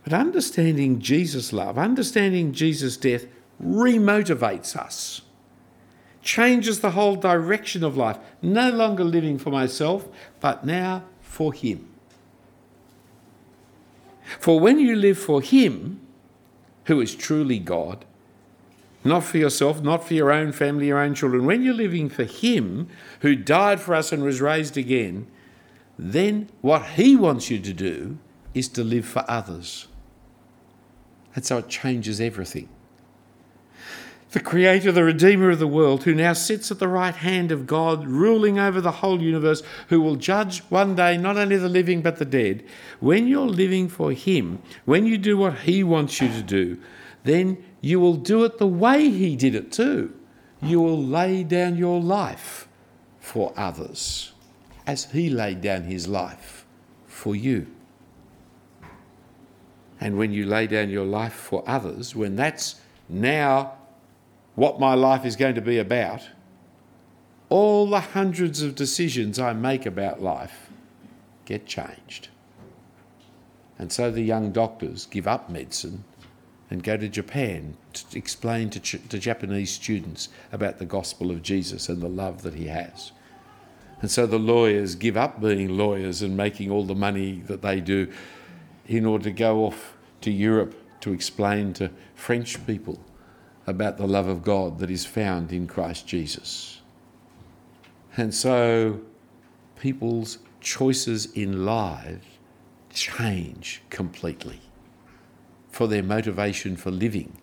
But 0.04 0.14
understanding 0.14 1.00
Jesus' 1.00 1.54
love, 1.54 1.78
understanding 1.78 2.52
Jesus' 2.52 2.98
death, 2.98 3.26
remotivates 3.64 4.76
us, 4.76 5.22
changes 6.22 6.82
the 6.82 6.92
whole 6.92 7.16
direction 7.16 7.84
of 7.84 7.96
life. 7.96 8.18
No 8.42 8.70
longer 8.70 9.04
living 9.04 9.38
for 9.38 9.50
myself, 9.50 10.08
but 10.40 10.66
now 10.66 11.04
for 11.22 11.54
Him. 11.54 11.90
For 14.40 14.60
when 14.60 14.80
you 14.80 14.96
live 14.96 15.18
for 15.18 15.42
Him, 15.42 16.02
who 16.86 17.00
is 17.00 17.16
truly 17.16 17.60
God, 17.60 18.06
not 19.04 19.24
for 19.24 19.38
yourself, 19.38 19.82
not 19.82 20.08
for 20.08 20.14
your 20.14 20.32
own 20.32 20.52
family, 20.52 20.88
your 20.88 21.00
own 21.00 21.14
children, 21.14 21.46
when 21.46 21.64
you're 21.64 21.74
living 21.74 22.10
for 22.10 22.24
Him 22.24 22.88
who 23.22 23.36
died 23.36 23.80
for 23.80 23.94
us 23.96 24.12
and 24.12 24.24
was 24.24 24.42
raised 24.42 24.78
again, 24.78 25.28
then 25.98 26.50
what 26.62 26.86
He 26.86 27.16
wants 27.16 27.50
you 27.50 27.60
to 27.60 27.74
do 27.74 28.18
is 28.54 28.68
to 28.70 28.84
live 28.84 29.06
for 29.06 29.26
others. 29.28 29.88
And 31.36 31.46
so 31.46 31.58
it 31.58 31.70
changes 31.70 32.22
everything. 32.22 32.70
The 34.32 34.40
Creator, 34.40 34.92
the 34.92 35.04
Redeemer 35.04 35.52
of 35.52 35.60
the 35.60 35.68
world, 35.68 36.04
who 36.04 36.16
now 36.16 36.34
sits 36.34 36.72
at 36.72 36.80
the 36.80 36.88
right 36.88 37.16
hand 37.16 37.52
of 37.52 37.68
God, 37.68 38.08
ruling 38.08 38.58
over 38.58 38.82
the 38.82 38.92
whole 38.92 39.22
universe, 39.22 39.62
who 39.90 40.02
will 40.02 40.16
judge 40.16 40.62
one 40.70 40.96
day 40.96 41.18
not 41.18 41.38
only 41.38 41.56
the 41.58 41.70
living 41.70 42.02
but 42.02 42.18
the 42.18 42.26
dead, 42.26 42.64
when 43.00 43.28
you're 43.28 43.46
living 43.46 43.88
for 43.88 44.12
Him, 44.12 44.60
when 44.86 45.06
you 45.06 45.20
do 45.20 45.38
what 45.38 45.60
He 45.60 45.84
wants 45.84 46.20
you 46.20 46.30
to 46.30 46.42
do, 46.42 46.80
then 47.24 47.64
you 47.84 48.00
will 48.00 48.16
do 48.16 48.46
it 48.46 48.60
the 48.60 48.66
way 48.66 49.10
He 49.10 49.36
did 49.36 49.56
it 49.56 49.70
too. 49.70 50.16
You 50.62 50.80
will 50.80 51.04
lay 51.04 51.44
down 51.44 51.76
your 51.76 52.00
life 52.00 52.70
for 53.20 53.52
others, 53.58 54.32
as 54.88 55.12
He 55.12 55.30
laid 55.30 55.60
down 55.60 55.84
His 55.84 56.08
life 56.08 56.66
for 57.06 57.36
you. 57.36 57.68
And 60.00 60.18
when 60.18 60.32
you 60.32 60.46
lay 60.46 60.66
down 60.66 60.92
your 60.92 61.06
life 61.06 61.34
for 61.34 61.62
others, 61.68 62.16
when 62.16 62.38
that's 62.38 62.80
now 63.10 63.74
what 64.56 64.80
my 64.80 64.94
life 64.94 65.26
is 65.26 65.36
going 65.36 65.56
to 65.56 65.62
be 65.62 65.78
about, 65.78 66.22
all 67.50 67.90
the 67.90 68.00
hundreds 68.00 68.62
of 68.62 68.76
decisions 68.76 69.40
I 69.40 69.52
make 69.52 69.86
about 69.86 70.22
life 70.22 70.70
get 71.44 71.66
changed. 71.66 72.30
And 73.78 73.92
so 73.92 74.10
the 74.10 74.22
young 74.22 74.54
doctors 74.54 75.06
give 75.06 75.28
up 75.28 75.50
medicine 75.50 76.06
and 76.74 76.82
go 76.84 76.98
to 76.98 77.08
Japan 77.08 77.78
to 77.94 78.18
explain 78.18 78.72
to, 78.72 78.80
ch- 78.80 79.08
to 79.10 79.20
Japanese 79.20 79.70
students 79.70 80.30
about 80.52 80.80
the 80.80 80.86
gospel 80.86 81.30
of 81.30 81.44
Jesus 81.44 81.88
and 81.88 82.02
the 82.02 82.10
love 82.10 82.42
that 82.42 82.56
he 82.56 82.66
has. 82.66 83.12
And 84.02 84.10
so 84.10 84.26
the 84.26 84.40
lawyers 84.40 84.96
give 84.96 85.16
up 85.16 85.40
being 85.40 85.78
lawyers 85.78 86.24
and 86.24 86.36
making 86.36 86.72
all 86.72 86.84
the 86.84 86.96
money 86.96 87.44
that 87.46 87.62
they 87.62 87.80
do 87.80 88.12
in 88.88 89.06
order 89.06 89.26
to 89.26 89.32
go 89.32 89.66
off 89.66 89.94
to 90.22 90.32
Europe 90.32 90.74
to 91.02 91.14
explain 91.14 91.74
to 91.74 91.92
French 92.16 92.66
people 92.66 93.00
about 93.68 94.00
the 94.00 94.08
love 94.08 94.28
of 94.28 94.44
God 94.44 94.80
that 94.80 94.90
is 94.90 95.06
found 95.06 95.52
in 95.52 95.68
Christ 95.68 96.08
Jesus. 96.08 96.82
And 98.18 98.34
so 98.34 99.00
people's 99.80 100.40
choices 100.60 101.28
in 101.34 101.68
life 101.68 102.40
change 102.90 103.84
completely. 103.92 104.63
For 105.74 105.88
their 105.88 106.04
motivation 106.04 106.78
for 106.78 106.92
living 106.92 107.36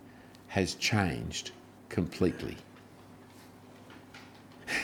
has 0.47 0.77
changed 0.77 1.51
completely. 1.89 2.57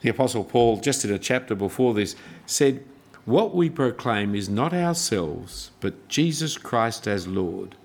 The 0.00 0.08
Apostle 0.08 0.42
Paul, 0.42 0.78
just 0.78 1.04
in 1.04 1.12
a 1.12 1.18
chapter 1.18 1.54
before 1.54 1.94
this, 1.94 2.16
said, 2.44 2.84
What 3.24 3.54
we 3.54 3.70
proclaim 3.70 4.34
is 4.34 4.48
not 4.48 4.74
ourselves, 4.74 5.70
but 5.78 6.08
Jesus 6.08 6.58
Christ 6.58 7.06
as 7.06 7.28
Lord 7.28 7.76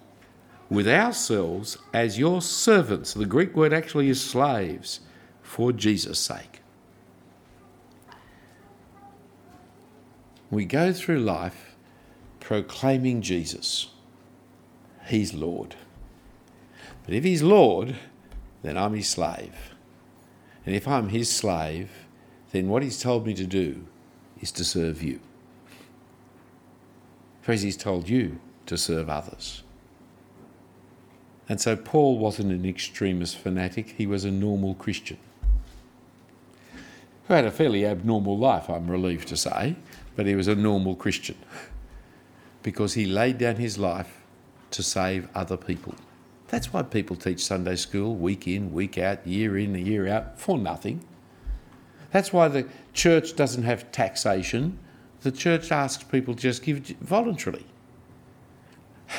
with 0.68 0.88
ourselves 0.88 1.78
as 1.94 2.18
your 2.18 2.42
servants. 2.42 3.14
The 3.14 3.28
Greek 3.28 3.56
word 3.56 3.74
actually 3.74 4.10
is 4.10 4.20
slaves 4.20 5.02
for 5.44 5.72
Jesus' 5.72 6.20
sake. 6.20 6.62
We 10.50 10.66
go 10.66 10.92
through 10.92 11.20
life 11.20 11.76
proclaiming 12.40 13.22
Jesus. 13.22 13.90
He's 15.08 15.34
Lord. 15.34 15.76
But 17.06 17.14
if 17.14 17.24
He's 17.24 17.44
Lord, 17.44 17.96
then 18.64 18.78
I'm 18.78 18.94
His 18.94 19.10
slave. 19.10 19.76
And 20.66 20.76
if 20.76 20.88
I'm 20.88 21.10
His 21.10 21.30
slave, 21.30 21.90
then 22.52 22.68
what 22.68 22.84
He's 22.84 23.02
told 23.02 23.26
me 23.26 23.34
to 23.34 23.46
do 23.46 23.86
is 24.42 24.52
to 24.54 24.66
serve 24.66 25.02
you. 25.02 25.20
Because 27.42 27.62
He's 27.62 27.78
told 27.78 28.10
you 28.10 28.40
to 28.66 28.78
serve 28.78 29.10
others. 29.10 29.64
And 31.50 31.62
so 31.62 31.76
Paul 31.76 32.18
wasn't 32.18 32.52
an 32.52 32.66
extremist 32.66 33.38
fanatic, 33.38 33.96
he 33.98 34.06
was 34.06 34.26
a 34.26 34.32
normal 34.32 34.76
Christian. 34.76 35.18
Who 37.28 37.34
had 37.34 37.46
a 37.46 37.52
fairly 37.52 37.86
abnormal 37.86 38.38
life, 38.38 38.70
I'm 38.70 38.90
relieved 38.90 39.28
to 39.30 39.38
say, 39.38 39.76
but 40.16 40.26
he 40.26 40.36
was 40.36 40.48
a 40.48 40.56
normal 40.56 40.96
Christian 40.96 41.38
because 42.64 42.96
he 42.96 43.06
laid 43.06 43.38
down 43.38 43.56
his 43.56 43.78
life 43.78 44.17
to 44.72 44.84
save 44.84 45.28
other 45.36 45.58
people. 45.58 45.96
That's 46.48 46.72
why 46.72 46.84
people 46.84 47.16
teach 47.16 47.46
Sunday 47.46 47.76
school 47.76 48.16
week 48.16 48.48
in, 48.48 48.72
week 48.72 48.98
out, 48.98 49.26
year 49.28 49.58
in, 49.58 49.76
year 49.76 50.08
out 50.08 50.40
for 50.40 50.58
nothing. 50.58 51.04
That's 52.12 52.32
why 52.32 52.48
the 52.48 52.68
church 52.94 53.36
doesn't 53.36 53.64
have 53.64 53.92
taxation. 53.92 54.80
The 55.22 55.32
church 55.32 55.72
asks 55.72 56.04
people 56.04 56.36
to 56.36 56.42
just 56.42 56.64
give 56.64 56.80
voluntarily. 57.02 57.66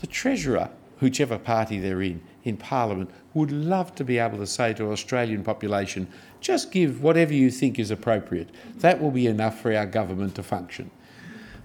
The 0.00 0.06
treasurer 0.08 0.70
whichever 1.02 1.36
party 1.36 1.80
they're 1.80 2.00
in, 2.00 2.22
in 2.44 2.56
Parliament, 2.56 3.10
would 3.34 3.50
love 3.50 3.94
to 3.96 4.04
be 4.04 4.18
able 4.18 4.38
to 4.38 4.46
say 4.46 4.72
to 4.72 4.92
Australian 4.92 5.42
population, 5.42 6.06
just 6.40 6.70
give 6.70 7.02
whatever 7.02 7.34
you 7.34 7.50
think 7.50 7.78
is 7.78 7.90
appropriate. 7.90 8.48
That 8.76 9.02
will 9.02 9.10
be 9.10 9.26
enough 9.26 9.60
for 9.60 9.74
our 9.74 9.84
government 9.84 10.36
to 10.36 10.42
function. 10.42 10.90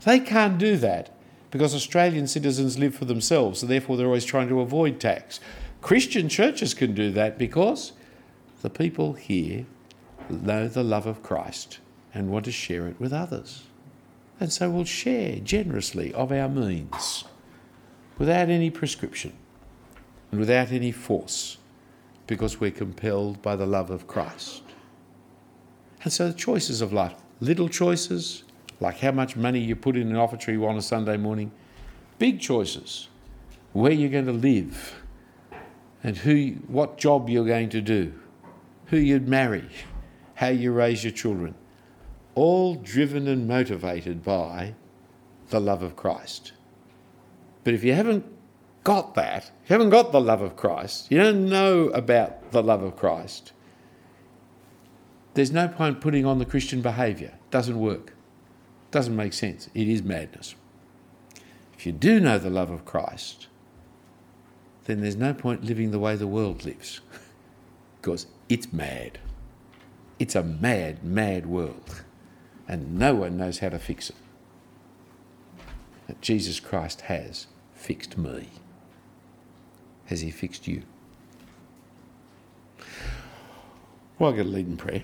They 0.03 0.19
can't 0.19 0.57
do 0.57 0.75
that 0.77 1.11
because 1.51 1.73
Australian 1.73 2.27
citizens 2.27 2.77
live 2.77 2.95
for 2.95 3.05
themselves, 3.05 3.59
so 3.59 3.67
therefore 3.67 3.97
they're 3.97 4.07
always 4.07 4.25
trying 4.25 4.49
to 4.49 4.61
avoid 4.61 4.99
tax. 4.99 5.39
Christian 5.81 6.27
churches 6.27 6.73
can 6.73 6.93
do 6.93 7.11
that 7.11 7.37
because 7.37 7.93
the 8.61 8.69
people 8.69 9.13
here 9.13 9.65
know 10.29 10.67
the 10.67 10.83
love 10.83 11.05
of 11.05 11.23
Christ 11.23 11.79
and 12.13 12.29
want 12.29 12.45
to 12.45 12.51
share 12.51 12.87
it 12.87 12.99
with 12.99 13.13
others. 13.13 13.63
And 14.39 14.51
so 14.51 14.69
we'll 14.69 14.85
share 14.85 15.37
generously 15.37 16.13
of 16.13 16.31
our 16.31 16.49
means 16.49 17.23
without 18.17 18.49
any 18.49 18.69
prescription 18.69 19.33
and 20.31 20.39
without 20.39 20.71
any 20.71 20.91
force 20.91 21.57
because 22.27 22.59
we're 22.59 22.71
compelled 22.71 23.41
by 23.41 23.55
the 23.55 23.65
love 23.65 23.89
of 23.89 24.07
Christ. 24.07 24.63
And 26.03 26.11
so 26.11 26.27
the 26.27 26.33
choices 26.33 26.81
of 26.81 26.93
life, 26.93 27.15
little 27.39 27.69
choices, 27.69 28.43
like 28.79 28.99
how 28.99 29.11
much 29.11 29.35
money 29.35 29.59
you 29.59 29.75
put 29.75 29.95
in 29.95 30.09
an 30.09 30.15
offertory 30.15 30.57
on 30.57 30.77
a 30.77 30.81
Sunday 30.81 31.17
morning, 31.17 31.51
big 32.19 32.39
choices, 32.39 33.07
where 33.73 33.91
you're 33.91 34.09
going 34.09 34.25
to 34.25 34.31
live, 34.31 35.03
and 36.03 36.17
who, 36.17 36.55
what 36.67 36.97
job 36.97 37.29
you're 37.29 37.45
going 37.45 37.69
to 37.69 37.81
do, 37.81 38.13
who 38.87 38.97
you'd 38.97 39.27
marry, 39.27 39.67
how 40.35 40.47
you 40.47 40.71
raise 40.71 41.03
your 41.03 41.13
children, 41.13 41.55
all 42.35 42.75
driven 42.75 43.27
and 43.27 43.47
motivated 43.47 44.23
by 44.23 44.73
the 45.49 45.59
love 45.59 45.81
of 45.81 45.95
Christ. 45.95 46.53
But 47.63 47.73
if 47.73 47.83
you 47.83 47.93
haven't 47.93 48.25
got 48.83 49.15
that, 49.15 49.45
you 49.67 49.73
haven't 49.73 49.89
got 49.89 50.11
the 50.11 50.21
love 50.21 50.41
of 50.41 50.55
Christ, 50.55 51.11
you 51.11 51.17
don't 51.17 51.49
know 51.49 51.89
about 51.89 52.51
the 52.51 52.61
love 52.61 52.83
of 52.83 52.95
Christ, 52.95 53.53
there's 55.33 55.51
no 55.51 55.67
point 55.67 56.01
putting 56.01 56.25
on 56.25 56.39
the 56.39 56.45
Christian 56.45 56.81
behaviour. 56.81 57.27
It 57.27 57.51
doesn't 57.51 57.79
work. 57.79 58.13
Doesn't 58.91 59.15
make 59.15 59.33
sense. 59.33 59.69
It 59.73 59.87
is 59.87 60.01
madness. 60.01 60.55
If 61.77 61.85
you 61.85 61.91
do 61.91 62.19
know 62.19 62.39
the 62.39 62.49
love 62.49 62.69
of 62.69 62.85
Christ, 62.85 63.47
then 64.85 65.01
there's 65.01 65.15
no 65.15 65.33
point 65.33 65.63
living 65.63 65.91
the 65.91 65.99
way 65.99 66.15
the 66.15 66.27
world 66.27 66.65
lives 66.65 67.01
because 68.01 68.27
it's 68.49 68.71
mad. 68.71 69.19
It's 70.17 70.35
a 70.35 70.43
mad, 70.43 71.03
mad 71.03 71.45
world, 71.45 72.03
and 72.67 72.97
no 72.97 73.13
one 73.13 73.37
knows 73.37 73.59
how 73.59 73.69
to 73.69 73.77
fix 73.77 74.09
it. 74.09 74.15
That 76.07 76.21
Jesus 76.21 76.59
Christ 76.59 77.01
has 77.01 77.47
fixed 77.75 78.17
me? 78.17 78.47
Has 80.05 80.21
He 80.21 80.31
fixed 80.31 80.67
you? 80.67 80.83
Well, 84.17 84.31
I'm 84.31 84.35
going 84.37 84.47
to 84.47 84.53
lead 84.53 84.67
in 84.67 84.77
prayer, 84.77 85.03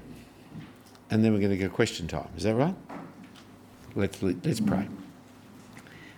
and 1.12 1.24
then 1.24 1.34
we're 1.34 1.40
going 1.40 1.52
to 1.52 1.58
go 1.58 1.70
question 1.70 2.08
time. 2.08 2.30
Is 2.36 2.44
that 2.44 2.56
right? 2.56 2.76
Let's 3.96 4.24
let's 4.24 4.60
pray. 4.60 4.88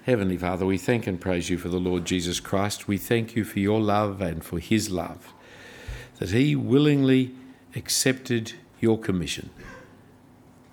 Heavenly 0.05 0.38
Father, 0.38 0.65
we 0.65 0.78
thank 0.78 1.07
and 1.07 1.19
praise 1.19 1.49
you 1.49 1.57
for 1.57 1.67
the 1.67 1.80
Lord 1.80 2.05
Jesus 2.05 2.39
Christ. 2.39 2.88
We 2.88 2.97
thank 2.97 3.36
you 3.36 3.43
for 3.43 3.59
your 3.59 3.82
love 3.82 4.21
and 4.21 4.43
for 4.43 4.59
his 4.59 4.89
love, 4.89 5.34
that 6.19 6.30
he 6.30 6.55
willingly 6.55 7.36
accepted 7.76 8.53
your 8.80 8.97
commission 8.97 9.49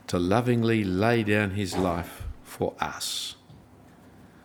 to 0.07 0.19
lovingly 0.19 0.85
lay 0.85 1.25
down 1.25 1.53
his 1.53 1.77
life 1.77 2.23
for 2.45 2.75
us. 2.79 3.35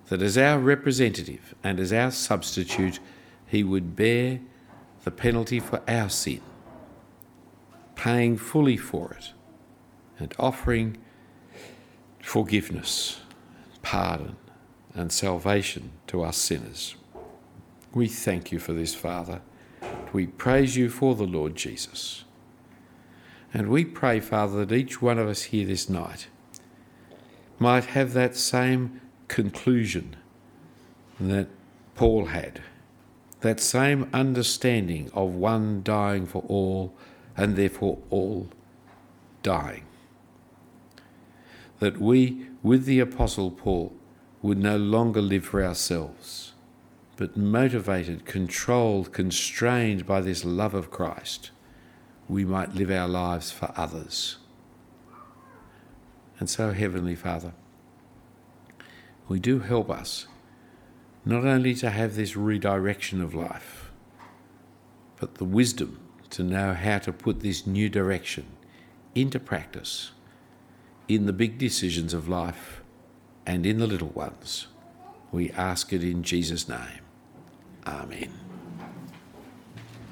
That 0.08 0.24
as 0.24 0.38
our 0.38 0.58
representative 0.58 1.54
and 1.64 1.80
as 1.80 1.94
our 1.94 2.10
substitute, 2.10 3.00
he 3.46 3.64
would 3.64 3.96
bear 3.96 4.40
the 5.04 5.12
penalty 5.12 5.60
for 5.60 5.82
our 5.88 6.10
sin, 6.10 6.42
paying 7.96 8.36
fully 8.36 8.78
for 8.78 9.12
it 9.12 9.34
and 10.18 10.34
offering 10.40 10.98
forgiveness, 12.28 13.22
pardon, 13.82 14.36
and 14.94 15.14
salvation 15.14 15.92
to 16.06 16.22
us 16.22 16.36
sinners. 16.36 16.94
We 17.94 18.10
thank 18.10 18.52
you 18.52 18.60
for 18.60 18.74
this, 18.74 18.94
Father. 18.94 19.40
We 20.12 20.28
praise 20.28 20.76
you 20.76 20.90
for 20.90 21.16
the 21.16 21.24
Lord 21.24 21.56
Jesus. 21.56 22.26
And 23.54 23.70
we 23.70 23.86
pray, 23.86 24.20
Father, 24.20 24.66
that 24.66 24.76
each 24.76 25.02
one 25.02 25.18
of 25.18 25.30
us 25.30 25.44
here 25.44 25.66
this 25.66 25.88
night 25.90 26.28
might 27.60 27.86
have 27.86 28.12
that 28.12 28.36
same 28.36 29.00
conclusion 29.30 30.18
that 31.22 31.48
Paul 31.96 32.26
had, 32.26 32.62
that 33.40 33.62
same 33.62 34.10
understanding 34.12 35.10
of 35.14 35.34
one 35.34 35.82
dying 35.82 36.26
for 36.26 36.44
all 36.50 36.94
and 37.38 37.56
therefore 37.56 38.00
all 38.10 38.50
dying. 39.44 39.87
That 41.80 42.00
we, 42.00 42.48
with 42.64 42.86
the 42.86 43.00
Apostle 43.00 43.52
Paul, 43.52 43.94
would 44.42 44.58
no 44.58 44.78
longer 44.78 45.22
live 45.22 45.46
for 45.46 45.64
ourselves, 45.64 46.54
but 47.16 47.38
motivated, 47.38 48.26
controlled, 48.26 49.14
constrained 49.14 50.06
by 50.06 50.22
this 50.22 50.44
love 50.46 50.74
of 50.74 50.92
Christ 50.92 51.52
we 52.28 52.44
might 52.44 52.76
live 52.76 52.92
our 52.92 53.08
lives 53.08 53.52
for 53.52 53.72
others. 53.76 54.38
And 56.40 56.50
so, 56.50 56.72
Heavenly 56.72 57.16
Father, 57.16 57.54
we 59.28 59.40
do 59.40 59.60
help 59.60 59.90
us 59.90 60.28
not 61.26 61.46
only 61.46 61.74
to 61.76 61.90
have 61.90 62.16
this 62.16 62.38
redirection 62.38 63.22
of 63.22 63.34
life, 63.34 63.92
but 65.20 65.36
the 65.36 65.46
wisdom 65.46 66.00
to 66.30 66.44
know 66.44 66.74
how 66.74 67.00
to 67.00 67.12
put 67.12 67.40
this 67.40 67.66
new 67.66 67.90
direction 67.90 68.46
into 69.16 69.40
practice 69.40 70.12
in 71.08 71.26
the 71.26 71.34
big 71.34 71.58
decisions 71.58 72.14
of 72.14 72.28
life 72.28 72.82
and 73.46 73.66
in 73.66 73.80
the 73.80 73.88
little 73.88 74.10
ones. 74.10 74.68
We 75.32 75.52
ask 75.52 75.94
it 75.94 76.04
in 76.04 76.24
Jesus' 76.24 76.68
name. 76.68 77.02
Amen. 77.86 78.47